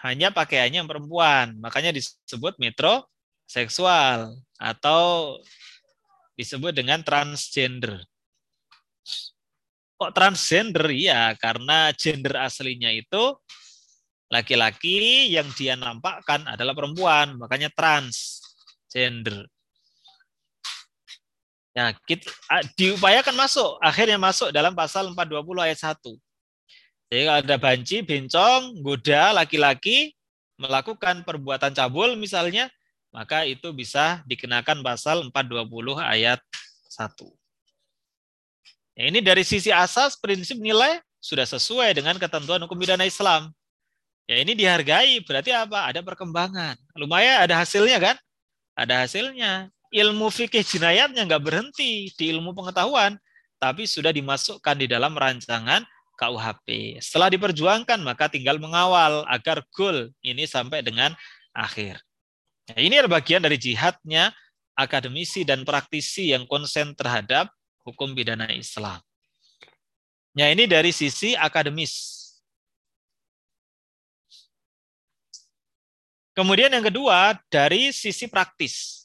Hanya 0.04 0.28
pakaiannya 0.28 0.84
yang 0.84 0.90
perempuan. 0.90 1.56
Makanya 1.56 1.96
disebut 1.96 2.60
metroseksual 2.60 4.36
atau 4.60 5.36
disebut 6.36 6.76
dengan 6.76 7.00
transgender. 7.00 8.04
Kok 9.96 10.12
transgender? 10.12 10.92
Ya, 10.92 11.32
karena 11.40 11.88
gender 11.96 12.36
aslinya 12.44 12.92
itu 12.92 13.38
laki-laki 14.28 15.30
yang 15.30 15.46
dia 15.54 15.78
nampakkan 15.78 16.44
adalah 16.44 16.74
perempuan, 16.74 17.38
makanya 17.38 17.70
transgender. 17.70 19.46
Ya, 21.74 21.90
kita, 22.06 22.30
diupayakan 22.78 23.34
masuk, 23.34 23.82
akhirnya 23.82 24.14
masuk 24.14 24.54
dalam 24.54 24.78
pasal 24.78 25.10
420 25.10 25.66
ayat 25.66 25.78
1. 25.82 26.14
Jadi 27.10 27.22
kalau 27.26 27.38
ada 27.42 27.56
banci, 27.58 27.98
bencong, 27.98 28.78
goda 28.78 29.34
laki-laki 29.34 30.14
melakukan 30.54 31.26
perbuatan 31.26 31.74
cabul 31.74 32.14
misalnya, 32.14 32.70
maka 33.10 33.42
itu 33.42 33.74
bisa 33.74 34.22
dikenakan 34.22 34.86
pasal 34.86 35.26
420 35.34 35.98
ayat 35.98 36.38
1. 36.86 37.26
Ya, 38.94 39.10
ini 39.10 39.18
dari 39.18 39.42
sisi 39.42 39.74
asas 39.74 40.14
prinsip 40.14 40.54
nilai 40.62 41.02
sudah 41.18 41.42
sesuai 41.42 41.98
dengan 41.98 42.14
ketentuan 42.22 42.62
hukum 42.62 42.78
pidana 42.78 43.02
Islam. 43.02 43.50
Ya 44.30 44.38
ini 44.38 44.54
dihargai, 44.54 45.18
berarti 45.26 45.50
apa? 45.50 45.90
Ada 45.90 46.06
perkembangan. 46.06 46.78
Lumayan 46.94 47.42
ada 47.42 47.58
hasilnya 47.58 47.98
kan? 47.98 48.16
Ada 48.78 49.02
hasilnya. 49.02 49.73
Ilmu 49.94 50.26
fikih 50.26 50.66
jinayatnya 50.66 51.22
nggak 51.22 51.44
berhenti 51.44 52.10
di 52.18 52.34
ilmu 52.34 52.50
pengetahuan, 52.50 53.14
tapi 53.62 53.86
sudah 53.86 54.10
dimasukkan 54.10 54.74
di 54.74 54.90
dalam 54.90 55.14
rancangan 55.14 55.86
KUHP. 56.18 56.98
Setelah 56.98 57.30
diperjuangkan, 57.30 58.02
maka 58.02 58.26
tinggal 58.26 58.58
mengawal 58.58 59.22
agar 59.30 59.62
goal 59.70 60.10
ini 60.18 60.50
sampai 60.50 60.82
dengan 60.82 61.14
akhir. 61.54 62.02
Nah, 62.70 62.80
ini 62.80 62.98
adalah 62.98 63.22
bagian 63.22 63.38
dari 63.38 63.54
jihadnya 63.54 64.34
akademisi 64.74 65.46
dan 65.46 65.62
praktisi 65.62 66.34
yang 66.34 66.48
konsen 66.50 66.96
terhadap 66.98 67.50
hukum 67.86 68.16
pidana 68.16 68.50
Islam. 68.50 68.98
Ya, 70.34 70.50
ini 70.50 70.66
dari 70.66 70.90
sisi 70.90 71.38
akademis. 71.38 72.26
Kemudian 76.34 76.74
yang 76.74 76.82
kedua, 76.82 77.38
dari 77.46 77.94
sisi 77.94 78.26
praktis. 78.26 79.03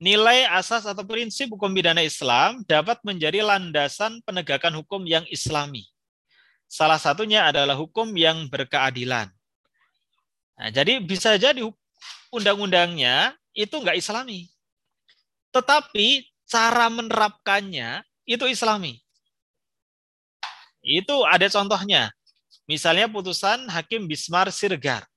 Nilai 0.00 0.48
asas 0.48 0.88
atau 0.88 1.04
prinsip 1.04 1.52
hukum 1.52 1.76
pidana 1.76 2.00
Islam 2.00 2.64
dapat 2.64 3.04
menjadi 3.04 3.44
landasan 3.44 4.24
penegakan 4.24 4.80
hukum 4.80 5.04
yang 5.04 5.28
islami. 5.28 5.84
Salah 6.64 6.96
satunya 6.96 7.44
adalah 7.44 7.76
hukum 7.76 8.08
yang 8.16 8.48
berkeadilan. 8.48 9.28
Nah, 10.56 10.68
jadi 10.72 11.04
bisa 11.04 11.36
jadi 11.36 11.60
undang-undangnya 12.32 13.36
itu 13.52 13.76
enggak 13.76 14.00
islami. 14.00 14.48
Tetapi 15.52 16.24
cara 16.48 16.88
menerapkannya 16.88 18.00
itu 18.24 18.48
islami. 18.48 19.04
Itu 20.80 21.28
ada 21.28 21.44
contohnya. 21.52 22.08
Misalnya 22.64 23.04
putusan 23.04 23.68
Hakim 23.68 24.08
Bismar 24.08 24.48
Sirgar 24.48 25.09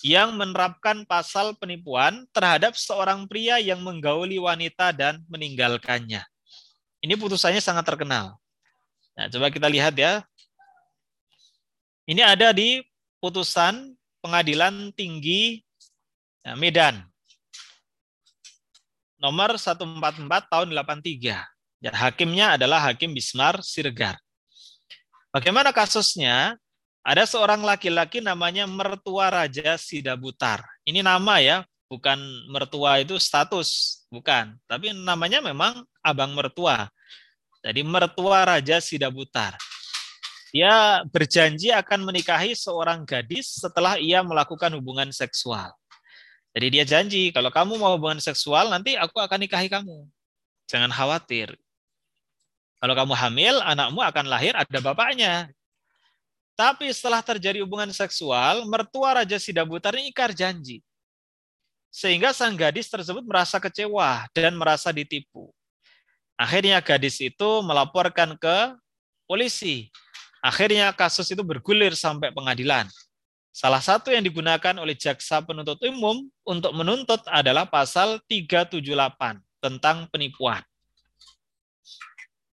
yang 0.00 0.32
menerapkan 0.32 1.04
pasal 1.04 1.52
penipuan 1.60 2.24
terhadap 2.32 2.72
seorang 2.76 3.28
pria 3.28 3.60
yang 3.60 3.84
menggauli 3.84 4.40
wanita 4.40 4.96
dan 4.96 5.20
meninggalkannya. 5.28 6.24
Ini 7.00 7.14
putusannya 7.16 7.60
sangat 7.60 7.84
terkenal. 7.84 8.36
Nah, 9.16 9.28
coba 9.28 9.52
kita 9.52 9.68
lihat 9.68 9.96
ya. 9.96 10.24
Ini 12.08 12.24
ada 12.24 12.52
di 12.56 12.80
putusan 13.20 13.92
Pengadilan 14.20 14.92
Tinggi 14.92 15.64
ya, 16.44 16.52
Medan. 16.56 17.00
Nomor 19.20 19.56
144 19.56 20.48
tahun 20.48 20.68
83. 20.72 21.44
Ya, 21.80 21.92
hakimnya 21.92 22.56
adalah 22.60 22.80
Hakim 22.84 23.12
Bismar 23.16 23.60
Sirgar. 23.64 24.20
Bagaimana 25.32 25.72
kasusnya? 25.72 26.56
Ada 27.10 27.26
seorang 27.26 27.66
laki-laki 27.66 28.22
namanya 28.22 28.70
mertua 28.70 29.34
Raja 29.34 29.74
Sidabutar. 29.74 30.62
Ini 30.86 31.02
nama 31.02 31.42
ya, 31.42 31.66
bukan 31.90 32.14
mertua 32.46 33.02
itu 33.02 33.18
status, 33.18 33.98
bukan. 34.14 34.54
Tapi 34.70 34.94
namanya 34.94 35.42
memang 35.42 35.82
abang 36.06 36.30
mertua. 36.38 36.86
Jadi 37.66 37.82
mertua 37.82 38.46
Raja 38.46 38.78
Sidabutar. 38.78 39.58
Dia 40.54 41.02
berjanji 41.10 41.74
akan 41.74 42.06
menikahi 42.06 42.54
seorang 42.54 43.02
gadis 43.02 43.58
setelah 43.58 43.98
ia 43.98 44.22
melakukan 44.22 44.70
hubungan 44.78 45.10
seksual. 45.10 45.74
Jadi 46.54 46.66
dia 46.70 46.86
janji, 46.86 47.34
kalau 47.34 47.50
kamu 47.50 47.74
mau 47.74 47.98
hubungan 47.98 48.22
seksual, 48.22 48.70
nanti 48.70 48.94
aku 48.94 49.18
akan 49.18 49.50
nikahi 49.50 49.66
kamu. 49.66 50.06
Jangan 50.70 50.94
khawatir. 50.94 51.58
Kalau 52.78 52.94
kamu 52.94 53.18
hamil, 53.18 53.58
anakmu 53.66 53.98
akan 53.98 54.30
lahir 54.30 54.54
ada 54.54 54.78
bapaknya. 54.78 55.50
Tapi 56.60 56.92
setelah 56.92 57.24
terjadi 57.24 57.64
hubungan 57.64 57.88
seksual, 57.88 58.68
mertua 58.68 59.24
Raja 59.24 59.40
Sidabutar 59.40 59.96
ini 59.96 60.12
ikar 60.12 60.36
janji. 60.36 60.84
Sehingga 61.88 62.36
sang 62.36 62.52
gadis 62.52 62.92
tersebut 62.92 63.24
merasa 63.24 63.56
kecewa 63.56 64.28
dan 64.36 64.60
merasa 64.60 64.92
ditipu. 64.92 65.48
Akhirnya 66.36 66.76
gadis 66.84 67.16
itu 67.16 67.48
melaporkan 67.64 68.36
ke 68.36 68.76
polisi 69.24 69.88
Akhirnya 70.40 70.88
kasus 70.96 71.28
itu 71.28 71.44
bergulir 71.44 71.92
sampai 71.92 72.32
pengadilan. 72.32 72.88
Salah 73.52 73.84
satu 73.84 74.08
yang 74.08 74.24
digunakan 74.24 74.72
oleh 74.80 74.96
jaksa 74.96 75.44
penuntut 75.44 75.76
umum 75.84 76.24
untuk 76.48 76.72
menuntut 76.72 77.20
adalah 77.28 77.68
pasal 77.68 78.16
378 78.24 79.36
tentang 79.60 80.08
penipuan. 80.08 80.64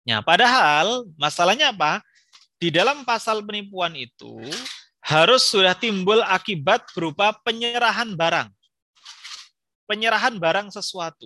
Ya, 0.05 0.21
padahal 0.21 1.09
masalahnya 1.17 1.73
apa? 1.73 2.05
Di 2.61 2.69
dalam 2.69 3.01
pasal 3.01 3.41
penipuan 3.41 3.97
itu 3.97 4.37
harus 5.01 5.49
sudah 5.49 5.73
timbul 5.73 6.21
akibat 6.21 6.85
berupa 6.93 7.33
penyerahan 7.41 8.13
barang. 8.13 8.53
Penyerahan 9.89 10.37
barang 10.37 10.69
sesuatu. 10.69 11.25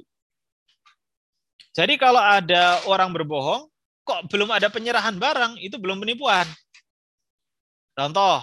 Jadi 1.75 1.99
kalau 1.99 2.23
ada 2.23 2.79
orang 2.88 3.11
berbohong, 3.11 3.67
kok 4.07 4.31
belum 4.31 4.47
ada 4.47 4.71
penyerahan 4.71 5.19
barang, 5.19 5.59
itu 5.59 5.75
belum 5.75 5.99
penipuan. 5.99 6.47
Contoh, 7.91 8.39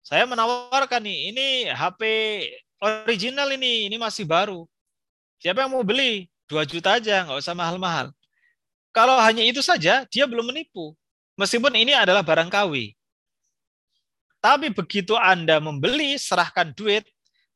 saya 0.00 0.24
menawarkan 0.24 1.04
nih, 1.04 1.28
ini 1.28 1.46
HP 1.68 2.00
original 2.80 3.52
ini, 3.52 3.92
ini 3.92 4.00
masih 4.00 4.24
baru. 4.24 4.64
Siapa 5.44 5.68
yang 5.68 5.76
mau 5.76 5.84
beli? 5.84 6.24
2 6.48 6.64
juta 6.64 6.96
aja, 6.96 7.28
nggak 7.28 7.36
usah 7.36 7.52
mahal-mahal. 7.52 8.08
Kalau 8.96 9.20
hanya 9.20 9.44
itu 9.44 9.60
saja, 9.60 10.08
dia 10.08 10.24
belum 10.24 10.48
menipu. 10.48 10.96
Meskipun 11.36 11.72
ini 11.76 11.96
adalah 11.96 12.20
barang 12.20 12.52
KW. 12.52 12.92
Tapi 14.42 14.74
begitu 14.74 15.14
Anda 15.14 15.62
membeli, 15.62 16.18
serahkan 16.18 16.74
duit, 16.74 17.06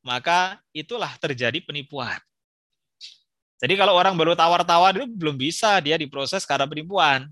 maka 0.07 0.63
itulah 0.71 1.11
terjadi 1.19 1.59
penipuan. 1.67 2.17
Jadi 3.59 3.75
kalau 3.75 3.97
orang 3.97 4.15
baru 4.15 4.37
tawar-tawar 4.37 4.95
itu 5.01 5.09
belum 5.09 5.35
bisa 5.35 5.81
dia 5.81 5.99
diproses 5.99 6.45
karena 6.47 6.69
penipuan. 6.69 7.27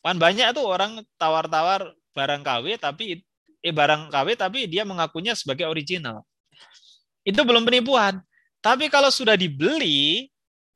Kan 0.00 0.16
banyak 0.16 0.54
tuh 0.56 0.64
orang 0.64 1.02
tawar-tawar 1.18 1.92
barang 2.14 2.42
KW 2.46 2.66
tapi 2.78 3.04
eh 3.64 3.74
barang 3.74 4.08
KW 4.08 4.28
tapi 4.38 4.70
dia 4.70 4.86
mengakunya 4.86 5.34
sebagai 5.34 5.66
original. 5.66 6.22
Itu 7.26 7.42
belum 7.42 7.66
penipuan. 7.66 8.22
Tapi 8.64 8.88
kalau 8.88 9.12
sudah 9.12 9.36
dibeli, 9.36 10.30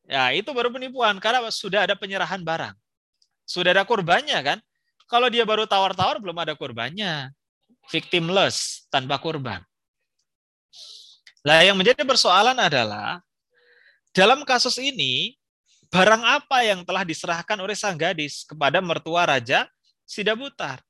ya 0.04 0.34
itu 0.34 0.52
baru 0.52 0.68
penipuan 0.68 1.16
karena 1.22 1.48
sudah 1.48 1.88
ada 1.88 1.94
penyerahan 1.96 2.42
barang. 2.44 2.74
Sudah 3.48 3.72
ada 3.72 3.84
korbannya 3.88 4.36
kan? 4.44 4.58
Kalau 5.08 5.32
dia 5.32 5.48
baru 5.48 5.64
tawar-tawar 5.64 6.20
belum 6.20 6.36
ada 6.36 6.52
korbannya. 6.52 7.32
Victimless, 7.88 8.84
tanpa 8.92 9.16
korban. 9.16 9.64
Nah, 11.40 11.64
yang 11.64 11.72
menjadi 11.80 12.04
persoalan 12.04 12.52
adalah 12.60 13.24
dalam 14.12 14.44
kasus 14.44 14.76
ini 14.76 15.32
barang 15.88 16.20
apa 16.20 16.60
yang 16.68 16.84
telah 16.84 17.08
diserahkan 17.08 17.56
oleh 17.56 17.72
sang 17.72 17.96
gadis 17.96 18.44
kepada 18.44 18.84
mertua 18.84 19.24
raja 19.24 19.64
Sidabutar. 20.04 20.84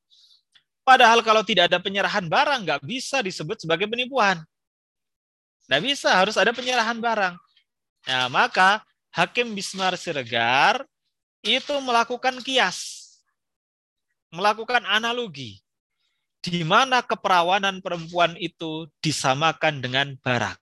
Padahal 0.82 1.22
kalau 1.22 1.46
tidak 1.46 1.70
ada 1.70 1.78
penyerahan 1.78 2.26
barang, 2.26 2.66
nggak 2.66 2.82
bisa 2.82 3.22
disebut 3.22 3.62
sebagai 3.62 3.86
penipuan. 3.86 4.42
Nggak 5.70 5.82
bisa, 5.84 6.10
harus 6.10 6.34
ada 6.34 6.50
penyerahan 6.50 6.98
barang. 6.98 7.34
Nah, 8.08 8.26
maka 8.32 8.82
Hakim 9.12 9.52
Bismar 9.52 9.94
Siregar 10.00 10.82
itu 11.44 11.74
melakukan 11.84 12.40
kias, 12.40 12.97
melakukan 14.32 14.84
analogi, 14.84 15.60
di 16.44 16.62
mana 16.62 17.00
keperawanan 17.00 17.80
perempuan 17.80 18.36
itu 18.38 18.86
disamakan 19.00 19.80
dengan 19.82 20.14
barang. 20.20 20.58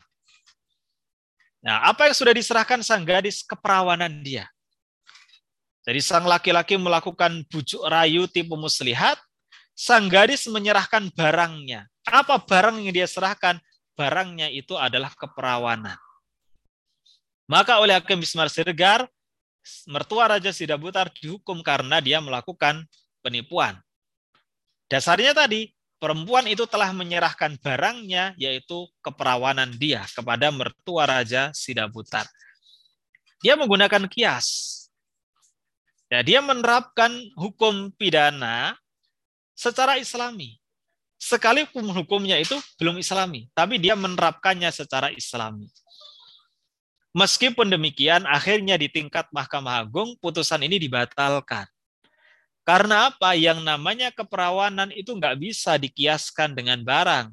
Nah, 1.67 1.83
apa 1.91 2.07
yang 2.07 2.15
sudah 2.15 2.31
diserahkan 2.31 2.79
sang 2.87 3.03
gadis 3.03 3.43
keperawanan 3.43 4.23
dia. 4.23 4.47
Jadi 5.87 5.99
sang 6.03 6.27
laki-laki 6.27 6.79
melakukan 6.79 7.47
bujuk 7.47 7.83
rayu 7.87 8.27
tipu 8.31 8.59
muslihat, 8.59 9.19
sang 9.75 10.07
gadis 10.07 10.47
menyerahkan 10.47 11.11
barangnya. 11.15 11.87
Apa 12.07 12.43
barang 12.43 12.83
yang 12.83 12.95
dia 12.95 13.07
serahkan? 13.07 13.59
Barangnya 13.99 14.51
itu 14.51 14.75
adalah 14.79 15.11
keperawanan. 15.15 15.99
Maka 17.47 17.79
oleh 17.79 17.95
Hakim 17.95 18.19
Bismar 18.19 18.51
Siregar, 18.51 19.07
mertua 19.87 20.27
Raja 20.27 20.51
Sidabutar 20.51 21.11
dihukum 21.15 21.63
karena 21.63 22.03
dia 22.03 22.19
melakukan 22.19 22.83
penipuan. 23.27 23.75
Dasarnya 24.87 25.35
tadi, 25.35 25.75
perempuan 25.99 26.47
itu 26.47 26.63
telah 26.71 26.95
menyerahkan 26.95 27.59
barangnya, 27.59 28.39
yaitu 28.39 28.87
keperawanan 29.03 29.75
dia 29.75 30.07
kepada 30.15 30.55
mertua 30.55 31.11
Raja 31.11 31.51
Sidabutar. 31.51 32.31
Dia 33.43 33.59
menggunakan 33.59 34.07
kias. 34.07 34.47
Ya, 36.07 36.23
dia 36.23 36.39
menerapkan 36.39 37.11
hukum 37.35 37.91
pidana 37.99 38.79
secara 39.59 39.99
islami. 39.99 40.63
Sekalipun 41.19 41.83
hukumnya 41.91 42.39
itu 42.39 42.55
belum 42.79 43.03
islami, 43.03 43.51
tapi 43.51 43.83
dia 43.83 43.99
menerapkannya 43.99 44.71
secara 44.71 45.11
islami. 45.11 45.67
Meskipun 47.17 47.73
demikian, 47.73 48.29
akhirnya 48.29 48.77
di 48.79 48.87
tingkat 48.93 49.27
Mahkamah 49.35 49.83
Agung, 49.83 50.15
putusan 50.21 50.63
ini 50.63 50.77
dibatalkan. 50.79 51.67
Karena 52.67 53.15
apa? 53.15 53.39
Yang 53.39 53.63
namanya 53.63 54.11
keperawanan 54.11 54.91
itu 54.91 55.15
nggak 55.15 55.39
bisa 55.39 55.79
dikiaskan 55.79 56.59
dengan 56.59 56.83
barang. 56.83 57.31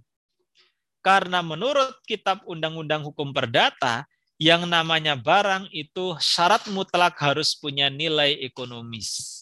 Karena 1.01 1.41
menurut 1.41 1.97
Kitab 2.05 2.45
Undang-Undang 2.45 3.01
Hukum 3.01 3.33
Perdata, 3.33 4.05
yang 4.37 4.69
namanya 4.69 5.17
barang 5.17 5.73
itu 5.73 6.13
syarat 6.21 6.69
mutlak 6.69 7.17
harus 7.17 7.57
punya 7.57 7.89
nilai 7.89 8.45
ekonomis. 8.45 9.41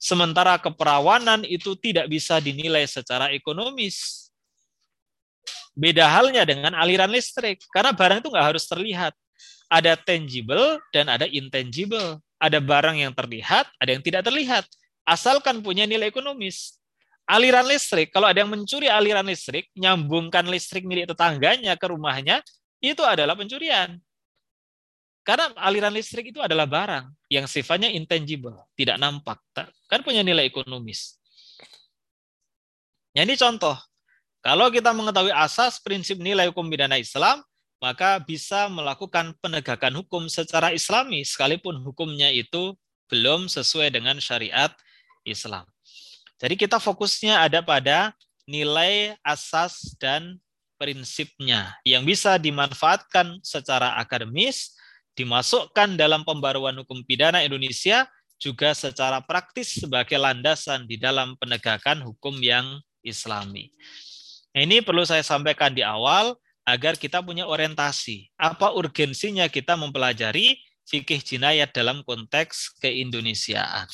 Sementara 0.00 0.56
keperawanan 0.62 1.42
itu 1.44 1.74
tidak 1.76 2.06
bisa 2.06 2.38
dinilai 2.38 2.86
secara 2.86 3.34
ekonomis. 3.34 4.30
Beda 5.74 6.06
halnya 6.06 6.46
dengan 6.46 6.72
aliran 6.78 7.10
listrik, 7.10 7.60
karena 7.74 7.90
barang 7.90 8.22
itu 8.22 8.30
nggak 8.30 8.46
harus 8.54 8.64
terlihat. 8.64 9.12
Ada 9.66 9.98
tangible 9.98 10.78
dan 10.94 11.10
ada 11.10 11.26
intangible. 11.26 12.22
Ada 12.40 12.56
barang 12.56 12.96
yang 12.96 13.12
terlihat, 13.12 13.68
ada 13.76 13.90
yang 13.92 14.00
tidak 14.00 14.24
terlihat. 14.24 14.64
Asalkan 15.10 15.58
punya 15.58 15.90
nilai 15.90 16.06
ekonomis. 16.06 16.78
Aliran 17.26 17.66
listrik, 17.66 18.14
kalau 18.14 18.30
ada 18.30 18.46
yang 18.46 18.50
mencuri 18.50 18.86
aliran 18.86 19.26
listrik, 19.26 19.66
nyambungkan 19.74 20.46
listrik 20.46 20.86
milik 20.86 21.10
tetangganya 21.10 21.74
ke 21.74 21.86
rumahnya, 21.90 22.42
itu 22.78 23.02
adalah 23.02 23.34
pencurian. 23.34 23.98
Karena 25.26 25.50
aliran 25.58 25.94
listrik 25.94 26.30
itu 26.30 26.38
adalah 26.38 26.66
barang 26.66 27.10
yang 27.26 27.46
sifatnya 27.50 27.90
intangible, 27.90 28.66
tidak 28.74 28.98
nampak, 28.98 29.38
kan 29.86 30.00
punya 30.02 30.22
nilai 30.22 30.46
ekonomis. 30.46 31.18
Ya, 33.14 33.26
ini 33.26 33.34
contoh. 33.34 33.74
Kalau 34.40 34.70
kita 34.70 34.94
mengetahui 34.94 35.34
asas 35.34 35.82
prinsip 35.82 36.16
nilai 36.22 36.48
hukum 36.48 36.66
pidana 36.70 36.96
Islam, 36.96 37.42
maka 37.82 38.22
bisa 38.22 38.70
melakukan 38.70 39.34
penegakan 39.42 40.02
hukum 40.02 40.30
secara 40.30 40.70
islami, 40.70 41.26
sekalipun 41.26 41.78
hukumnya 41.82 42.30
itu 42.30 42.74
belum 43.10 43.50
sesuai 43.50 43.90
dengan 43.90 44.16
syariat 44.22 44.70
Islam. 45.24 45.66
Jadi 46.40 46.56
kita 46.56 46.80
fokusnya 46.80 47.36
ada 47.36 47.60
pada 47.60 48.16
nilai 48.48 49.14
asas 49.20 49.94
dan 50.00 50.40
prinsipnya 50.80 51.76
yang 51.84 52.08
bisa 52.08 52.40
dimanfaatkan 52.40 53.36
secara 53.44 54.00
akademis 54.00 54.72
dimasukkan 55.12 56.00
dalam 56.00 56.24
pembaruan 56.24 56.72
hukum 56.80 57.04
pidana 57.04 57.44
Indonesia 57.44 58.08
juga 58.40 58.72
secara 58.72 59.20
praktis 59.20 59.76
sebagai 59.76 60.16
landasan 60.16 60.88
di 60.88 60.96
dalam 60.96 61.36
penegakan 61.36 62.00
hukum 62.00 62.40
yang 62.40 62.80
islami. 63.04 63.68
Nah, 64.56 64.64
ini 64.64 64.80
perlu 64.80 65.04
saya 65.04 65.20
sampaikan 65.20 65.76
di 65.76 65.84
awal 65.84 66.32
agar 66.64 66.96
kita 66.96 67.20
punya 67.20 67.44
orientasi. 67.44 68.32
Apa 68.40 68.72
urgensinya 68.72 69.44
kita 69.52 69.76
mempelajari 69.76 70.56
fikih 70.88 71.20
jinayat 71.20 71.70
dalam 71.76 72.00
konteks 72.02 72.80
keindonesiaan. 72.80 73.86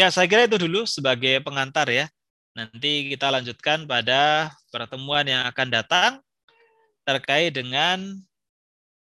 Ya, 0.00 0.08
saya 0.08 0.24
kira 0.24 0.48
itu 0.48 0.56
dulu 0.56 0.88
sebagai 0.88 1.44
pengantar 1.44 1.84
ya. 1.92 2.08
Nanti 2.56 3.12
kita 3.12 3.28
lanjutkan 3.28 3.84
pada 3.84 4.48
pertemuan 4.72 5.28
yang 5.28 5.44
akan 5.44 5.68
datang 5.68 6.24
terkait 7.04 7.52
dengan 7.52 8.00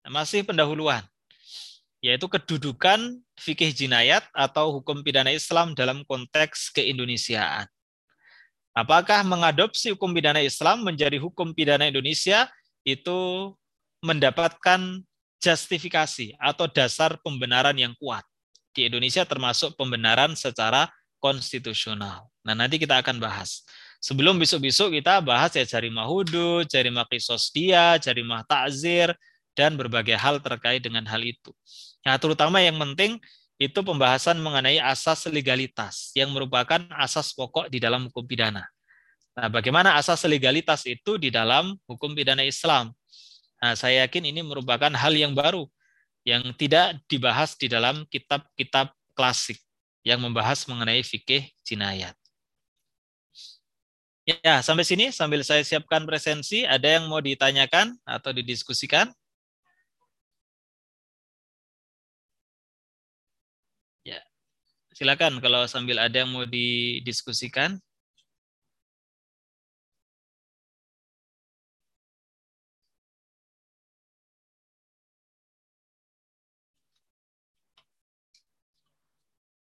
masih 0.10 0.42
pendahuluan, 0.42 1.06
yaitu 2.02 2.26
kedudukan 2.26 3.14
fikih 3.38 3.70
jinayat 3.78 4.26
atau 4.34 4.82
hukum 4.82 5.06
pidana 5.06 5.30
Islam 5.30 5.78
dalam 5.78 6.02
konteks 6.02 6.74
keindonesiaan. 6.74 7.70
Apakah 8.74 9.22
mengadopsi 9.22 9.94
hukum 9.94 10.10
pidana 10.18 10.42
Islam 10.42 10.82
menjadi 10.82 11.22
hukum 11.22 11.54
pidana 11.54 11.86
Indonesia 11.86 12.50
itu 12.82 13.54
mendapatkan 14.02 15.06
justifikasi 15.38 16.34
atau 16.42 16.66
dasar 16.66 17.22
pembenaran 17.22 17.78
yang 17.78 17.94
kuat 18.02 18.26
di 18.78 18.86
Indonesia 18.86 19.26
termasuk 19.26 19.74
pembenaran 19.74 20.38
secara 20.38 20.86
konstitusional. 21.18 22.30
Nah, 22.46 22.54
nanti 22.54 22.78
kita 22.78 23.02
akan 23.02 23.18
bahas. 23.18 23.66
Sebelum 23.98 24.38
besok-besok 24.38 25.02
kita 25.02 25.18
bahas 25.26 25.58
ya 25.58 25.66
jarimah 25.66 26.06
hudud, 26.06 26.70
jarimah 26.70 27.10
kisos 27.10 27.50
dia, 27.50 27.98
jarimah 27.98 28.46
takzir, 28.46 29.18
dan 29.58 29.74
berbagai 29.74 30.14
hal 30.14 30.38
terkait 30.38 30.86
dengan 30.86 31.02
hal 31.10 31.26
itu. 31.26 31.50
Nah, 32.06 32.22
terutama 32.22 32.62
yang 32.62 32.78
penting 32.78 33.18
itu 33.58 33.82
pembahasan 33.82 34.38
mengenai 34.38 34.78
asas 34.78 35.26
legalitas 35.34 36.14
yang 36.14 36.30
merupakan 36.30 36.78
asas 36.94 37.34
pokok 37.34 37.74
di 37.74 37.82
dalam 37.82 38.06
hukum 38.14 38.22
pidana. 38.22 38.62
Nah, 39.34 39.50
bagaimana 39.50 39.98
asas 39.98 40.22
legalitas 40.30 40.86
itu 40.86 41.18
di 41.18 41.34
dalam 41.34 41.74
hukum 41.90 42.14
pidana 42.14 42.46
Islam? 42.46 42.94
Nah, 43.58 43.74
saya 43.74 44.06
yakin 44.06 44.30
ini 44.30 44.46
merupakan 44.46 44.94
hal 44.94 45.14
yang 45.18 45.34
baru 45.34 45.66
yang 46.28 46.44
tidak 46.60 47.00
dibahas 47.08 47.56
di 47.56 47.72
dalam 47.72 48.04
kitab-kitab 48.12 48.92
klasik 49.16 49.56
yang 50.04 50.20
membahas 50.20 50.68
mengenai 50.68 51.00
fikih 51.00 51.48
jinayat. 51.64 52.12
Ya, 54.28 54.60
sampai 54.60 54.84
sini 54.84 55.08
sambil 55.16 55.40
saya 55.48 55.64
siapkan 55.64 56.04
presensi, 56.04 56.68
ada 56.68 57.00
yang 57.00 57.08
mau 57.08 57.24
ditanyakan 57.24 57.96
atau 58.04 58.36
didiskusikan? 58.36 59.08
Silakan 64.98 65.38
kalau 65.38 65.62
sambil 65.70 66.02
ada 66.02 66.26
yang 66.26 66.34
mau 66.34 66.42
didiskusikan. 66.50 67.78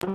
Yang 0.06 0.14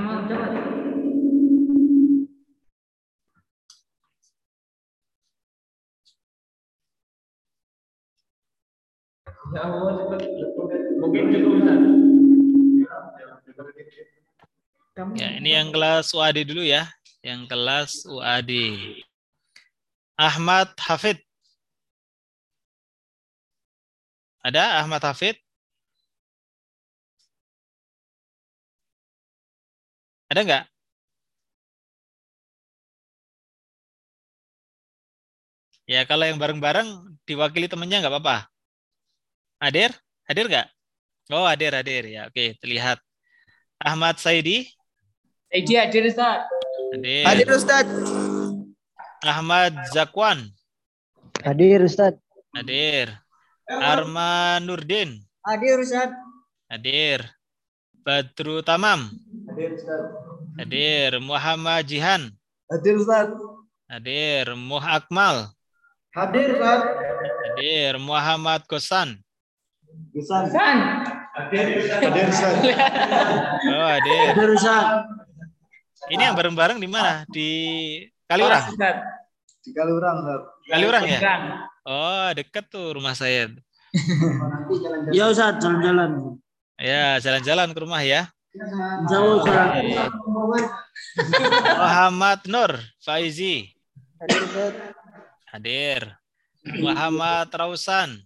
mau 0.00 0.24
jawab? 0.24 0.56
Mungkin 11.04 11.24
cukup 11.28 11.52
Ustaz. 11.60 11.80
Ya, 15.12 15.28
ini 15.36 15.52
yang 15.52 15.68
kelas 15.68 16.08
UAD 16.16 16.48
dulu 16.48 16.64
ya. 16.64 16.88
Yang 17.24 17.40
kelas 17.48 17.90
UAD. 18.04 18.52
Ahmad 20.20 20.76
Hafid. 20.76 21.24
Ada 24.44 24.84
Ahmad 24.84 25.00
Hafid? 25.00 25.40
Ada 30.28 30.40
nggak? 30.44 30.64
Ya, 35.88 36.04
kalau 36.04 36.28
yang 36.28 36.36
bareng-bareng 36.36 37.16
diwakili 37.24 37.72
temennya 37.72 38.04
nggak 38.04 38.12
apa-apa. 38.12 38.38
Hadir? 39.64 39.96
Hadir 40.28 40.44
nggak? 40.52 40.68
Oh, 41.32 41.48
hadir, 41.48 41.72
hadir. 41.72 42.04
Ya, 42.04 42.28
oke, 42.28 42.60
terlihat. 42.60 43.00
Ahmad 43.80 44.20
Saidi? 44.20 44.68
Saidi 45.48 45.72
hadir 45.80 46.04
Ustaz. 46.04 46.44
Hadir. 46.92 47.24
Hadir 47.24 47.48
Ustaz. 47.50 47.86
Ahmad 49.24 49.72
Zakwan? 49.92 50.38
Hadir 51.44 51.80
Ustaz. 51.84 52.14
Hadir. 52.54 53.08
Arman 53.68 54.66
Nurdin? 54.66 55.24
Hadir 55.42 55.78
Ustaz. 55.80 56.10
Hadir. 56.70 57.20
Badru 58.04 58.62
Tamam? 58.62 59.10
Hadir 59.48 59.72
Ustaz. 59.74 60.02
Hadir. 60.58 61.18
Muhammad 61.20 61.84
Jihan? 61.88 62.22
Hadir 62.70 62.96
Ustaz. 63.00 63.28
Hadir. 63.90 64.54
Muh 64.54 64.84
Akmal? 64.84 65.50
Hadir 66.14 66.54
Ustaz. 66.54 66.80
Hadir. 67.48 67.92
Muhammad 67.98 68.62
Kosan? 68.68 69.18
Ustaz. 70.14 70.52
San. 70.52 70.78
Hadir 71.34 71.80
Ustaz. 71.80 72.54
Oh, 73.72 73.86
hadir. 73.88 74.26
Hadir 74.36 74.50
Ustaz. 74.52 74.84
Ini 76.12 76.22
yang 76.28 76.36
bareng-bareng 76.36 76.76
di 76.76 76.88
mana? 76.88 77.24
Di 77.30 77.48
Kaliurang? 78.28 78.68
Ustaz. 78.68 78.96
Di 79.64 79.70
Kaliurang 79.72 80.16
Ustaz. 80.20 80.40
Kaliurang 80.68 81.04
ya? 81.08 81.20
Oh, 81.84 82.28
dekat 82.36 82.68
tuh 82.68 82.96
rumah 82.96 83.16
saya. 83.16 83.48
Ya 85.14 85.30
Ustaz, 85.30 85.62
jalan-jalan. 85.62 86.40
Ya, 86.76 87.22
jalan-jalan 87.22 87.70
ke 87.70 87.78
rumah 87.78 88.02
ya. 88.02 88.26
Jauh 89.06 89.40
Ustaz. 89.40 89.80
Muhammad 91.78 92.40
Nur 92.50 92.72
Faizi. 92.98 93.70
Hadir 94.18 94.40
Ustaz. 94.44 94.74
Hadir. 95.54 96.02
Muhammad 96.82 97.48
Rausan. 97.54 98.18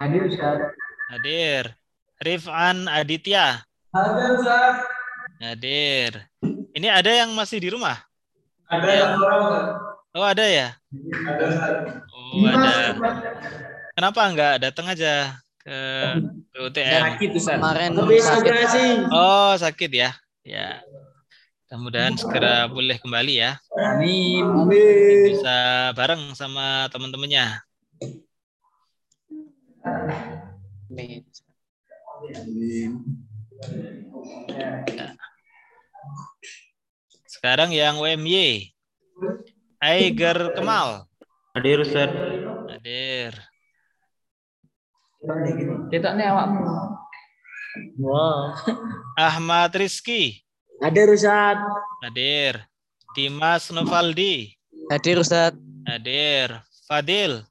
Hadir 0.00 0.22
Ustaz. 0.32 0.58
Hadir. 1.12 1.76
Rifan 2.18 2.88
Aditya. 2.88 3.62
Hadir 3.92 4.40
Ustaz. 4.40 4.95
Hadir. 5.36 6.24
Ini 6.72 6.88
ada 6.88 7.12
yang 7.12 7.32
masih 7.36 7.60
di 7.60 7.68
rumah? 7.68 8.00
Ada 8.68 8.88
yang 8.88 9.10
orang. 9.20 9.76
Oh, 10.16 10.24
ada 10.24 10.44
ya? 10.48 10.72
Ada. 11.28 11.46
Oh, 12.08 12.40
ada. 12.48 12.72
Kenapa 13.92 14.20
enggak 14.28 14.54
datang 14.64 14.88
aja 14.88 15.36
ke, 15.60 15.76
ke 16.52 16.58
UTM? 16.64 17.02
Sakit 17.04 17.30
Ustaz. 17.36 17.60
Kemarin 17.60 17.90
sakit. 17.96 19.12
Oh, 19.12 19.52
sakit 19.60 19.90
ya? 19.92 20.10
Ya. 20.40 20.80
Mudah-mudahan 21.68 22.16
segera 22.16 22.70
pulih 22.72 22.96
kembali 22.96 23.42
ya. 23.42 23.60
Amin. 23.76 24.40
Amin. 24.40 25.36
Bisa 25.36 25.92
bareng 25.92 26.32
sama 26.32 26.88
teman-temannya. 26.88 27.60
Amin. 29.84 31.20
Sekarang 37.46 37.70
yang 37.70 38.02
UMY. 38.02 38.74
Aiger 39.78 40.50
Kemal. 40.58 41.06
Hadir 41.54 41.78
Ustaz. 41.78 42.10
Hadir. 42.74 43.38
Cetaknya 45.94 46.34
awakmu. 46.34 46.66
Wow. 48.02 48.50
Ahmad 49.14 49.70
Rizky. 49.78 50.42
Hadir 50.82 51.06
Ustaz. 51.06 51.62
Hadir. 52.02 52.66
Dimas 53.14 53.70
Novaldi. 53.70 54.58
Hadir 54.90 55.22
Ustaz. 55.22 55.54
Hadir. 55.86 56.50
Fadil. 56.90 57.46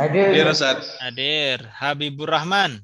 Hadir. 0.00 0.48
Ustaz. 0.48 0.88
Hadir. 1.04 1.68
Habibur 1.68 2.32
Rahman. 2.32 2.80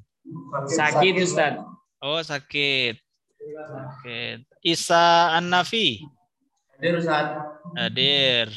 Sakit 0.69 1.17
Ustaz. 1.25 1.57
Oh, 2.05 2.21
sakit. 2.21 3.01
Sakit. 3.55 4.39
Isa 4.61 5.33
An-Nafi. 5.37 6.05
Hadir 6.77 6.95
Ustaz. 6.99 7.27
Hadir. 7.75 8.47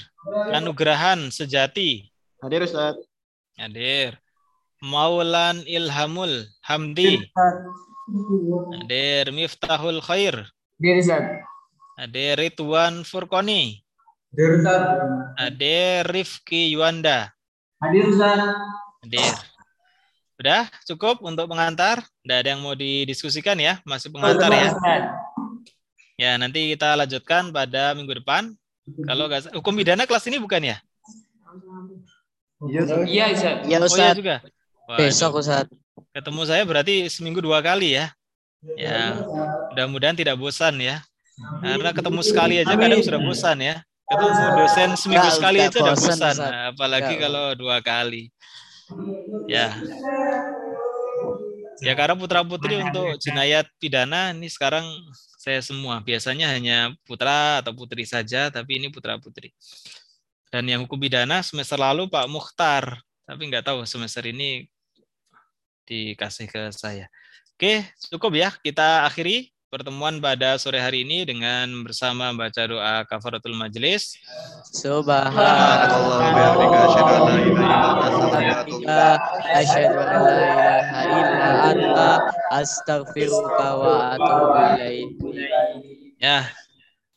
Anugrahan 0.52 1.30
Sejati. 1.32 2.10
Hadir 2.42 2.62
Ustaz. 2.66 2.96
Hadir. 3.58 4.18
Maulan 4.82 5.62
Ilhamul 5.64 6.46
Hamdi. 6.66 7.30
Hadir. 8.76 9.32
Miftahul 9.32 10.02
Khair. 10.02 10.46
Hadir 10.78 10.96
Ustaz. 11.00 11.24
Hadir 11.98 12.36
Ridwan 12.38 13.02
Furkoni. 13.06 13.82
Hadir 14.32 14.50
Ustaz. 14.60 14.82
Hadir 15.38 16.02
Rifki 16.12 16.74
Yuanda. 16.76 17.32
Hadir 17.80 18.06
Ustaz. 18.10 18.38
Hadir. 19.02 19.34
Udah 20.42 20.66
cukup 20.82 21.22
untuk 21.22 21.46
pengantar? 21.46 22.02
Tidak 22.26 22.38
ada 22.42 22.48
yang 22.50 22.66
mau 22.66 22.74
didiskusikan 22.74 23.54
ya? 23.62 23.78
Masih 23.86 24.10
pengantar 24.10 24.50
ya? 24.50 24.68
Ya, 26.18 26.34
nanti 26.34 26.74
kita 26.74 26.98
lanjutkan 26.98 27.54
pada 27.54 27.94
minggu 27.94 28.18
depan. 28.18 28.50
Kalau 29.06 29.30
nggak 29.30 29.54
hukum 29.54 29.78
pidana 29.78 30.02
kelas 30.02 30.26
ini 30.26 30.42
bukan 30.42 30.74
ya? 30.74 30.76
Iya 33.06 33.30
Ustaz. 33.30 33.58
Ya 33.70 33.78
Oh 33.78 33.86
iya 33.94 34.14
juga. 34.18 34.36
Waduh, 34.90 34.98
Besok 34.98 35.38
Ustaz. 35.38 35.70
ketemu 36.10 36.42
saya 36.42 36.66
berarti 36.66 37.06
seminggu 37.06 37.38
dua 37.38 37.62
kali 37.62 37.94
ya. 37.94 38.10
Ya, 38.74 39.22
mudah-mudahan 39.70 40.18
tidak 40.18 40.34
bosan 40.42 40.82
ya. 40.82 41.06
Karena 41.62 41.94
ketemu 41.94 42.20
sekali 42.26 42.54
aja 42.58 42.74
kadang 42.74 42.98
sudah 42.98 43.22
bosan 43.22 43.62
ya. 43.62 43.78
Ketemu 44.10 44.46
dosen 44.58 44.88
seminggu 44.98 45.28
sekali 45.30 45.58
aja 45.62 45.78
udah 45.78 45.94
bosan. 45.94 46.34
Nah, 46.34 46.62
apalagi 46.74 47.14
kalau 47.22 47.54
dua 47.54 47.78
kali. 47.78 48.34
Ya. 49.50 49.76
Ya 51.82 51.92
karena 51.98 52.14
putra 52.14 52.46
putri 52.46 52.78
untuk 52.78 53.18
jenayat 53.18 53.66
pidana 53.82 54.30
ini 54.30 54.46
sekarang 54.46 54.86
saya 55.42 55.58
semua. 55.58 55.98
Biasanya 55.98 56.46
hanya 56.54 56.94
putra 57.02 57.58
atau 57.58 57.74
putri 57.74 58.06
saja, 58.06 58.48
tapi 58.48 58.78
ini 58.78 58.88
putra 58.88 59.18
putri. 59.18 59.50
Dan 60.52 60.68
yang 60.70 60.86
hukum 60.86 61.00
pidana 61.00 61.42
semester 61.42 61.80
lalu 61.80 62.06
Pak 62.06 62.28
Mukhtar, 62.30 63.02
tapi 63.26 63.48
nggak 63.50 63.66
tahu 63.72 63.82
semester 63.88 64.22
ini 64.28 64.68
dikasih 65.86 66.46
ke 66.46 66.62
saya. 66.70 67.10
Oke, 67.56 67.84
cukup 68.10 68.32
ya. 68.34 68.50
Kita 68.58 69.06
akhiri 69.06 69.51
pertemuan 69.72 70.20
pada 70.20 70.60
sore 70.60 70.76
hari 70.76 71.00
ini 71.00 71.24
dengan 71.24 71.64
bersama 71.80 72.28
baca 72.36 72.60
doa 72.68 73.08
kafaratul 73.08 73.56
majelis. 73.56 74.20
Subhanallah. 74.68 75.32
Asyhadu 79.56 79.96
an 79.96 80.12
la 80.28 80.36
ilaha 80.44 81.00
illa 81.08 81.48
anta 81.72 82.10
astaghfiruka 82.52 83.68
wa 83.80 84.12
atubu 84.12 84.60
ilaik. 84.76 85.08
Ya, 86.20 86.52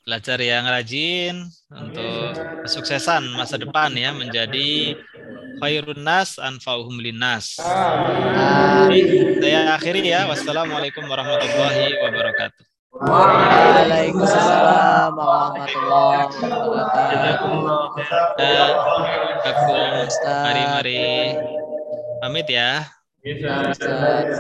belajar 0.06 0.38
yang 0.38 0.70
rajin 0.70 1.50
untuk 1.74 2.38
kesuksesan 2.62 3.26
masa 3.34 3.58
depan 3.58 3.90
ya 3.98 4.14
menjadi 4.14 4.94
khairun 5.58 6.06
nas 6.06 6.38
anfa'uhum 6.38 7.02
linnas. 7.02 7.58
Saya 9.42 9.74
akhiri 9.74 10.14
ya. 10.14 10.30
Wassalamualaikum 10.30 11.10
warahmatullahi 11.10 11.98
wabarakatuh. 12.06 12.62
Waalaikumsalam 12.96 15.12
warahmatullahi 15.18 16.38
wabarakatuh. 16.54 17.66
Ya, 18.38 18.78
mari-mari 20.22 21.34
pamit 22.22 22.46
ya. 22.46 22.94
Ustaz. 23.26 24.38